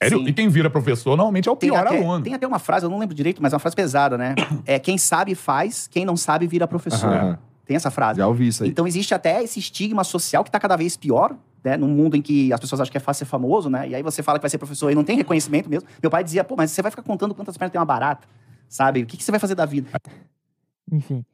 Sim. 0.08 0.24
E 0.28 0.32
quem 0.32 0.48
vira 0.48 0.70
professor, 0.70 1.16
normalmente 1.16 1.48
é 1.48 1.50
o 1.50 1.56
Tem 1.56 1.70
pior 1.70 1.84
até, 1.88 1.98
aluno. 1.98 2.22
tem 2.22 2.34
até 2.34 2.46
uma 2.46 2.60
frase, 2.60 2.86
eu 2.86 2.90
não 2.90 3.00
lembro 3.00 3.16
direito, 3.16 3.42
mas 3.42 3.52
é 3.52 3.56
uma 3.56 3.60
frase 3.60 3.74
pesada, 3.74 4.16
né? 4.16 4.36
É 4.64 4.78
quem 4.78 4.96
sabe 4.96 5.34
faz, 5.34 5.88
quem 5.88 6.04
não 6.04 6.16
sabe 6.16 6.46
vira 6.46 6.68
professor. 6.68 7.12
Aham. 7.12 7.38
Tem 7.64 7.74
essa 7.74 7.90
frase. 7.90 8.18
Já 8.18 8.28
ouvi 8.28 8.46
isso 8.46 8.62
aí. 8.62 8.70
Então 8.70 8.86
existe 8.86 9.12
até 9.12 9.42
esse 9.42 9.58
estigma 9.58 10.04
social 10.04 10.44
que 10.44 10.50
está 10.50 10.60
cada 10.60 10.76
vez 10.76 10.96
pior, 10.96 11.36
né? 11.64 11.76
Num 11.76 11.88
mundo 11.88 12.16
em 12.16 12.22
que 12.22 12.52
as 12.52 12.58
pessoas 12.60 12.80
acham 12.80 12.90
que 12.90 12.96
é 12.96 13.00
fácil 13.00 13.24
ser 13.24 13.30
famoso, 13.30 13.68
né? 13.70 13.88
E 13.88 13.94
aí 13.94 14.02
você 14.02 14.22
fala 14.22 14.38
que 14.38 14.42
vai 14.42 14.50
ser 14.50 14.58
professor 14.58 14.90
e 14.90 14.94
não 14.94 15.04
tem 15.04 15.16
reconhecimento 15.16 15.68
mesmo. 15.68 15.88
Meu 16.02 16.10
pai 16.10 16.22
dizia, 16.24 16.42
pô, 16.44 16.54
mas 16.56 16.70
você 16.70 16.82
vai 16.82 16.90
ficar 16.90 17.02
contando 17.02 17.34
quantas 17.34 17.56
pernas 17.56 17.72
tem 17.72 17.78
uma 17.80 17.84
barata, 17.84 18.26
sabe? 18.68 19.02
O 19.02 19.06
que, 19.06 19.16
que 19.16 19.24
você 19.24 19.30
vai 19.30 19.40
fazer 19.40 19.54
da 19.54 19.64
vida? 19.66 19.88
Enfim. 20.90 21.24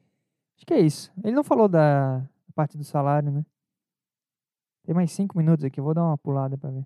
Acho 0.56 0.66
que 0.66 0.74
é 0.74 0.80
isso. 0.80 1.10
Ele 1.24 1.34
não 1.36 1.44
falou 1.44 1.68
da 1.68 2.22
parte 2.54 2.76
do 2.76 2.84
salário, 2.84 3.30
né? 3.30 3.44
Tem 4.84 4.94
mais 4.94 5.12
cinco 5.12 5.36
minutos 5.38 5.64
aqui, 5.64 5.80
vou 5.80 5.94
dar 5.94 6.02
uma 6.04 6.18
pulada 6.18 6.56
pra 6.58 6.70
ver. 6.70 6.84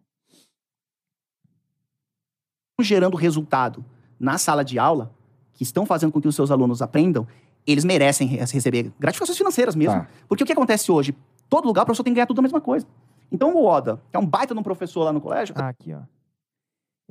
Gerando 2.80 3.16
resultado 3.16 3.84
na 4.18 4.38
sala 4.38 4.64
de 4.64 4.78
aula, 4.78 5.14
que 5.54 5.62
estão 5.62 5.86
fazendo 5.86 6.10
com 6.12 6.20
que 6.20 6.26
os 6.28 6.34
seus 6.34 6.50
alunos 6.50 6.82
aprendam, 6.82 7.26
eles 7.66 7.84
merecem 7.84 8.26
re- 8.26 8.38
receber 8.38 8.92
gratificações 8.98 9.38
financeiras 9.38 9.74
mesmo. 9.76 10.00
Tá. 10.00 10.08
Porque 10.28 10.42
o 10.42 10.46
que 10.46 10.52
acontece 10.52 10.90
hoje? 10.90 11.14
Todo 11.48 11.66
lugar 11.66 11.82
o 11.82 11.84
professor 11.84 12.02
tem 12.02 12.12
que 12.12 12.16
ganhar 12.16 12.26
tudo 12.26 12.40
a 12.40 12.42
mesma 12.42 12.60
coisa. 12.60 12.86
Então 13.32 13.54
o 13.54 13.64
Oda, 13.64 13.96
que 14.10 14.16
é 14.16 14.20
um 14.20 14.26
baita 14.26 14.52
de 14.54 14.60
um 14.60 14.62
professor 14.62 15.04
lá 15.04 15.12
no 15.12 15.20
colégio, 15.20 15.54
Ah, 15.58 15.68
aqui, 15.68 15.94
ó. 15.94 16.02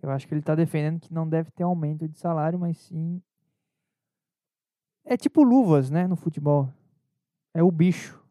Eu 0.02 0.12
acho 0.12 0.28
que 0.28 0.34
ele 0.34 0.42
tá 0.42 0.54
defendendo 0.54 1.00
que 1.00 1.14
não 1.14 1.28
deve 1.28 1.50
ter 1.52 1.64
aumento 1.64 2.08
de 2.08 2.18
salário, 2.18 2.60
mas 2.60 2.78
sim. 2.78 3.22
É 5.04 5.18
tipo 5.18 5.44
luvas, 5.44 5.90
né, 5.90 6.08
no 6.08 6.16
futebol. 6.16 6.72
É 7.54 7.64
o 7.64 7.72
bicho. 7.72 8.24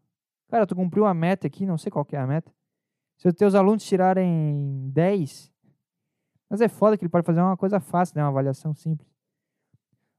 Cara, 0.48 0.66
tu 0.66 0.74
cumpriu 0.74 1.04
a 1.04 1.12
meta 1.12 1.46
aqui, 1.46 1.66
não 1.66 1.76
sei 1.76 1.90
qual 1.90 2.04
que 2.04 2.16
é 2.16 2.18
a 2.20 2.26
meta. 2.26 2.52
Se 3.18 3.28
os 3.28 3.34
teus 3.34 3.54
alunos 3.54 3.84
tirarem 3.84 4.88
10, 4.92 5.52
mas 6.48 6.60
é 6.60 6.68
foda 6.68 6.96
que 6.96 7.04
ele 7.04 7.10
pode 7.10 7.26
fazer 7.26 7.40
uma 7.40 7.56
coisa 7.56 7.78
fácil, 7.80 8.16
né, 8.16 8.22
uma 8.22 8.30
avaliação 8.30 8.72
simples. 8.74 9.08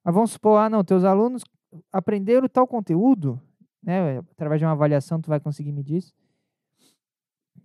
Mas 0.03 0.13
vamos 0.13 0.32
supor, 0.32 0.59
ah, 0.59 0.69
não, 0.69 0.84
teus 0.84 1.03
alunos 1.03 1.43
aprenderam 1.91 2.47
tal 2.47 2.67
conteúdo, 2.67 3.41
né, 3.82 4.19
através 4.19 4.59
de 4.59 4.65
uma 4.65 4.74
avaliação 4.74 5.22
tu 5.22 5.30
vai 5.30 5.39
conseguir 5.39 5.72
medir 5.72 5.97
isso. 5.97 6.13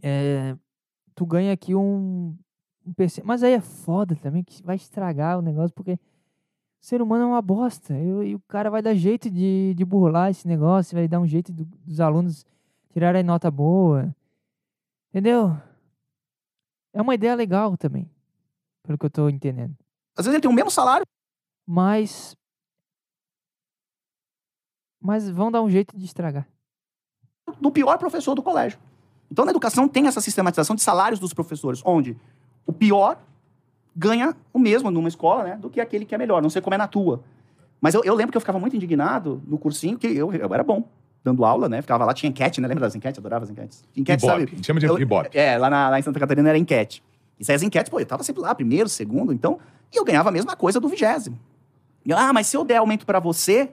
É, 0.03 0.57
tu 1.15 1.25
ganha 1.27 1.53
aqui 1.53 1.75
um, 1.75 2.37
um 2.85 2.93
PC. 2.93 3.23
Mas 3.25 3.43
aí 3.43 3.53
é 3.53 3.61
foda 3.61 4.15
também, 4.17 4.43
que 4.45 4.63
vai 4.63 4.77
estragar 4.77 5.39
o 5.39 5.43
negócio, 5.43 5.75
porque 5.75 5.93
o 5.95 5.99
ser 6.81 7.01
humano 7.03 7.25
é 7.25 7.27
uma 7.27 7.43
bosta. 7.43 7.95
E, 7.99 8.31
e 8.31 8.35
o 8.35 8.41
cara 8.49 8.71
vai 8.71 8.83
dar 8.83 8.95
jeito 8.95 9.31
de, 9.31 9.75
de 9.75 9.85
burlar 9.85 10.31
esse 10.31 10.47
negócio, 10.47 10.97
vai 10.97 11.09
dar 11.09 11.21
um 11.21 11.27
jeito 11.27 11.53
do- 11.53 11.65
dos 11.65 12.01
alunos 12.01 12.45
tirarem 12.93 13.23
nota 13.23 13.51
boa. 13.51 14.15
Entendeu? 15.11 15.51
É 16.93 17.01
uma 17.03 17.15
ideia 17.15 17.35
legal 17.35 17.77
também, 17.77 18.11
pelo 18.83 18.97
que 18.99 19.05
eu 19.07 19.11
tô 19.11 19.29
entendendo. 19.29 19.77
às 20.17 20.25
vezes 20.25 20.35
ele 20.35 20.41
tem 20.43 20.51
o 20.51 20.55
mesmo 20.55 20.71
salário, 20.71 21.05
Mas. 21.67 22.35
Mas 25.01 25.29
vão 25.29 25.51
dar 25.53 25.63
um 25.63 25.71
jeito 25.71 25.97
de 25.97 26.05
estragar. 26.05 26.49
do 27.61 27.71
pior 27.71 27.99
professor 27.99 28.35
do 28.35 28.43
colégio. 28.43 28.79
Então, 29.31 29.45
na 29.45 29.51
educação 29.51 29.89
tem 29.89 30.07
essa 30.07 30.21
sistematização 30.21 30.77
de 30.77 30.83
salários 30.83 31.19
dos 31.19 31.33
professores, 31.35 31.83
onde 31.85 32.17
o 32.67 32.73
pior 32.73 33.19
ganha 33.95 34.37
o 34.53 34.59
mesmo 34.59 34.91
numa 34.91 35.09
escola, 35.09 35.45
né, 35.45 35.57
do 35.57 35.71
que 35.71 35.81
aquele 35.81 36.05
que 36.05 36.15
é 36.15 36.19
melhor. 36.19 36.43
Não 36.43 36.51
sei 36.51 36.61
como 36.63 36.75
é 36.75 36.79
na 36.79 36.87
tua. 36.87 37.23
Mas 37.81 37.95
eu, 37.95 38.03
eu 38.05 38.15
lembro 38.15 38.33
que 38.33 38.37
eu 38.37 38.41
ficava 38.41 38.59
muito 38.59 38.77
indignado 38.77 39.43
no 39.47 39.59
cursinho, 39.59 39.99
que 39.99 40.07
eu, 40.07 40.33
eu 40.33 40.55
era 40.55 40.63
bom. 40.63 40.85
dando 41.25 41.45
aula, 41.45 41.69
né? 41.69 41.83
Ficava 41.83 42.05
lá, 42.05 42.15
tinha 42.15 42.31
enquete, 42.31 42.61
né? 42.61 42.69
Lembra 42.69 42.83
das 42.87 42.95
enquetes? 42.95 43.19
Adorava 43.19 43.45
as 43.45 43.51
enquetes. 43.51 43.83
Enquete, 43.97 44.25
Ibope. 44.25 44.39
sabe? 44.41 44.53
A 44.53 44.57
gente 44.57 44.67
chama 44.67 44.79
de 44.81 44.87
Eu- 44.87 44.99
Ibope. 44.99 45.31
É, 45.37 45.59
lá, 45.59 45.69
na- 45.69 45.89
lá 45.91 45.99
em 45.99 46.03
Santa 46.03 46.21
Catarina 46.21 46.49
era 46.49 46.57
enquete. 46.59 47.03
E 47.39 47.45
saía 47.45 47.57
as 47.57 47.63
enquetes, 47.63 47.91
pô, 47.91 47.99
eu 47.99 48.07
tava 48.07 48.23
sempre 48.23 48.41
lá, 48.43 48.55
primeiro, 48.55 48.89
segundo, 48.89 49.33
então, 49.33 49.59
e 49.93 49.97
eu 49.99 50.05
ganhava 50.05 50.29
a 50.29 50.33
mesma 50.33 50.55
coisa 50.57 50.79
do 50.81 50.89
vigésimo. 50.89 51.37
E 52.05 52.13
ah, 52.13 52.33
mas 52.33 52.47
se 52.47 52.57
eu 52.57 52.65
der 52.65 52.77
aumento 52.77 53.05
pra 53.05 53.19
você, 53.19 53.71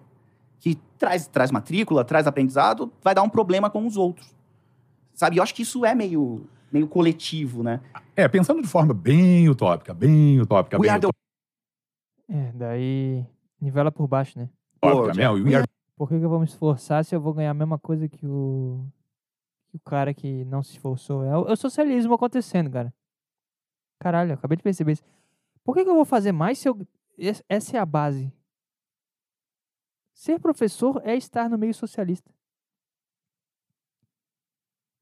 que 0.60 0.78
traz, 0.98 1.28
traz 1.28 1.52
matrícula, 1.52 2.04
traz 2.04 2.26
aprendizado, 2.28 2.92
vai 3.04 3.14
dar 3.14 3.22
um 3.22 3.30
problema 3.30 3.70
com 3.70 3.86
os 3.86 3.96
outros. 3.98 4.34
Sabe? 5.14 5.38
Eu 5.38 5.44
acho 5.44 5.54
que 5.54 5.62
isso 5.62 5.86
é 5.86 5.94
meio, 5.94 6.48
meio 6.72 6.88
coletivo, 6.88 7.64
né? 7.64 7.82
É, 8.16 8.28
pensando 8.28 8.62
de 8.62 8.68
forma 8.68 8.94
bem 8.94 9.48
utópica, 9.50 9.94
bem 9.94 10.40
utópica, 10.40 10.78
We 10.78 10.84
bem 10.88 10.92
are 10.92 11.02
the 11.02 11.10
É, 12.30 12.52
daí 12.54 13.26
nivela 13.60 13.92
por 13.92 14.08
baixo, 14.08 14.38
né? 14.40 14.50
utópica. 14.84 15.32
We 15.34 15.56
are- 15.56 15.68
Por 15.96 16.10
que, 16.10 16.18
que 16.20 16.26
eu 16.26 16.30
vou 16.30 16.40
me 16.40 16.46
esforçar 16.46 17.06
se 17.06 17.16
eu 17.16 17.22
vou 17.22 17.34
ganhar 17.34 17.52
a 17.52 17.54
mesma 17.54 17.78
coisa 17.78 18.08
que 18.10 18.26
o, 18.26 18.86
que 19.70 19.78
o 19.78 19.80
cara 19.80 20.14
que 20.14 20.44
não 20.46 20.64
se 20.64 20.72
esforçou? 20.72 21.24
É 21.24 21.38
o, 21.38 21.48
é 21.48 21.54
o 21.54 21.56
socialismo 21.56 22.14
acontecendo, 22.16 22.70
cara. 22.72 22.94
Caralho, 24.00 24.32
eu 24.32 24.34
acabei 24.36 24.58
de 24.58 24.64
perceber 24.64 24.94
isso. 24.94 25.04
Por 25.64 25.76
que, 25.76 25.84
que 25.84 25.90
eu 25.90 25.96
vou 25.96 26.04
fazer 26.06 26.32
mais 26.32 26.58
se 26.58 26.68
eu. 26.68 26.78
es- 27.18 27.44
Essa 27.48 27.78
é 27.78 27.80
a 27.80 27.86
base. 27.86 28.34
Ser 30.14 30.40
professor 30.40 31.02
é 31.06 31.16
estar 31.16 31.50
no 31.50 31.58
meio 31.58 31.74
socialista. 31.74 32.30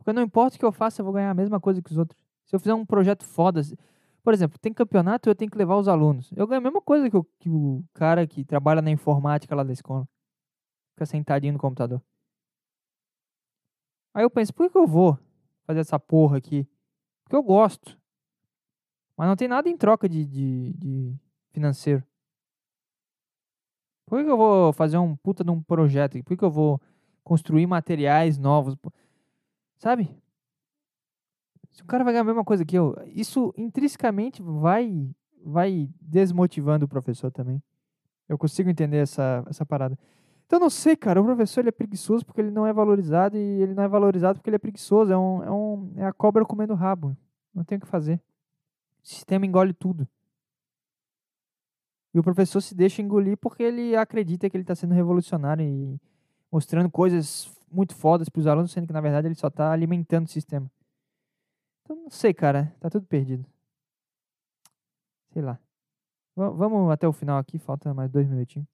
Porque 0.02 0.14
não 0.14 0.24
importa 0.24 0.56
o 0.56 0.60
que 0.60 0.66
eu 0.66 0.72
faça, 0.72 1.00
eu 1.00 1.06
vou 1.06 1.14
ganhar 1.14 1.30
a 1.30 1.34
mesma 1.34 1.60
coisa 1.60 1.80
que 1.80 1.92
os 1.92 1.98
outros. 1.98 2.20
Se 2.48 2.56
eu 2.56 2.60
fizer 2.60 2.74
um 2.74 2.84
projeto 2.84 3.24
foda. 3.24 3.62
Por 4.24 4.34
exemplo, 4.34 4.58
tem 4.58 4.74
campeonato, 4.74 5.30
eu 5.30 5.36
tenho 5.36 5.50
que 5.50 5.58
levar 5.58 5.78
os 5.78 5.88
alunos. 5.88 6.32
Eu 6.36 6.48
ganho 6.48 6.60
a 6.60 6.64
mesma 6.64 6.82
coisa 6.82 7.08
que 7.08 7.16
o, 7.16 7.24
que 7.40 7.50
o 7.50 7.84
cara 7.94 8.26
que 8.26 8.44
trabalha 8.44 8.82
na 8.82 8.90
informática 8.90 9.56
lá 9.56 9.64
da 9.64 9.72
escola 9.72 10.08
fica 10.94 11.06
sentadinho 11.06 11.54
no 11.54 11.60
computador. 11.60 12.02
Aí 14.12 14.24
eu 14.24 14.30
penso, 14.30 14.52
por 14.54 14.70
que, 14.70 14.78
eu 14.78 14.88
vou 14.88 15.20
fazer 15.66 15.82
essa 15.82 16.00
porra 16.00 16.38
aqui? 16.38 16.68
Porque 17.24 17.36
eu 17.36 17.44
gosto. 17.44 17.96
Mas 19.16 19.28
não 19.28 19.36
tem 19.36 19.48
nada 19.48 19.70
em 19.70 19.78
troca 19.78 20.10
de, 20.10 20.26
de, 20.26 20.74
de 20.74 21.16
financeiro. 21.52 22.04
Por 24.08 24.24
que, 24.24 24.30
eu 24.30 24.38
vou 24.38 24.74
fazer 24.74 24.98
um 24.98 25.16
puta 25.16 25.44
de 25.44 25.52
um 25.52 25.62
projeto? 25.62 26.22
Por 26.24 26.36
que 26.36 26.44
eu 26.44 26.52
vou 26.52 26.82
construir 27.24 27.68
materiais 27.68 28.40
novos? 28.40 28.76
Sabe? 29.82 30.16
Se 31.72 31.82
o 31.82 31.86
cara 31.88 32.04
vai 32.04 32.14
ganhar 32.14 32.22
a 32.22 32.26
mesma 32.26 32.44
coisa 32.44 32.64
que 32.64 32.78
eu, 32.78 32.96
isso 33.08 33.52
intrinsecamente 33.58 34.40
vai, 34.40 35.10
vai 35.44 35.90
desmotivando 36.00 36.86
o 36.86 36.88
professor 36.88 37.32
também. 37.32 37.60
Eu 38.30 38.38
consigo 38.38 38.70
entender 38.70 38.98
essa, 38.98 39.44
essa 39.50 39.66
parada. 39.66 39.98
Então, 40.46 40.60
não 40.60 40.70
sei, 40.70 40.96
cara. 40.96 41.20
O 41.20 41.26
professor 41.26 41.62
ele 41.62 41.70
é 41.70 41.72
preguiçoso 41.72 42.24
porque 42.24 42.40
ele 42.42 42.52
não 42.52 42.68
é 42.68 42.72
valorizado 42.72 43.36
e 43.36 43.40
ele 43.40 43.74
não 43.74 43.82
é 43.82 43.88
valorizado 43.88 44.38
porque 44.38 44.52
ele 44.52 44.58
é 44.58 44.60
preguiçoso. 44.60 45.12
É, 45.12 45.18
um, 45.18 45.44
é, 45.44 45.52
um, 45.52 45.94
é 45.96 46.06
a 46.06 46.14
cobra 46.14 46.46
comendo 46.46 46.76
rabo. 46.76 47.18
Não 47.52 47.64
tem 47.64 47.80
o 47.80 47.82
que 47.82 47.88
fazer. 47.88 48.22
O 49.04 49.08
sistema 49.08 49.48
engole 49.48 49.74
tudo. 49.74 50.08
E 52.14 52.20
o 52.20 52.24
professor 52.24 52.62
se 52.62 52.76
deixa 52.76 53.02
engolir 53.02 53.36
porque 53.36 53.64
ele 53.64 53.96
acredita 53.96 54.48
que 54.48 54.56
ele 54.56 54.64
está 54.64 54.76
sendo 54.76 54.94
revolucionário 54.94 55.66
e 55.66 56.00
mostrando 56.52 56.90
coisas 56.90 57.50
muito 57.72 57.96
fodas 57.96 58.28
para 58.30 58.40
os 58.40 58.48
alunos, 58.48 58.72
sendo 58.72 58.88
que, 58.88 58.94
na 58.94 59.02
verdade, 59.02 59.28
ele 59.28 59.36
só 59.36 59.48
está 59.48 59.72
alimentando 59.72 60.26
o 60.26 60.30
sistema. 60.30 60.70
Então, 61.84 61.96
não 61.96 62.10
sei, 62.10 62.34
cara. 62.34 62.74
Tá 62.80 62.90
tudo 62.90 63.06
perdido. 63.06 63.46
Sei 65.34 65.42
lá. 65.42 65.58
Va- 66.36 66.50
Vamos 66.50 66.92
até 66.92 67.08
o 67.08 67.14
final 67.14 67.38
aqui. 67.38 67.58
Falta 67.58 67.94
mais 67.94 68.10
dois 68.12 68.28
minutinhos. 68.28 68.68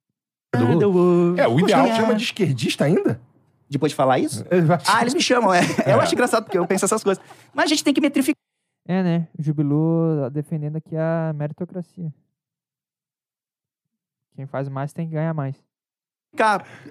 É, 0.54 1.46
o 1.46 1.60
ideal 1.60 1.84
Poxa, 1.86 1.96
Chama 1.96 2.14
de 2.14 2.24
esquerdista 2.24 2.84
ainda? 2.84 3.20
Depois 3.68 3.92
de 3.92 3.96
falar 3.96 4.18
isso? 4.18 4.44
Ah, 4.88 5.02
eles 5.02 5.12
me 5.14 5.20
chamam, 5.20 5.52
é. 5.52 5.60
Eu 5.86 6.00
acho 6.00 6.14
engraçado 6.14 6.44
porque 6.44 6.56
eu 6.58 6.66
penso 6.66 6.84
essas 6.86 7.04
coisas. 7.04 7.22
Mas 7.54 7.66
a 7.66 7.68
gente 7.68 7.84
tem 7.84 7.92
que 7.92 8.00
metrificar. 8.00 8.38
É, 8.86 9.02
né? 9.02 9.28
O 9.38 9.42
Jubilu 9.42 10.30
defendendo 10.32 10.76
aqui 10.76 10.96
a 10.96 11.32
meritocracia. 11.34 12.12
Quem 14.34 14.46
faz 14.46 14.68
mais 14.68 14.92
tem 14.94 15.06
que 15.06 15.12
ganhar 15.14 15.34
mais. 15.34 15.62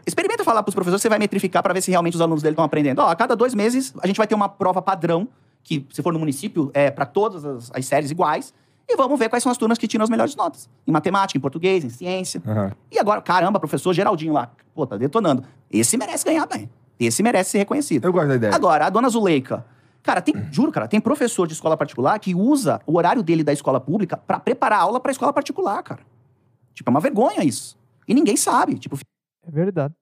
Experimenta 0.05 0.43
falar 0.43 0.63
pros 0.63 0.73
professores, 0.73 1.01
você 1.01 1.09
vai 1.09 1.19
metrificar 1.19 1.61
para 1.63 1.73
ver 1.73 1.81
se 1.81 1.91
realmente 1.91 2.15
os 2.15 2.21
alunos 2.21 2.41
dele 2.41 2.53
estão 2.53 2.65
aprendendo. 2.65 2.99
Ó, 2.99 3.07
a 3.07 3.15
cada 3.15 3.35
dois 3.35 3.53
meses 3.53 3.93
a 4.01 4.07
gente 4.07 4.17
vai 4.17 4.27
ter 4.27 4.35
uma 4.35 4.49
prova 4.49 4.81
padrão, 4.81 5.27
que 5.63 5.85
se 5.91 6.01
for 6.01 6.11
no 6.11 6.19
município, 6.19 6.71
é 6.73 6.89
para 6.89 7.05
todas 7.05 7.45
as, 7.45 7.71
as 7.73 7.85
séries 7.85 8.11
iguais. 8.11 8.53
E 8.89 8.95
vamos 8.95 9.19
ver 9.19 9.27
quais 9.27 9.43
são 9.43 9.51
as 9.51 9.57
turmas 9.57 9.77
que 9.77 9.85
tiram 9.85 10.03
as 10.03 10.09
melhores 10.09 10.33
notas. 10.35 10.69
Em 10.87 10.91
matemática, 10.91 11.37
em 11.37 11.41
português, 11.41 11.83
em 11.83 11.89
ciência. 11.89 12.41
Aham. 12.47 12.71
E 12.89 12.97
agora, 12.97 13.21
caramba, 13.21 13.59
professor 13.59 13.93
Geraldinho 13.93 14.31
lá, 14.31 14.49
pô, 14.73 14.87
tá 14.87 14.95
detonando. 14.95 15.43
Esse 15.69 15.97
merece 15.97 16.23
ganhar 16.23 16.45
bem. 16.45 16.69
Esse 16.97 17.21
merece 17.21 17.51
ser 17.51 17.57
reconhecido. 17.59 18.05
Eu 18.05 18.13
gosto 18.13 18.29
da 18.29 18.35
ideia. 18.35 18.55
Agora, 18.55 18.85
a 18.85 18.89
dona 18.89 19.09
Zuleika. 19.09 19.65
Cara, 20.01 20.21
tem, 20.21 20.33
juro, 20.51 20.71
cara, 20.71 20.87
tem 20.87 21.01
professor 21.01 21.45
de 21.45 21.53
escola 21.53 21.75
particular 21.75 22.17
que 22.17 22.33
usa 22.33 22.79
o 22.87 22.97
horário 22.97 23.21
dele 23.21 23.43
da 23.43 23.51
escola 23.51 23.79
pública 23.79 24.15
pra 24.15 24.39
preparar 24.39 24.79
aula 24.79 25.01
pra 25.01 25.11
escola 25.11 25.33
particular, 25.33 25.83
cara. 25.83 26.01
Tipo, 26.73 26.89
é 26.89 26.91
uma 26.91 27.01
vergonha 27.01 27.43
isso. 27.43 27.77
E 28.07 28.13
ninguém 28.13 28.37
sabe. 28.37 28.79
Tipo, 28.79 28.97
É 29.47 29.51
verdade. 29.51 29.93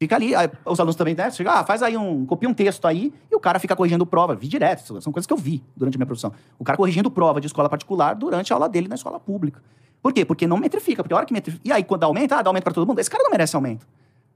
fica 0.00 0.14
ali. 0.14 0.34
aí 0.34 0.48
os 0.64 0.78
alunos 0.78 0.96
também, 0.96 1.14
né? 1.14 1.30
Chega, 1.30 1.52
ah, 1.52 1.64
faz 1.64 1.82
aí 1.82 1.96
um. 1.96 2.24
Copia 2.24 2.48
um 2.48 2.54
texto 2.54 2.86
aí 2.86 3.12
e 3.30 3.34
o 3.34 3.40
cara 3.40 3.58
fica 3.58 3.74
corrigindo 3.74 4.06
prova. 4.06 4.34
Vi 4.34 4.48
direto. 4.48 5.00
São 5.00 5.12
coisas 5.12 5.26
que 5.26 5.32
eu 5.32 5.36
vi 5.36 5.62
durante 5.76 5.96
a 5.96 5.98
minha 5.98 6.06
profissão. 6.06 6.32
O 6.58 6.64
cara 6.64 6.76
corrigindo 6.76 7.10
prova 7.10 7.40
de 7.40 7.46
escola 7.46 7.68
particular 7.68 8.14
durante 8.14 8.52
a 8.52 8.56
aula 8.56 8.68
dele 8.68 8.88
na 8.88 8.94
escola 8.94 9.18
pública. 9.18 9.62
Por 10.00 10.12
quê? 10.12 10.24
Porque 10.24 10.46
não 10.46 10.58
metrifica. 10.58 11.02
Porque 11.02 11.14
a 11.14 11.16
hora 11.16 11.26
que 11.26 11.32
metrifica. 11.32 11.62
E 11.66 11.72
aí, 11.72 11.82
quando 11.82 12.04
aumenta, 12.04 12.36
ah, 12.36 12.42
dá 12.42 12.50
aumento 12.50 12.64
pra 12.64 12.72
todo 12.72 12.86
mundo. 12.86 12.98
Esse 12.98 13.10
cara 13.10 13.24
não 13.24 13.30
merece 13.30 13.56
aumento. 13.56 13.86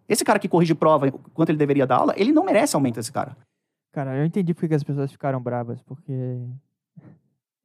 Esse 0.08 0.24
cara 0.24 0.38
que 0.38 0.48
corrige 0.48 0.74
prova 0.74 1.10
quanto 1.34 1.50
ele 1.50 1.58
deveria 1.58 1.86
dar 1.86 1.96
aula, 1.96 2.14
ele 2.16 2.32
não 2.32 2.42
merece 2.42 2.74
aumento, 2.74 2.98
esse 2.98 3.12
cara. 3.12 3.36
Cara, 3.92 4.16
eu 4.16 4.24
entendi 4.24 4.54
porque 4.54 4.68
que 4.68 4.74
as 4.74 4.82
pessoas 4.82 5.12
ficaram 5.12 5.40
bravas. 5.40 5.82
Porque 5.82 6.40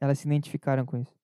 elas 0.01 0.19
se 0.19 0.27
identificaram 0.27 0.85
com 0.85 0.97
isso. 0.97 1.22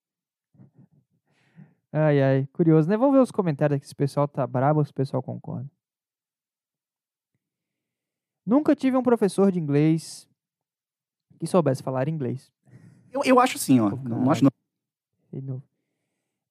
Ai, 1.91 2.21
ai. 2.21 2.47
Curioso, 2.53 2.87
né? 2.87 2.95
Vamos 2.95 3.13
ver 3.15 3.21
os 3.21 3.31
comentários 3.31 3.77
aqui 3.77 3.87
se 3.87 3.93
o 3.93 3.97
pessoal 3.97 4.27
tá 4.27 4.45
bravo 4.45 4.79
ou 4.79 4.85
se 4.85 4.91
o 4.91 4.93
pessoal 4.93 5.23
concorda. 5.23 5.69
Nunca 8.45 8.75
tive 8.75 8.97
um 8.97 9.03
professor 9.03 9.51
de 9.51 9.59
inglês 9.59 10.27
que 11.39 11.47
soubesse 11.47 11.81
falar 11.83 12.07
inglês. 12.07 12.51
Eu, 13.11 13.21
eu 13.23 13.39
acho 13.39 13.57
assim, 13.57 13.79
ó. 13.79 13.89
Não, 13.89 13.97
não 13.97 14.31
acho 14.31 14.43
não. 14.43 14.51
De 15.31 15.41
novo. 15.41 15.63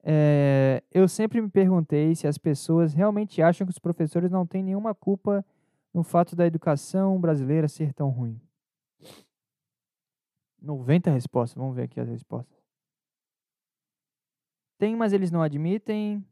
É, 0.03 0.82
eu 0.93 1.09
sempre 1.09 1.41
me 1.41 1.51
perguntei 1.51 2.14
se 2.14 2.26
as 2.26 2.39
pessoas 2.39 2.95
realmente 2.95 3.43
acham 3.43 3.66
que 3.66 3.72
os 3.72 3.78
professores 3.78 4.30
não 4.30 4.47
têm 4.47 4.62
nenhuma 4.62 4.95
culpa 4.95 5.45
no 5.93 6.03
fato 6.03 6.36
da 6.36 6.47
educação 6.47 7.20
brasileira 7.20 7.68
ser 7.68 7.93
tão 7.93 8.09
ruim. 8.09 8.41
90 10.61 11.11
respostas. 11.11 11.57
Vamos 11.57 11.76
ver 11.76 11.82
aqui 11.82 12.01
as 12.01 12.09
respostas. 12.09 12.57
Tem, 14.79 14.95
mas 14.95 15.12
eles 15.12 15.33
não 15.33 15.43
admitem. 15.43 16.24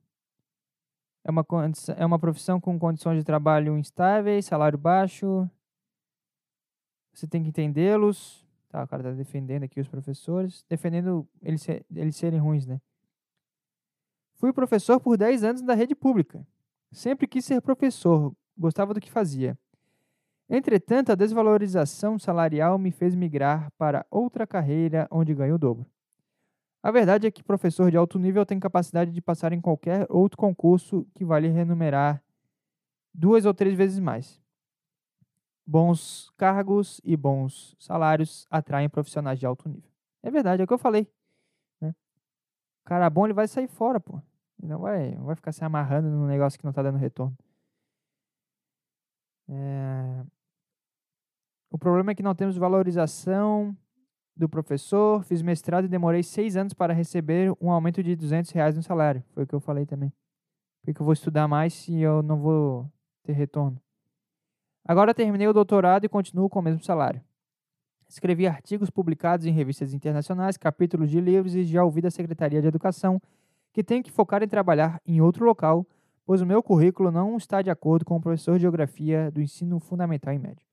É 1.24 1.30
uma, 1.30 1.44
é 1.96 2.06
uma 2.06 2.18
profissão 2.18 2.60
com 2.60 2.78
condições 2.78 3.18
de 3.18 3.24
trabalho 3.24 3.76
instáveis, 3.76 4.46
salário 4.46 4.78
baixo. 4.78 5.50
Você 7.12 7.26
tem 7.26 7.42
que 7.42 7.48
entendê-los. 7.48 8.46
Tá, 8.68 8.84
o 8.84 8.88
cara 8.88 9.02
tá 9.02 9.10
defendendo 9.10 9.64
aqui 9.64 9.80
os 9.80 9.88
professores. 9.88 10.64
Defendendo 10.68 11.28
eles, 11.42 11.66
eles 11.92 12.14
serem 12.14 12.38
ruins, 12.38 12.64
né? 12.64 12.80
Fui 14.36 14.52
professor 14.52 15.00
por 15.00 15.16
10 15.16 15.42
anos 15.42 15.62
da 15.62 15.74
rede 15.74 15.96
pública. 15.96 16.46
Sempre 16.92 17.26
quis 17.26 17.44
ser 17.44 17.60
professor. 17.60 18.32
Gostava 18.56 18.94
do 18.94 19.00
que 19.00 19.10
fazia. 19.10 19.58
Entretanto, 20.48 21.10
a 21.10 21.16
desvalorização 21.16 22.18
salarial 22.20 22.78
me 22.78 22.92
fez 22.92 23.16
migrar 23.16 23.72
para 23.76 24.06
outra 24.08 24.46
carreira 24.46 25.08
onde 25.10 25.34
ganho 25.34 25.56
o 25.56 25.58
dobro. 25.58 25.84
A 26.86 26.92
verdade 26.92 27.26
é 27.26 27.32
que 27.32 27.42
professor 27.42 27.90
de 27.90 27.96
alto 27.96 28.16
nível 28.16 28.46
tem 28.46 28.60
capacidade 28.60 29.10
de 29.10 29.20
passar 29.20 29.52
em 29.52 29.60
qualquer 29.60 30.06
outro 30.08 30.38
concurso 30.38 31.04
que 31.16 31.24
vale 31.24 31.48
remunerar 31.48 32.22
duas 33.12 33.44
ou 33.44 33.52
três 33.52 33.76
vezes 33.76 33.98
mais. 33.98 34.40
Bons 35.66 36.30
cargos 36.36 37.00
e 37.02 37.16
bons 37.16 37.74
salários 37.76 38.46
atraem 38.48 38.88
profissionais 38.88 39.36
de 39.36 39.44
alto 39.44 39.68
nível. 39.68 39.90
É 40.22 40.30
verdade, 40.30 40.62
é 40.62 40.64
o 40.64 40.68
que 40.68 40.74
eu 40.74 40.78
falei. 40.78 41.10
Né? 41.80 41.92
Cara 42.84 43.10
bom, 43.10 43.26
ele 43.26 43.34
vai 43.34 43.48
sair 43.48 43.66
fora, 43.66 43.98
pô. 43.98 44.22
Ele 44.62 44.70
não 44.70 44.78
vai, 44.78 45.10
não 45.16 45.24
vai 45.24 45.34
ficar 45.34 45.50
se 45.50 45.64
amarrando 45.64 46.08
num 46.08 46.28
negócio 46.28 46.56
que 46.56 46.64
não 46.64 46.72
tá 46.72 46.84
dando 46.84 46.98
retorno. 46.98 47.36
É, 49.48 50.24
O 51.68 51.76
problema 51.76 52.12
é 52.12 52.14
que 52.14 52.22
não 52.22 52.32
temos 52.32 52.56
valorização 52.56 53.76
do 54.36 54.48
professor. 54.48 55.22
Fiz 55.24 55.42
mestrado 55.42 55.84
e 55.84 55.88
demorei 55.88 56.22
seis 56.22 56.56
anos 56.56 56.74
para 56.74 56.92
receber 56.92 57.52
um 57.60 57.70
aumento 57.70 58.02
de 58.02 58.14
200 58.14 58.50
reais 58.50 58.74
no 58.74 58.82
salário. 58.82 59.22
Foi 59.32 59.44
o 59.44 59.46
que 59.46 59.54
eu 59.54 59.60
falei 59.60 59.86
também. 59.86 60.12
Por 60.82 60.94
que 60.94 61.00
eu 61.00 61.04
vou 61.04 61.12
estudar 61.12 61.48
mais 61.48 61.72
se 61.72 61.98
eu 62.00 62.22
não 62.22 62.38
vou 62.38 62.90
ter 63.22 63.32
retorno? 63.32 63.80
Agora 64.84 65.14
terminei 65.14 65.48
o 65.48 65.52
doutorado 65.52 66.04
e 66.04 66.08
continuo 66.08 66.48
com 66.48 66.60
o 66.60 66.62
mesmo 66.62 66.82
salário. 66.84 67.20
Escrevi 68.08 68.46
artigos 68.46 68.88
publicados 68.88 69.46
em 69.46 69.50
revistas 69.50 69.92
internacionais, 69.92 70.56
capítulos 70.56 71.10
de 71.10 71.20
livros 71.20 71.56
e 71.56 71.64
já 71.64 71.82
ouvi 71.82 72.00
da 72.00 72.10
Secretaria 72.10 72.60
de 72.60 72.68
Educação 72.68 73.20
que 73.72 73.82
tenho 73.82 74.02
que 74.02 74.12
focar 74.12 74.42
em 74.42 74.48
trabalhar 74.48 75.00
em 75.04 75.20
outro 75.20 75.44
local 75.44 75.84
pois 76.26 76.42
o 76.42 76.46
meu 76.46 76.62
currículo 76.62 77.12
não 77.12 77.36
está 77.36 77.62
de 77.62 77.70
acordo 77.70 78.04
com 78.04 78.16
o 78.16 78.20
professor 78.20 78.56
de 78.56 78.62
geografia 78.62 79.30
do 79.30 79.40
ensino 79.40 79.78
fundamental 79.78 80.34
e 80.34 80.38
médio. 80.38 80.66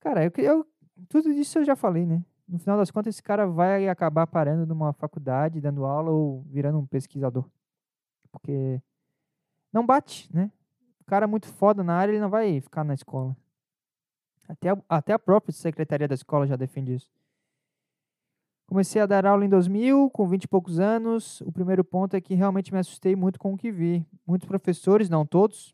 Cara, 0.00 0.24
eu, 0.24 0.32
eu, 0.38 0.66
tudo 1.08 1.30
isso 1.30 1.60
eu 1.60 1.64
já 1.64 1.76
falei, 1.76 2.04
né? 2.04 2.24
No 2.50 2.58
final 2.58 2.76
das 2.76 2.90
contas, 2.90 3.14
esse 3.14 3.22
cara 3.22 3.46
vai 3.46 3.88
acabar 3.88 4.26
parando 4.26 4.66
numa 4.66 4.92
faculdade, 4.92 5.60
dando 5.60 5.84
aula 5.84 6.10
ou 6.10 6.42
virando 6.48 6.78
um 6.78 6.86
pesquisador. 6.86 7.48
Porque 8.32 8.82
não 9.72 9.86
bate, 9.86 10.28
né? 10.34 10.50
O 11.00 11.04
cara 11.04 11.28
muito 11.28 11.46
foda 11.46 11.84
na 11.84 11.94
área, 11.94 12.10
ele 12.10 12.20
não 12.20 12.28
vai 12.28 12.60
ficar 12.60 12.82
na 12.82 12.92
escola. 12.92 13.36
Até 14.48 14.70
a, 14.70 14.78
até 14.88 15.12
a 15.12 15.18
própria 15.18 15.52
secretaria 15.52 16.08
da 16.08 16.14
escola 16.14 16.44
já 16.44 16.56
defende 16.56 16.94
isso. 16.94 17.08
Comecei 18.66 19.00
a 19.00 19.06
dar 19.06 19.26
aula 19.26 19.44
em 19.44 19.48
2000, 19.48 20.10
com 20.10 20.26
20 20.26 20.42
e 20.42 20.48
poucos 20.48 20.80
anos. 20.80 21.40
O 21.42 21.52
primeiro 21.52 21.84
ponto 21.84 22.16
é 22.16 22.20
que 22.20 22.34
realmente 22.34 22.72
me 22.72 22.80
assustei 22.80 23.14
muito 23.14 23.38
com 23.38 23.54
o 23.54 23.56
que 23.56 23.70
vi. 23.70 24.04
Muitos 24.26 24.48
professores, 24.48 25.08
não 25.08 25.24
todos, 25.24 25.72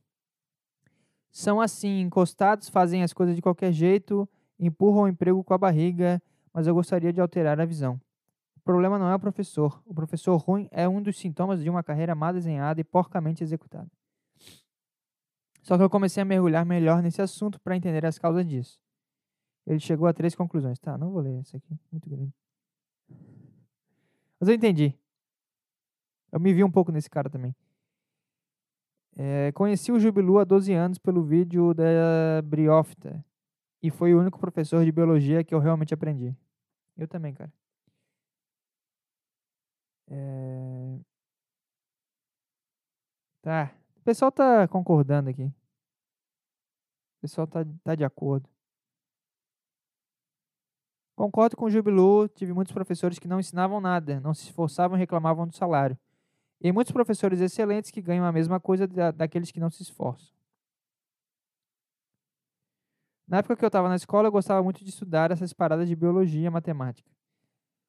são 1.30 1.60
assim, 1.60 2.00
encostados, 2.00 2.68
fazem 2.68 3.02
as 3.02 3.12
coisas 3.12 3.36
de 3.36 3.42
qualquer 3.42 3.72
jeito, 3.72 4.28
empurram 4.58 5.02
o 5.02 5.08
emprego 5.08 5.44
com 5.44 5.52
a 5.52 5.58
barriga, 5.58 6.22
mas 6.57 6.66
eu 6.66 6.72
gostaria 6.72 7.12
de 7.12 7.20
alterar 7.20 7.61
a 7.61 7.66
visão. 7.66 8.00
O 8.57 8.61
problema 8.61 8.98
não 8.98 9.11
é 9.11 9.14
o 9.14 9.20
professor. 9.20 9.78
O 9.84 9.92
professor 9.92 10.38
ruim 10.38 10.66
é 10.70 10.88
um 10.88 11.02
dos 11.02 11.18
sintomas 11.18 11.62
de 11.62 11.68
uma 11.68 11.82
carreira 11.82 12.14
mal 12.14 12.32
desenhada 12.32 12.80
e 12.80 12.84
porcamente 12.84 13.44
executada. 13.44 13.90
Só 15.61 15.76
que 15.76 15.82
eu 15.82 15.90
comecei 15.90 16.22
a 16.22 16.24
mergulhar 16.24 16.64
melhor 16.64 17.02
nesse 17.02 17.20
assunto 17.20 17.61
para 17.61 17.76
entender 17.76 18.07
as 18.07 18.18
causas 18.18 18.48
disso. 18.48 18.80
Ele 19.66 19.78
chegou 19.78 20.09
a 20.09 20.14
três 20.14 20.34
conclusões. 20.34 20.78
Tá, 20.78 20.96
não 20.96 21.11
vou 21.11 21.20
ler 21.20 21.38
isso 21.42 21.54
aqui, 21.54 21.78
muito 21.92 22.09
grande. 22.09 22.32
Mas 24.40 24.48
eu 24.48 24.54
entendi. 24.54 24.98
Eu 26.32 26.40
me 26.40 26.54
vi 26.54 26.64
um 26.64 26.70
pouco 26.70 26.90
nesse 26.90 27.11
cara 27.11 27.28
também. 27.28 27.54
É, 29.14 29.52
conheci 29.52 29.92
o 29.92 30.00
Jubilu 30.00 30.38
há 30.38 30.44
12 30.44 30.72
anos 30.72 30.96
pelo 30.96 31.22
vídeo 31.22 31.74
da 31.74 32.40
Briófita. 32.42 33.22
E 33.82 33.90
foi 33.90 34.14
o 34.14 34.20
único 34.20 34.38
professor 34.38 34.82
de 34.82 34.90
biologia 34.90 35.44
que 35.44 35.54
eu 35.54 35.59
realmente 35.59 35.92
aprendi. 35.92 36.34
Eu 36.97 37.07
também, 37.09 37.34
cara. 37.34 37.53
É... 40.09 41.01
Tá. 43.42 43.72
O 43.97 44.01
pessoal 44.03 44.30
tá 44.32 44.66
concordando 44.68 45.30
aqui. 45.30 45.44
O 45.44 45.53
pessoal 47.20 47.47
tá, 47.47 47.64
tá 47.84 47.94
de 47.94 48.05
acordo. 48.05 48.49
Concordo 51.16 51.57
com 51.57 51.64
o 51.64 51.70
Jubilu, 51.70 52.28
tive 52.28 52.53
muitos 52.53 52.74
professores 52.74 53.18
que 53.18 53.26
não 53.26 53.40
ensinavam 53.40 53.80
nada, 53.80 54.20
não 54.20 54.34
se 54.34 54.44
esforçavam 54.44 54.99
e 54.99 55.01
reclamavam 55.01 55.47
do 55.47 55.57
salário. 55.57 55.99
E 56.61 56.70
muitos 56.70 56.92
professores 56.92 57.40
excelentes 57.40 57.90
que 57.90 58.03
ganham 58.03 58.24
a 58.24 58.32
mesma 58.32 58.61
coisa 58.61 58.86
da, 58.86 59.11
daqueles 59.11 59.51
que 59.51 59.61
não 59.61 59.70
se 59.70 59.82
esforçam. 59.82 60.36
Na 63.26 63.38
época 63.38 63.56
que 63.56 63.64
eu 63.64 63.68
estava 63.68 63.88
na 63.88 63.96
escola, 63.96 64.28
eu 64.28 64.32
gostava 64.32 64.62
muito 64.62 64.84
de 64.84 64.90
estudar 64.90 65.30
essas 65.30 65.52
paradas 65.52 65.88
de 65.88 65.96
biologia 65.96 66.46
e 66.46 66.50
matemática. 66.50 67.10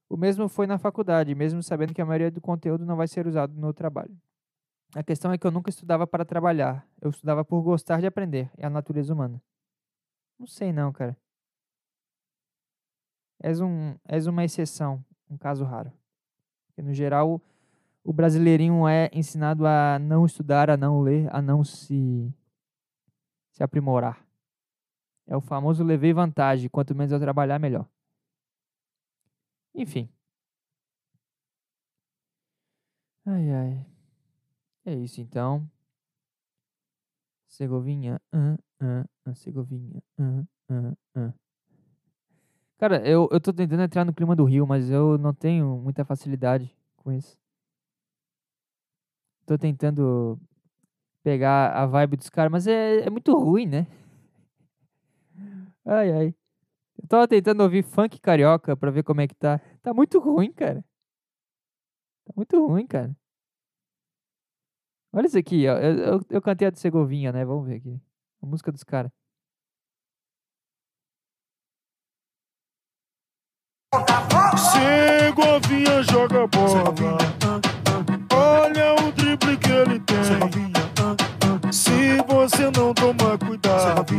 O 0.10 0.18
mesmo 0.18 0.48
foi 0.48 0.66
na 0.66 0.78
faculdade, 0.78 1.36
mesmo 1.36 1.62
sabendo 1.62 1.94
que 1.94 2.02
a 2.02 2.06
maioria 2.06 2.32
do 2.32 2.42
conteúdo 2.42 2.86
não 2.86 2.96
vai 2.96 3.08
ser 3.08 3.28
usado 3.28 3.54
no 3.54 3.74
trabalho. 3.74 4.18
A 4.96 5.04
questão 5.04 5.32
é 5.32 5.38
que 5.38 5.46
eu 5.46 5.52
nunca 5.52 5.70
estudava 5.70 6.08
para 6.08 6.26
trabalhar, 6.26 6.88
eu 7.02 7.10
estudava 7.10 7.44
por 7.44 7.62
gostar 7.62 8.00
de 8.00 8.08
aprender, 8.08 8.50
é 8.58 8.66
a 8.66 8.70
natureza 8.70 9.14
humana. 9.14 9.42
Não 10.40 10.48
sei 10.48 10.72
não, 10.72 10.92
cara. 10.92 11.16
És, 13.40 13.60
um, 13.60 13.96
és 14.08 14.26
uma 14.28 14.44
exceção, 14.44 15.04
um 15.30 15.38
caso 15.38 15.64
raro. 15.64 15.92
Porque, 16.68 16.82
no 16.82 16.94
geral, 16.94 17.42
o 18.04 18.14
brasileirinho 18.14 18.88
é 18.88 19.10
ensinado 19.14 19.68
a 19.68 20.00
não 20.00 20.26
estudar, 20.26 20.70
a 20.70 20.78
não 20.78 21.02
ler, 21.02 21.28
a 21.36 21.42
não 21.42 21.64
se, 21.64 22.34
se 23.52 23.62
aprimorar. 23.62 24.27
É 25.28 25.36
o 25.36 25.42
famoso 25.42 25.84
levei 25.84 26.14
vantagem. 26.14 26.70
Quanto 26.70 26.96
menos 26.96 27.12
eu 27.12 27.20
trabalhar, 27.20 27.60
melhor. 27.60 27.88
Enfim. 29.76 30.10
Ai, 33.26 33.52
ai. 33.52 33.86
É 34.86 34.96
isso, 34.96 35.20
então. 35.22 35.70
Segovinha. 37.48 38.22
Uh, 38.34 38.58
uh, 38.84 39.30
uh, 39.30 39.36
Segovinha. 39.36 40.02
Uh, 40.18 40.48
uh, 40.72 40.98
uh. 41.18 41.34
Cara, 42.78 43.06
eu, 43.08 43.28
eu 43.32 43.40
tô 43.40 43.52
tentando 43.52 43.82
entrar 43.84 44.06
no 44.06 44.14
clima 44.14 44.36
do 44.36 44.46
Rio, 44.46 44.66
mas 44.68 44.90
eu 44.90 45.18
não 45.18 45.34
tenho 45.34 45.78
muita 45.78 46.06
facilidade 46.06 46.74
com 46.98 47.12
isso. 47.12 47.38
Tô 49.46 49.58
tentando 49.58 50.40
pegar 51.24 51.72
a 51.72 51.86
vibe 51.86 52.18
dos 52.18 52.30
caras, 52.30 52.52
mas 52.52 52.68
é, 52.68 53.00
é 53.02 53.10
muito 53.10 53.34
ruim, 53.38 53.66
né? 53.66 53.88
Ai, 55.88 56.12
ai. 56.12 56.36
Eu 57.02 57.08
tava 57.08 57.28
tentando 57.28 57.64
ouvir 57.64 57.84
funk 57.84 58.20
carioca 58.20 58.76
pra 58.76 58.92
ver 58.92 59.04
como 59.04 59.22
é 59.22 59.28
que 59.28 59.36
tá. 59.36 59.60
Tá 59.82 59.94
muito 59.94 60.20
ruim, 60.20 60.52
cara. 60.52 60.84
Tá 62.26 62.34
muito 62.36 62.68
ruim, 62.68 62.86
cara. 62.86 63.16
Olha 65.14 65.28
isso 65.28 65.38
aqui, 65.38 65.68
ó. 65.68 65.78
Eu, 65.78 65.98
eu, 65.98 66.22
eu 66.30 66.42
cantei 66.42 66.68
a 66.68 66.72
de 66.72 66.80
Segovinha, 66.80 67.32
né? 67.32 67.46
Vamos 67.46 67.66
ver 67.68 67.76
aqui. 67.78 68.02
A 68.42 68.46
música 68.46 68.72
dos 68.72 68.84
caras. 68.84 69.12
Segovinha 74.58 76.04
joga 76.04 76.48
bola. 76.48 76.94
Olha 78.36 78.94
o 78.96 79.12
drible 79.14 79.58
que 79.58 79.70
ele 79.72 80.00
tem. 80.02 80.18
Se 81.72 82.18
você 82.28 82.70
não 82.72 82.94
tomar 82.94 83.38
cuidado, 83.38 84.14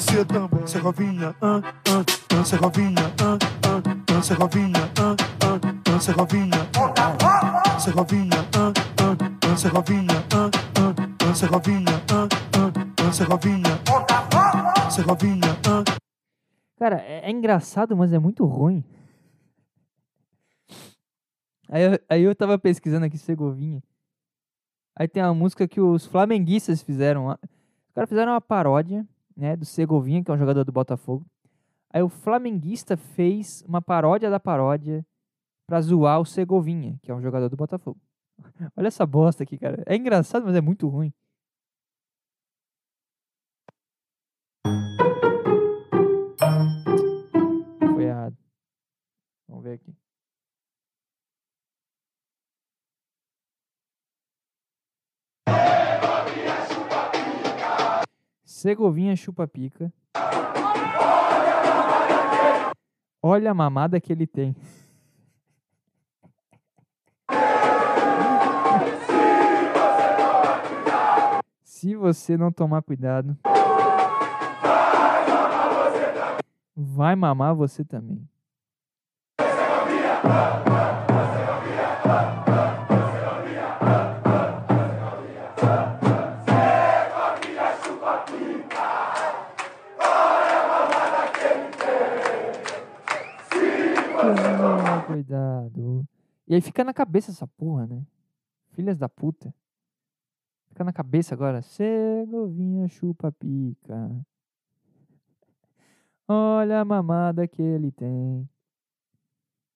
você 0.00 0.24
também. 0.24 0.66
Segovinha, 0.66 1.36
ah, 1.42 1.60
ah, 1.60 2.04
ah, 2.34 2.44
Segovinha, 2.44 2.96
ah, 3.20 3.36
ah, 3.66 3.76
ah, 3.76 3.76
ah, 3.76 4.16
ah, 4.16 4.16
ah, 4.16 4.40
Segovinha, 4.40 4.86
ah, 4.96 5.14
ah, 5.30 5.56
ah, 5.60 5.90
ah, 5.90 6.00
ah, 6.00 6.72
ah, 7.76 7.88
Segovinha, 7.88 8.36
ah, 8.48 8.70
ah, 10.60 10.88
ah, 10.88 11.34
ah. 15.68 15.84
Cara, 16.78 16.96
é, 17.02 17.26
é 17.26 17.30
engraçado, 17.30 17.94
mas 17.94 18.12
é 18.12 18.18
muito 18.18 18.46
ruim. 18.46 18.82
Aí 21.68 21.82
eu, 21.82 22.00
aí 22.08 22.22
eu 22.22 22.34
tava 22.34 22.58
pesquisando 22.58 23.04
aqui 23.04 23.18
Segovinha. 23.18 23.82
Aí 24.96 25.06
tem 25.06 25.22
uma 25.22 25.34
música 25.34 25.68
que 25.68 25.80
os 25.80 26.06
flamenguistas 26.06 26.82
fizeram. 26.82 27.28
Os 27.28 27.94
caras 27.94 28.08
fizeram 28.08 28.32
uma 28.32 28.40
paródia, 28.40 29.06
né, 29.40 29.56
do 29.56 29.64
Segovinha, 29.64 30.22
que 30.22 30.30
é 30.30 30.34
um 30.34 30.38
jogador 30.38 30.64
do 30.64 30.70
Botafogo. 30.70 31.26
Aí 31.92 32.02
o 32.02 32.08
flamenguista 32.08 32.96
fez 32.96 33.64
uma 33.66 33.80
paródia 33.80 34.30
da 34.30 34.38
paródia 34.38 35.04
pra 35.66 35.80
zoar 35.80 36.20
o 36.20 36.26
Segovinha, 36.26 36.98
que 37.02 37.10
é 37.10 37.14
um 37.14 37.22
jogador 37.22 37.48
do 37.48 37.56
Botafogo. 37.56 37.98
Olha 38.76 38.88
essa 38.88 39.06
bosta 39.06 39.42
aqui, 39.42 39.58
cara. 39.58 39.82
É 39.86 39.96
engraçado, 39.96 40.44
mas 40.44 40.54
é 40.54 40.60
muito 40.60 40.86
ruim. 40.88 41.12
Foi 47.94 48.04
errado. 48.04 48.36
Vamos 49.48 49.64
ver 49.64 49.74
aqui. 49.74 49.94
Segovinha 58.60 59.16
chupa 59.16 59.48
pica. 59.48 59.90
Olha 63.22 63.52
a 63.52 63.54
mamada 63.54 63.98
que 63.98 64.12
ele 64.12 64.26
tem. 64.26 64.54
Se 71.64 71.96
você 71.96 72.36
não 72.36 72.52
tomar 72.52 72.82
cuidado, 72.82 73.34
vai 76.76 77.16
mamar 77.16 77.54
você 77.54 77.82
também. 77.82 78.28
Toma 82.02 82.39
E 96.50 96.54
aí 96.56 96.60
fica 96.60 96.82
na 96.82 96.92
cabeça 96.92 97.30
essa 97.30 97.46
porra, 97.46 97.86
né? 97.86 98.04
Filhas 98.72 98.98
da 98.98 99.08
puta. 99.08 99.54
Fica 100.66 100.82
na 100.82 100.92
cabeça 100.92 101.32
agora. 101.32 101.62
Segovinha 101.62 102.88
chupa 102.88 103.30
pica. 103.30 104.10
Olha 106.26 106.80
a 106.80 106.84
mamada 106.84 107.46
que 107.46 107.62
ele 107.62 107.92
tem. 107.92 108.50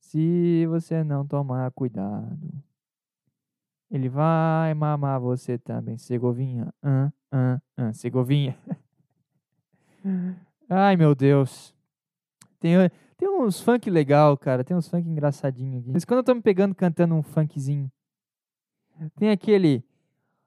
Se 0.01 0.67
você 0.67 1.05
não 1.05 1.25
tomar 1.25 1.71
cuidado, 1.71 2.53
Ele 3.89 4.09
vai 4.09 4.75
mamar 4.75 5.21
você 5.21 5.57
também, 5.57 5.97
Segovinha. 5.97 6.75
Ah, 6.83 7.13
ah, 7.31 7.61
ah, 7.77 7.93
Segovinha. 7.93 8.59
Ai, 10.69 10.97
meu 10.97 11.15
Deus. 11.15 11.73
Tem, 12.59 12.75
tem 13.25 13.41
uns 13.41 13.59
funk 13.61 13.89
legal, 13.89 14.37
cara. 14.37 14.63
Tem 14.63 14.77
uns 14.77 14.87
funk 14.89 15.09
engraçadinho 15.09 15.79
aqui. 15.79 15.91
Mas 15.93 16.05
quando 16.05 16.19
eu 16.19 16.25
tô 16.25 16.35
me 16.35 16.43
pegando 16.43 16.75
cantando 16.75 17.15
um 17.15 17.23
funkzinho, 17.23 17.91
tem 19.17 19.31
aquele. 19.31 19.83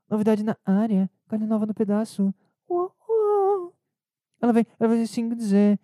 Novidade 0.10 0.42
na 0.44 0.56
área, 0.64 1.10
carne 1.28 1.46
nova 1.46 1.66
no 1.66 1.74
pedaço. 1.74 2.34
Uou, 2.70 2.94
uou. 3.10 3.74
Ela 4.42 4.54
vem, 4.54 4.66
ela 4.80 4.88
vai 4.90 5.02
assim 5.02 5.28
dizer. 5.30 5.80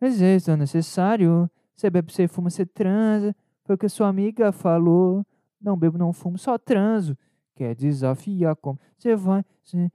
Exercício 0.00 0.52
é 0.52 0.56
necessário. 0.56 1.48
Você 1.74 1.88
bebe, 1.88 2.12
você 2.12 2.26
fuma, 2.28 2.50
você 2.50 2.66
transa. 2.66 3.34
Foi 3.64 3.76
o 3.76 3.78
que 3.78 3.88
sua 3.88 4.08
amiga 4.08 4.52
falou. 4.52 5.24
Não 5.60 5.76
bebo, 5.78 5.96
não 5.96 6.12
fumo, 6.12 6.36
só 6.36 6.58
transo. 6.58 7.16
Quer 7.54 7.74
desafiar 7.74 8.54
como 8.56 8.78
você 8.98 9.14
vai. 9.16 9.44
cê- 9.62 9.90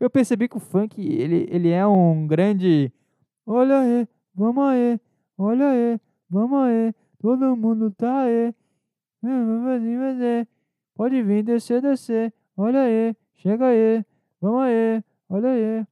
Eu 0.00 0.08
percebi 0.10 0.48
que 0.48 0.56
o 0.56 0.60
funk, 0.60 1.00
ele, 1.00 1.46
ele 1.50 1.68
é 1.68 1.86
um 1.86 2.26
grande. 2.26 2.90
Olha 3.46 3.80
aí, 3.80 4.08
vamos 4.34 4.64
aí, 4.68 5.00
olha 5.36 5.68
aí, 5.70 6.00
vamos 6.30 6.62
aí, 6.64 6.94
todo 7.18 7.56
mundo 7.56 7.90
tá 7.90 8.20
aí. 8.22 8.54
Pode 10.94 11.22
vir, 11.22 11.42
descer, 11.42 11.82
descer. 11.82 12.32
Olha 12.56 12.82
aí, 12.82 13.16
chega 13.34 13.66
aí, 13.66 14.04
vamos 14.40 14.62
aí, 14.62 15.02
olha 15.28 15.50
aí. 15.50 15.86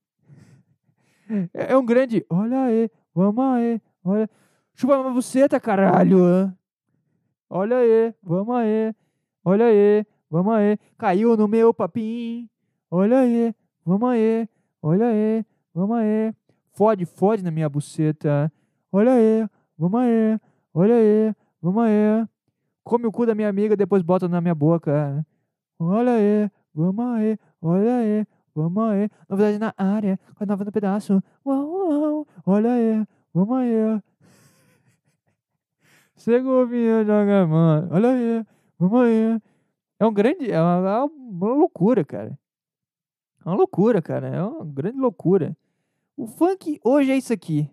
É 1.54 1.72
é 1.72 1.76
um 1.76 1.84
grande. 1.86 2.26
Olha 2.28 2.64
aí, 2.64 2.90
vamos 3.14 3.44
aí, 3.54 3.80
olha. 4.04 4.28
Chupa 4.74 4.98
uma 4.98 5.12
buceta, 5.12 5.60
caralho. 5.60 6.24
hã? 6.24 6.56
Olha 7.48 7.78
aí, 7.78 8.14
vamos 8.22 8.56
aí, 8.56 8.94
olha 9.44 9.66
aí, 9.66 10.06
vamos 10.30 10.54
aí. 10.54 10.78
Caiu 10.98 11.36
no 11.36 11.46
meu 11.48 11.72
papim. 11.74 12.48
Olha 12.90 13.20
aí, 13.20 13.54
vamos 13.84 14.08
aí, 14.10 14.48
olha 14.82 15.06
aí, 15.08 15.44
vamos 15.74 15.96
aí. 15.98 16.34
Fode, 16.80 17.04
fode 17.04 17.44
na 17.44 17.50
minha 17.50 17.68
buceta. 17.68 18.50
Olha 18.90 19.12
aí, 19.12 19.46
vamos 19.76 20.00
aí, 20.00 20.40
olha 20.72 20.94
aí, 20.94 21.34
vamos 21.60 21.84
aí. 21.84 22.26
Come 22.82 23.04
o 23.06 23.12
cu 23.12 23.26
da 23.26 23.34
minha 23.34 23.50
amiga, 23.50 23.76
depois 23.76 24.02
bota 24.02 24.26
na 24.26 24.40
minha 24.40 24.54
boca. 24.54 25.22
Olha 25.78 26.12
aí, 26.12 26.50
vamos 26.74 27.04
aí, 27.04 27.38
olha 27.60 27.96
aí, 27.96 28.26
vamos 28.54 28.82
aí. 28.82 29.10
Novidade 29.28 29.58
na 29.58 29.74
área, 29.76 30.18
com 30.34 30.42
a 30.42 30.46
nova 30.46 30.64
no 30.64 30.72
pedaço. 30.72 31.22
Uau, 31.44 31.70
uau, 31.70 32.26
olha 32.46 32.72
aí, 32.72 33.06
vamos 33.34 33.58
aí. 33.58 34.02
Segovinha 36.16 37.04
joga, 37.04 37.46
mano. 37.46 37.88
Olha 37.90 38.08
aí, 38.08 38.46
vamos 38.78 39.02
aí. 39.02 39.38
É 39.98 40.06
um 40.06 40.14
grande, 40.14 40.50
é 40.50 40.58
uma, 40.58 40.88
é 40.88 41.04
uma 41.04 41.54
loucura, 41.56 42.02
cara. 42.06 42.38
É 43.44 43.48
uma 43.50 43.56
loucura, 43.56 44.00
cara. 44.00 44.28
É 44.28 44.42
uma 44.42 44.64
grande 44.64 44.96
loucura. 44.96 45.54
O 46.20 46.26
funk 46.26 46.78
hoje 46.84 47.12
é 47.12 47.16
isso 47.16 47.32
aqui. 47.32 47.70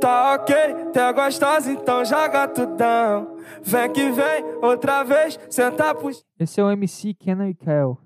Tá 0.00 0.34
ok, 0.34 0.54
tá 0.92 1.10
gostosa, 1.10 1.72
então 1.72 2.04
joga 2.04 2.46
tudão. 2.46 3.36
Vem 3.60 3.92
que 3.92 4.08
vem, 4.12 4.44
outra 4.62 5.02
vez, 5.02 5.36
senta 5.50 5.92
puxa. 5.96 6.22
Esse 6.38 6.60
é 6.60 6.64
o 6.64 6.70
MC 6.70 7.12
Kenan 7.14 7.48
e 7.48 7.54
Kel. 7.54 7.98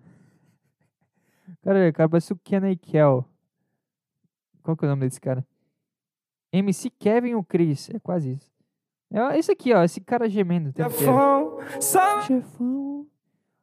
Cara, 1.63 1.93
cara, 1.93 2.09
parece 2.09 2.33
o 2.33 2.37
Kenan 2.37 2.71
e 2.71 2.77
Kel. 2.77 3.23
Qual 4.63 4.79
que 4.79 4.87
é 4.87 4.89
o 4.89 4.91
nome 4.91 5.07
desse 5.07 5.21
cara? 5.21 5.47
MC 6.55 6.89
Kevin 6.89 7.35
ou 7.35 7.45
Chris? 7.45 7.91
É 7.91 7.99
quase 7.99 8.33
isso. 8.33 8.51
É 9.13 9.39
esse 9.39 9.53
aqui, 9.53 9.75
ó. 9.75 9.85
Esse 9.85 10.01
cara 10.01 10.27
gemendo. 10.27 10.73
Chefão, 10.75 11.59
sabe 11.79 12.23
Chefão, 12.29 13.07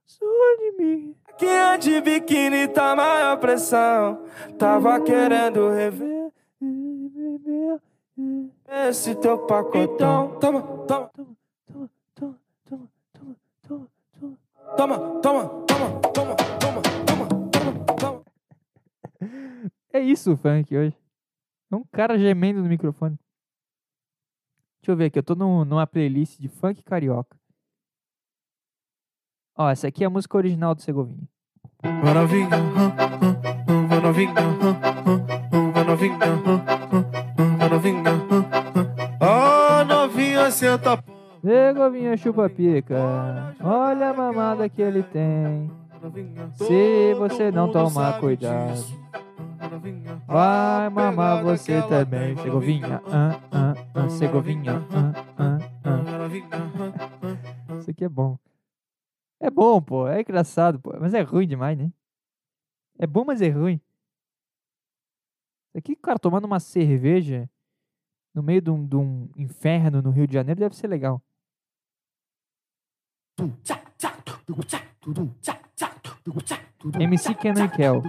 sua 0.09 0.57
de 0.57 0.71
mim. 0.83 1.15
que 1.37 1.45
é 1.45 1.77
de 1.77 2.01
biquíni 2.01 2.67
tá 2.67 2.95
maior 2.95 3.37
pressão. 3.37 4.25
Tava 4.57 4.99
querendo 5.01 5.69
rever 5.69 6.31
esse 8.89 9.15
teu 9.15 9.37
pacotão. 9.45 10.37
Toma, 10.39 10.61
toma, 10.87 11.11
Toma, 14.77 14.97
toma, 15.21 15.21
toma, 15.21 15.21
toma, 15.21 15.21
toma, 15.21 15.21
toma. 15.21 15.21
toma, 15.21 15.21
toma, 15.21 15.65
toma, 15.65 15.95
toma, 16.13 16.35
toma, 16.59 16.81
toma, 17.11 17.49
toma, 17.51 17.85
toma. 17.99 18.23
É 19.93 19.99
isso 19.99 20.33
o 20.33 20.37
funk 20.37 20.75
hoje. 20.75 20.95
É 21.71 21.75
um 21.75 21.83
cara 21.91 22.17
gemendo 22.17 22.61
no 22.61 22.69
microfone. 22.69 23.17
Deixa 24.81 24.91
eu 24.91 24.95
ver 24.95 25.05
aqui, 25.05 25.19
eu 25.19 25.23
tô 25.23 25.35
num- 25.35 25.63
numa 25.65 25.85
playlist 25.87 26.39
de 26.39 26.47
funk 26.47 26.81
carioca. 26.83 27.38
Ó, 29.61 29.69
essa 29.69 29.89
aqui 29.89 30.05
é 30.05 30.07
a 30.07 30.09
música 30.09 30.37
original 30.37 30.73
do 30.73 30.81
Segovinha. 30.81 31.27
Vai 31.83 32.13
novinha. 32.13 32.47
Ó, 39.19 40.49
senta. 40.49 41.03
Segovinha 41.41 42.15
chupa 42.15 42.49
pica. 42.49 43.53
Olha 43.61 44.11
a 44.11 44.13
mamada 44.13 44.69
que 44.69 44.81
ele 44.81 45.03
tem. 45.03 45.69
Se 46.53 47.13
você 47.15 47.51
não 47.51 47.69
tomar 47.69 48.17
cuidado, 48.21 48.81
vai 50.25 50.89
mamar 50.89 51.43
você 51.43 51.81
também. 51.81 52.37
Segovinha, 52.37 53.01
ah, 53.11 53.35
ah, 53.51 53.73
ah, 53.93 54.09
Segovinha, 54.09 54.81
ah, 54.93 55.11
ah, 55.37 55.57
ah. 55.83 55.99
Isso 57.77 57.91
aqui 57.91 58.05
é 58.05 58.09
bom. 58.09 58.37
É 59.39 59.49
bom, 59.49 59.81
pô. 59.81 60.07
É 60.07 60.21
engraçado, 60.21 60.79
pô. 60.79 60.91
Mas 60.99 61.13
é 61.13 61.21
ruim 61.21 61.47
demais, 61.47 61.77
né? 61.77 61.91
É 62.97 63.07
bom, 63.07 63.23
mas 63.23 63.41
é 63.41 63.49
ruim. 63.49 63.79
Aqui, 65.73 65.95
cara, 65.95 66.19
tomando 66.19 66.45
uma 66.45 66.59
cerveja 66.59 67.49
no 68.33 68.43
meio 68.43 68.61
de 68.61 68.69
um, 68.69 68.85
de 68.85 68.95
um 68.95 69.29
inferno 69.37 70.01
no 70.01 70.11
Rio 70.11 70.27
de 70.27 70.33
Janeiro 70.33 70.59
deve 70.59 70.75
ser 70.75 70.87
legal. 70.87 71.21
MC 76.99 77.33
Kenan 77.35 77.65
e 77.65 77.69
Kel. 77.69 78.03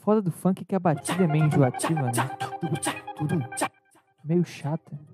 Foda 0.00 0.20
do 0.20 0.30
funk 0.30 0.62
é 0.62 0.64
que 0.64 0.74
a 0.74 0.78
batida 0.78 1.24
é 1.24 1.26
meio 1.26 1.46
enjoativa, 1.46 2.02
né? 2.02 2.12
Meio 4.24 4.44
chata. 4.44 5.09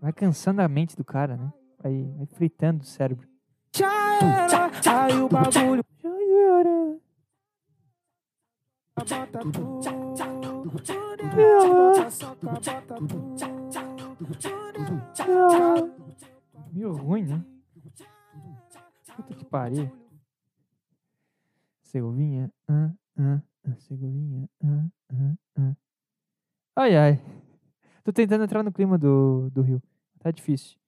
Vai 0.00 0.14
cansando 0.14 0.62
a 0.62 0.68
mente 0.68 0.96
do 0.96 1.04
cara, 1.04 1.36
né? 1.36 1.52
Vai, 1.78 2.10
vai 2.16 2.26
fritando 2.26 2.82
o 2.82 2.86
cérebro. 2.86 3.28
Já 3.76 3.92
era, 4.16 4.70
aí 5.06 5.20
o 5.20 5.28
bagulho 5.28 5.84
Já 6.02 6.08
era. 6.08 6.98
Meio 16.72 16.92
ruim, 16.94 17.24
né? 17.24 17.44
Puta 19.16 19.34
que 19.34 19.44
pariu. 19.44 19.90
Segovinha. 21.82 22.50
Ah, 22.66 22.90
ah, 23.18 23.42
ah, 23.66 23.76
Segovinha. 23.76 24.48
Ah, 24.64 24.86
ah, 25.12 25.34
ah. 25.58 25.76
Ai, 26.76 26.96
ai. 26.96 27.20
Tô 28.02 28.12
tentando 28.12 28.44
entrar 28.44 28.62
no 28.62 28.72
clima 28.72 28.96
do, 28.96 29.50
do 29.50 29.60
Rio. 29.60 29.82
Tá 30.20 30.30
difícil. 30.30 30.78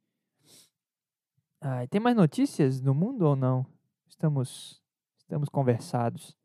Ai, 1.61 1.89
tem 1.89 2.01
mais 2.01 2.14
notícias 2.14 2.80
no 2.80 2.95
mundo 2.95 3.22
ou 3.22 3.35
não? 3.35 3.66
Estamos, 4.07 4.80
estamos 5.16 5.49
conversados. 5.49 6.37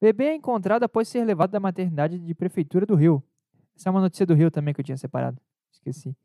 Bebê 0.00 0.28
é 0.28 0.34
encontrado 0.34 0.84
após 0.84 1.06
ser 1.06 1.24
levado 1.24 1.50
da 1.50 1.60
maternidade 1.60 2.18
de 2.18 2.34
prefeitura 2.34 2.86
do 2.86 2.94
Rio. 2.94 3.22
Essa 3.76 3.88
é 3.88 3.90
uma 3.90 4.00
notícia 4.00 4.24
do 4.24 4.34
Rio 4.34 4.50
também 4.50 4.72
que 4.72 4.80
eu 4.80 4.84
tinha 4.84 4.96
separado. 4.96 5.40
Esqueci. 5.70 6.16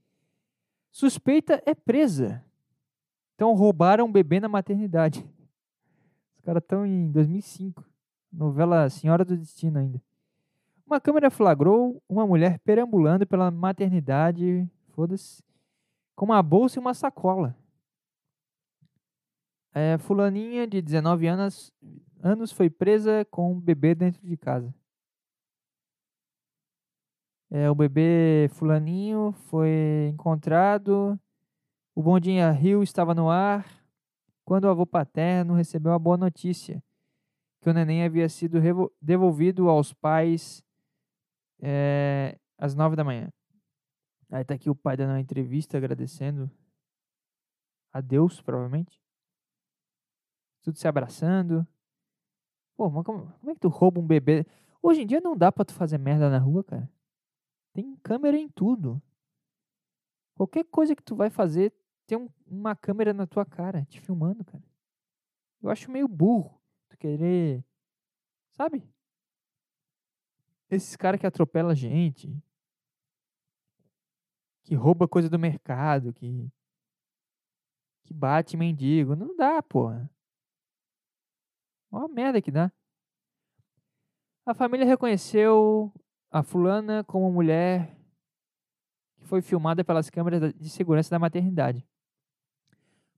Suspeita 0.89 1.61
é 1.65 1.75
presa. 1.75 2.43
Então 3.35 3.53
roubaram 3.53 4.05
um 4.05 4.11
bebê 4.11 4.39
na 4.39 4.47
maternidade. 4.47 5.27
Os 6.35 6.41
caras 6.41 6.63
estão 6.63 6.85
em 6.85 7.11
2005. 7.11 7.83
Novela 8.31 8.89
Senhora 8.89 9.25
do 9.25 9.35
Destino 9.35 9.79
ainda. 9.79 10.01
Uma 10.85 11.01
câmera 11.01 11.29
flagrou 11.29 12.01
uma 12.07 12.25
mulher 12.25 12.59
perambulando 12.59 13.25
pela 13.25 13.49
maternidade, 13.51 14.69
foda-se, 14.91 15.43
com 16.15 16.25
uma 16.25 16.41
bolsa 16.41 16.77
e 16.77 16.81
uma 16.81 16.93
sacola. 16.93 17.55
É, 19.73 19.97
fulaninha 19.97 20.67
de 20.67 20.81
19 20.81 21.27
anos, 21.27 21.73
anos 22.21 22.51
foi 22.51 22.69
presa 22.69 23.25
com 23.31 23.53
um 23.53 23.59
bebê 23.59 23.95
dentro 23.95 24.21
de 24.25 24.37
casa. 24.37 24.73
É, 27.49 27.69
o 27.69 27.75
bebê 27.75 28.49
fulaninho 28.53 29.31
foi 29.49 30.09
encontrado. 30.11 31.19
O 31.95 32.01
bondinha 32.01 32.51
Rio 32.51 32.81
estava 32.81 33.13
no 33.13 33.29
ar 33.29 33.65
quando 34.43 34.65
o 34.65 34.69
avô 34.69 34.85
paterno 34.85 35.53
recebeu 35.53 35.93
a 35.93 35.99
boa 35.99 36.17
notícia 36.17 36.83
que 37.63 37.69
o 37.69 37.73
neném 37.73 38.03
havia 38.03 38.27
sido 38.27 38.59
devolvido 39.01 39.69
aos 39.69 39.93
pais 39.93 40.61
é, 41.61 42.37
às 42.57 42.75
nove 42.75 42.95
da 42.95 43.05
manhã. 43.05 43.31
Aí 44.33 44.43
tá 44.43 44.55
aqui 44.55 44.67
o 44.67 44.73
pai 44.73 44.97
dando 44.97 45.11
uma 45.11 45.19
entrevista 45.19 45.77
agradecendo 45.77 46.49
a 47.91 48.01
Deus, 48.01 48.41
provavelmente. 48.41 48.99
Tudo 50.63 50.75
se 50.75 50.87
abraçando. 50.87 51.67
Pô, 52.75 52.89
mas 52.89 53.05
como, 53.05 53.31
como 53.31 53.51
é 53.51 53.53
que 53.53 53.59
tu 53.59 53.67
rouba 53.67 53.99
um 53.99 54.07
bebê? 54.07 54.43
Hoje 54.81 55.01
em 55.01 55.05
dia 55.05 55.21
não 55.21 55.37
dá 55.37 55.51
pra 55.51 55.63
tu 55.63 55.75
fazer 55.75 55.99
merda 55.99 56.31
na 56.31 56.39
rua, 56.39 56.63
cara. 56.63 56.91
Tem 57.73 57.95
câmera 57.97 58.35
em 58.35 58.49
tudo. 58.49 58.99
Qualquer 60.33 60.63
coisa 60.63 60.95
que 60.95 61.03
tu 61.03 61.15
vai 61.15 61.29
fazer, 61.29 61.71
tem 62.07 62.17
um- 62.17 62.29
uma 62.47 62.75
câmera 62.75 63.13
na 63.13 63.27
tua 63.27 63.45
cara, 63.45 63.85
te 63.85 64.01
filmando, 64.01 64.43
cara. 64.43 64.63
Eu 65.61 65.69
acho 65.69 65.91
meio 65.91 66.07
burro 66.07 66.59
tu 66.89 66.97
querer. 66.97 67.63
Sabe? 68.53 68.83
Esses 70.71 70.95
caras 70.95 71.19
que 71.19 71.27
atropelam 71.27 71.75
gente. 71.75 72.35
Que 74.63 74.75
rouba 74.75 75.07
coisa 75.07 75.29
do 75.29 75.37
mercado, 75.37 76.13
que. 76.13 76.49
Que 78.03 78.13
bate 78.13 78.57
mendigo. 78.57 79.15
Não 79.15 79.35
dá, 79.35 79.61
porra. 79.61 80.09
Olha 81.91 82.05
a 82.05 82.07
merda 82.07 82.41
que 82.41 82.51
dá. 82.51 82.71
A 84.45 84.53
família 84.53 84.85
reconheceu 84.85 85.93
a 86.29 86.43
fulana 86.43 87.03
como 87.03 87.31
mulher 87.31 87.95
que 89.17 89.25
foi 89.25 89.41
filmada 89.41 89.83
pelas 89.83 90.09
câmeras 90.09 90.53
de 90.53 90.69
segurança 90.69 91.09
da 91.09 91.19
maternidade. 91.19 91.85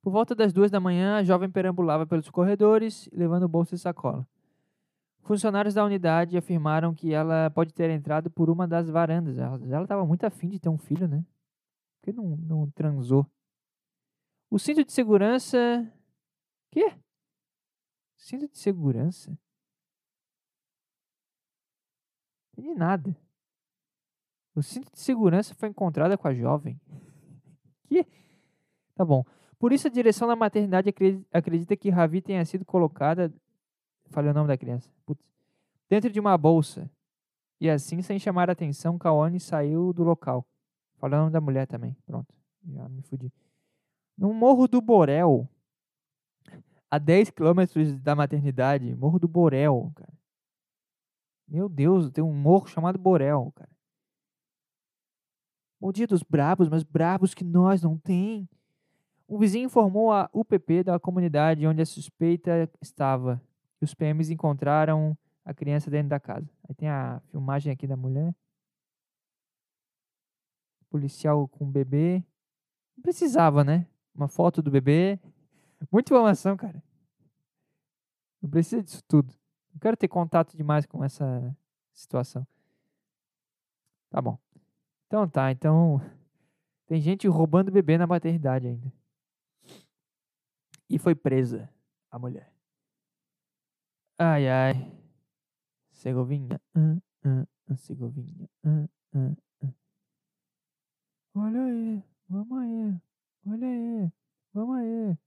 Por 0.01 0.11
volta 0.11 0.35
das 0.35 0.53
duas 0.53 0.69
da 0.69 0.79
manhã, 0.79 1.17
a 1.17 1.23
jovem 1.23 1.49
perambulava 1.49 2.05
pelos 2.05 2.29
corredores, 2.29 3.09
levando 3.11 3.47
bolsa 3.47 3.73
e 3.73 3.79
sacola. 3.79 4.27
Funcionários 5.23 5.73
da 5.73 5.83
unidade 5.83 6.37
afirmaram 6.37 6.93
que 6.93 7.11
ela 7.11 7.49
pode 7.49 7.73
ter 7.73 7.89
entrado 7.89 8.29
por 8.29 8.47
uma 8.47 8.67
das 8.67 8.87
varandas. 8.87 9.39
Ela 9.39 9.81
estava 9.81 10.05
muito 10.05 10.23
afim 10.23 10.47
de 10.47 10.59
ter 10.59 10.69
um 10.69 10.77
filho, 10.77 11.07
né? 11.07 11.25
Que 12.05 12.13
não, 12.13 12.37
não 12.37 12.69
transou? 12.69 13.25
O 14.47 14.59
cinto 14.59 14.85
de 14.85 14.91
segurança. 14.93 15.57
Quê? 16.71 16.93
Cinto 18.15 18.47
de 18.47 18.59
segurança? 18.59 19.35
Entendi 22.53 22.75
nada. 22.75 23.17
O 24.55 24.61
cinto 24.61 24.91
de 24.91 24.99
segurança 24.99 25.55
foi 25.55 25.69
encontrado 25.69 26.15
com 26.15 26.27
a 26.27 26.33
jovem. 26.33 26.79
Que? 27.87 28.03
Tá 28.95 29.03
bom. 29.05 29.23
Por 29.59 29.71
isso, 29.71 29.87
a 29.87 29.91
direção 29.91 30.27
da 30.27 30.35
maternidade 30.35 30.89
acredi- 30.89 31.25
acredita 31.31 31.75
que 31.77 31.89
Ravi 31.91 32.19
tenha 32.21 32.43
sido 32.45 32.65
colocada. 32.65 33.31
Falei 34.09 34.31
o 34.31 34.33
nome 34.33 34.47
da 34.47 34.57
criança. 34.57 34.91
Putz. 35.05 35.23
Dentro 35.89 36.11
de 36.11 36.19
uma 36.19 36.35
bolsa. 36.37 36.89
E 37.61 37.69
assim, 37.69 38.01
sem 38.01 38.17
chamar 38.19 38.49
a 38.49 38.53
atenção, 38.53 38.97
Kaone 38.97 39.39
saiu 39.39 39.93
do 39.93 40.03
local. 40.03 40.47
Falei 40.97 41.17
o 41.17 41.21
nome 41.21 41.31
da 41.31 41.41
mulher 41.41 41.67
também. 41.67 41.95
Pronto. 42.05 42.33
Já 42.67 42.89
me 42.89 43.01
fudi. 43.03 43.31
No 44.17 44.33
Morro 44.33 44.67
do 44.67 44.81
Borel. 44.81 45.47
A 46.89 46.97
10 46.97 47.31
quilômetros 47.31 47.99
da 47.99 48.15
maternidade. 48.15 48.95
Morro 48.95 49.19
do 49.19 49.27
Borel, 49.27 49.91
cara. 49.95 50.13
Meu 51.47 51.69
Deus, 51.69 52.09
tem 52.09 52.23
um 52.23 52.33
morro 52.33 52.67
chamado 52.67 52.97
Borel, 52.97 53.51
cara. 53.55 53.69
Bom 55.79 55.91
dia 55.91 56.07
dos 56.07 56.23
brabos, 56.23 56.67
mas 56.67 56.83
brabos 56.83 57.33
que 57.33 57.43
nós 57.43 57.83
não 57.83 57.97
tem. 57.97 58.49
Um 59.27 59.37
vizinho 59.37 59.65
informou 59.65 60.11
a 60.11 60.29
UPP 60.33 60.83
da 60.83 60.99
comunidade 60.99 61.67
onde 61.67 61.81
a 61.81 61.85
suspeita 61.85 62.69
estava. 62.81 63.41
Os 63.79 63.93
PMs 63.93 64.31
encontraram 64.31 65.15
a 65.43 65.53
criança 65.53 65.91
dentro 65.91 66.09
da 66.09 66.19
casa. 66.19 66.49
Aí 66.67 66.73
tem 66.73 66.89
a 66.89 67.21
filmagem 67.29 67.71
aqui 67.71 67.85
da 67.85 67.95
mulher. 67.95 68.33
Policial 70.95 71.45
com 71.49 71.65
o 71.65 71.69
bebê. 71.69 72.23
Não 72.95 73.01
precisava, 73.01 73.65
né? 73.65 73.85
Uma 74.15 74.29
foto 74.29 74.61
do 74.61 74.71
bebê. 74.71 75.19
Muita 75.91 76.13
informação, 76.13 76.55
cara. 76.55 76.81
Não 78.41 78.49
precisa 78.49 78.81
disso 78.81 79.03
tudo. 79.05 79.33
Não 79.73 79.79
quero 79.81 79.97
ter 79.97 80.07
contato 80.07 80.55
demais 80.55 80.85
com 80.85 81.03
essa 81.03 81.53
situação. 81.91 82.47
Tá 84.09 84.21
bom. 84.21 84.39
Então 85.05 85.27
tá, 85.27 85.51
então. 85.51 85.99
Tem 86.87 87.01
gente 87.01 87.27
roubando 87.27 87.73
bebê 87.73 87.97
na 87.97 88.07
maternidade 88.07 88.65
ainda. 88.65 88.93
E 90.89 90.97
foi 90.97 91.13
presa 91.13 91.69
a 92.09 92.17
mulher. 92.17 92.53
Ai, 94.17 94.47
ai. 94.47 94.97
Segovinha. 95.91 96.61
ah, 96.73 97.45
ah, 97.69 97.75
Segovinha. 97.75 98.49
ah, 98.63 98.87
ah. 99.13 99.35
Olha 101.35 101.61
aí. 101.61 102.03
Vamos 102.29 102.57
aí. 102.57 103.01
Olha 103.45 103.67
aí. 103.67 104.11
Vamos 104.53 104.77
aí. 104.77 105.17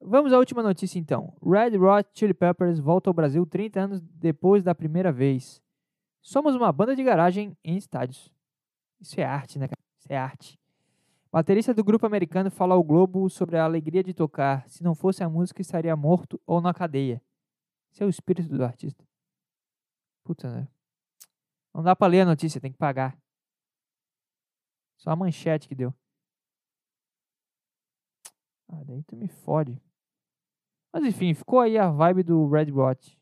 Vamos 0.00 0.32
à 0.32 0.38
última 0.38 0.62
notícia 0.62 0.98
então. 0.98 1.34
Red 1.42 1.76
Hot 1.76 2.08
Chili 2.14 2.32
Peppers 2.32 2.78
volta 2.78 3.10
ao 3.10 3.14
Brasil 3.14 3.44
30 3.44 3.80
anos 3.80 4.00
depois 4.00 4.62
da 4.62 4.74
primeira 4.74 5.12
vez. 5.12 5.62
Somos 6.22 6.56
uma 6.56 6.72
banda 6.72 6.96
de 6.96 7.04
garagem 7.04 7.54
em 7.62 7.76
estádios. 7.76 8.32
Isso 8.98 9.20
é 9.20 9.24
arte, 9.24 9.58
né, 9.58 9.68
cara? 9.68 9.80
Isso 9.98 10.10
é 10.10 10.16
arte. 10.16 10.58
Baterista 11.30 11.74
do 11.74 11.84
grupo 11.84 12.06
americano 12.06 12.50
fala 12.50 12.74
ao 12.74 12.82
Globo 12.82 13.28
sobre 13.28 13.58
a 13.58 13.64
alegria 13.64 14.02
de 14.02 14.14
tocar. 14.14 14.66
Se 14.68 14.82
não 14.82 14.94
fosse 14.94 15.22
a 15.22 15.28
música, 15.28 15.60
estaria 15.60 15.94
morto 15.94 16.40
ou 16.46 16.62
na 16.62 16.72
cadeia. 16.72 17.20
Esse 17.92 18.02
é 18.02 18.06
o 18.06 18.08
espírito 18.08 18.48
do 18.48 18.64
artista. 18.64 19.04
Puta, 20.24 20.50
né? 20.50 20.68
Não 21.74 21.82
dá 21.82 21.94
pra 21.94 22.06
ler 22.06 22.22
a 22.22 22.24
notícia, 22.24 22.60
tem 22.60 22.72
que 22.72 22.78
pagar. 22.78 23.18
Só 24.96 25.10
a 25.10 25.16
manchete 25.16 25.68
que 25.68 25.74
deu. 25.74 25.94
Ah, 28.68 28.82
daí 28.84 29.02
tu 29.04 29.16
me 29.16 29.28
fode. 29.28 29.80
Mas 30.92 31.04
enfim, 31.04 31.34
ficou 31.34 31.60
aí 31.60 31.76
a 31.78 31.90
vibe 31.90 32.22
do 32.22 32.48
Red 32.48 32.72
Hot. 32.72 33.18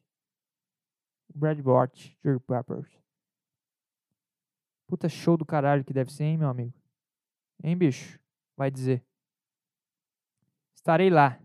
Red 1.35 1.61
Hot 1.63 2.19
Chili 2.23 2.41
Peppers. 2.41 2.89
Puta 4.87 5.09
show 5.09 5.37
do 5.37 5.45
caralho 5.45 5.85
que 5.85 5.93
deve 5.93 6.13
ser, 6.13 6.25
hein, 6.25 6.39
meu 6.39 6.49
amigo? 6.49 6.73
Hein, 7.63 7.77
bicho? 7.77 8.21
Vai 8.57 8.71
dizer. 8.71 9.05
Estarei 10.75 11.11
lá. 11.11 11.41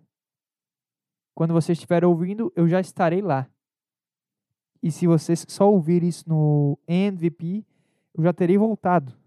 Quando 1.33 1.53
você 1.53 1.71
estiver 1.71 2.03
ouvindo, 2.05 2.51
eu 2.55 2.67
já 2.67 2.79
estarei 2.79 3.21
lá. 3.21 3.49
E 4.83 4.91
se 4.91 5.07
você 5.07 5.35
só 5.35 5.69
ouvir 5.69 6.03
isso 6.03 6.27
no 6.27 6.77
MVP, 6.87 7.65
eu 8.13 8.23
já 8.23 8.33
terei 8.33 8.57
voltado? 8.57 9.18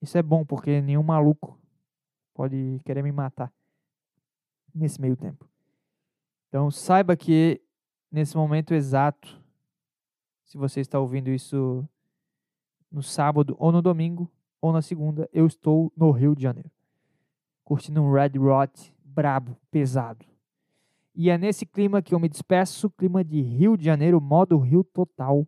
Isso 0.00 0.16
é 0.18 0.22
bom, 0.22 0.44
porque 0.44 0.80
nenhum 0.80 1.02
maluco 1.02 1.58
pode 2.34 2.80
querer 2.84 3.02
me 3.02 3.12
matar 3.12 3.52
nesse 4.74 5.00
meio 5.00 5.16
tempo. 5.16 5.48
Então, 6.48 6.70
saiba 6.70 7.16
que 7.16 7.60
nesse 8.10 8.36
momento 8.36 8.74
exato, 8.74 9.42
se 10.44 10.56
você 10.56 10.80
está 10.80 11.00
ouvindo 11.00 11.30
isso 11.30 11.88
no 12.90 13.02
sábado 13.02 13.56
ou 13.58 13.72
no 13.72 13.82
domingo 13.82 14.30
ou 14.60 14.72
na 14.72 14.82
segunda, 14.82 15.28
eu 15.32 15.46
estou 15.46 15.92
no 15.96 16.10
Rio 16.10 16.34
de 16.34 16.42
Janeiro, 16.42 16.70
curtindo 17.64 18.02
um 18.02 18.12
Red 18.12 18.38
Hot 18.38 18.94
brabo, 19.04 19.56
pesado. 19.70 20.24
E 21.14 21.30
é 21.30 21.38
nesse 21.38 21.64
clima 21.64 22.02
que 22.02 22.14
eu 22.14 22.20
me 22.20 22.28
despeço, 22.28 22.90
clima 22.90 23.24
de 23.24 23.40
Rio 23.40 23.76
de 23.76 23.84
Janeiro, 23.84 24.20
modo 24.20 24.58
Rio 24.58 24.84
total, 24.84 25.46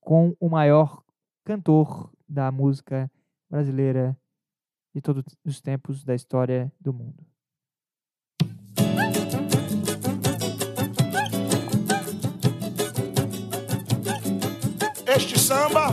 com 0.00 0.36
o 0.38 0.48
maior 0.48 1.02
cantor 1.44 2.12
da 2.28 2.52
música 2.52 3.10
brasileira 3.50 4.16
de 4.94 5.00
todos 5.00 5.22
os 5.44 5.60
tempos 5.60 6.04
da 6.04 6.14
história 6.14 6.72
do 6.80 6.92
mundo. 6.92 7.24
Este 15.06 15.38
samba 15.38 15.88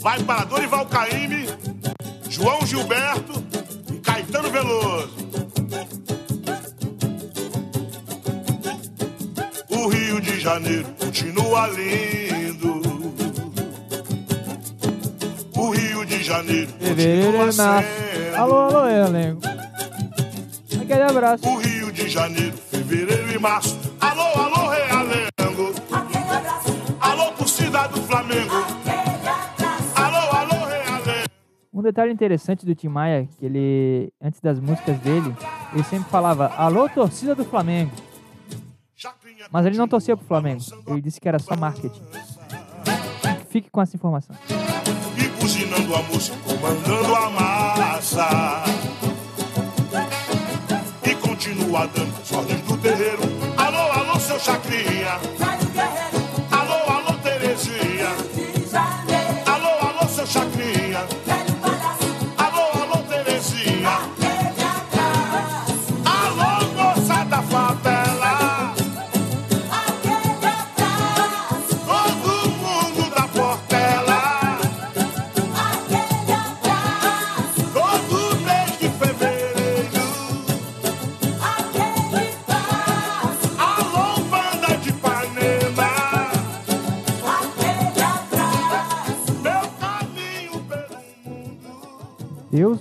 vai 0.00 0.22
para 0.22 0.44
Dorival 0.44 0.86
Caymmi, 0.86 1.46
João 2.28 2.64
Gilberto 2.66 3.32
e 3.92 3.98
Caetano 3.98 4.50
Veloso. 4.50 5.16
O 9.70 9.88
Rio 9.88 10.20
de 10.20 10.38
Janeiro 10.38 10.88
continua 10.98 11.66
lindo. 11.68 12.27
Janeiro 16.28 16.70
Fevereiro 16.78 17.38
na... 17.38 17.52
sendo. 17.52 18.36
Alô, 18.36 18.56
alô, 18.56 18.86
elenco. 18.86 19.40
Aquele 20.78 21.02
abraço. 21.02 21.48
O 21.48 21.56
Rio 21.56 21.90
de 21.90 22.06
Janeiro, 22.06 22.54
fevereiro 22.54 23.32
e 23.32 23.38
março. 23.38 23.78
Alô, 23.98 24.22
alô, 24.22 24.68
Realengo. 24.68 25.74
Alô, 27.00 27.32
torcida 27.32 27.88
do 27.88 28.02
Flamengo. 28.02 28.54
Alô, 29.96 30.36
alô, 30.36 30.66
Realengo. 30.66 31.30
Um 31.72 31.80
detalhe 31.80 32.12
interessante 32.12 32.66
do 32.66 32.74
Tim 32.74 32.88
Maia, 32.88 33.26
que 33.38 33.46
ele, 33.46 34.12
antes 34.20 34.40
das 34.42 34.60
músicas 34.60 34.98
dele, 34.98 35.34
ele 35.72 35.84
sempre 35.84 36.10
falava, 36.10 36.52
alô, 36.58 36.90
torcida 36.90 37.34
do 37.34 37.44
Flamengo. 37.44 37.92
Mas 39.50 39.64
ele 39.64 39.78
não 39.78 39.88
torcia 39.88 40.14
pro 40.14 40.26
Flamengo. 40.26 40.62
Ele 40.88 41.00
disse 41.00 41.18
que 41.18 41.28
era 41.28 41.38
só 41.38 41.56
marketing. 41.56 42.02
Fique 43.48 43.70
com 43.70 43.80
essa 43.80 43.96
informação. 43.96 44.36
Buzinando 45.40 45.94
a 45.94 46.02
música, 46.02 46.36
comandando 46.44 47.14
a 47.14 47.30
massa. 47.30 48.64
E 51.04 51.14
continua 51.16 51.86
dando 51.88 52.14
as 52.20 52.32
ordens 52.32 52.60
do 52.62 52.76
terreiro. 52.78 53.22
Alô, 53.56 53.92
alô, 53.92 54.20
seu 54.20 54.38
chacrinha. 54.38 55.18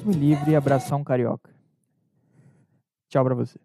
Me 0.07 0.13
livre 0.15 0.51
e 0.51 0.55
abração 0.55 1.03
carioca. 1.03 1.53
Tchau 3.09 3.23
pra 3.23 3.35
você. 3.35 3.55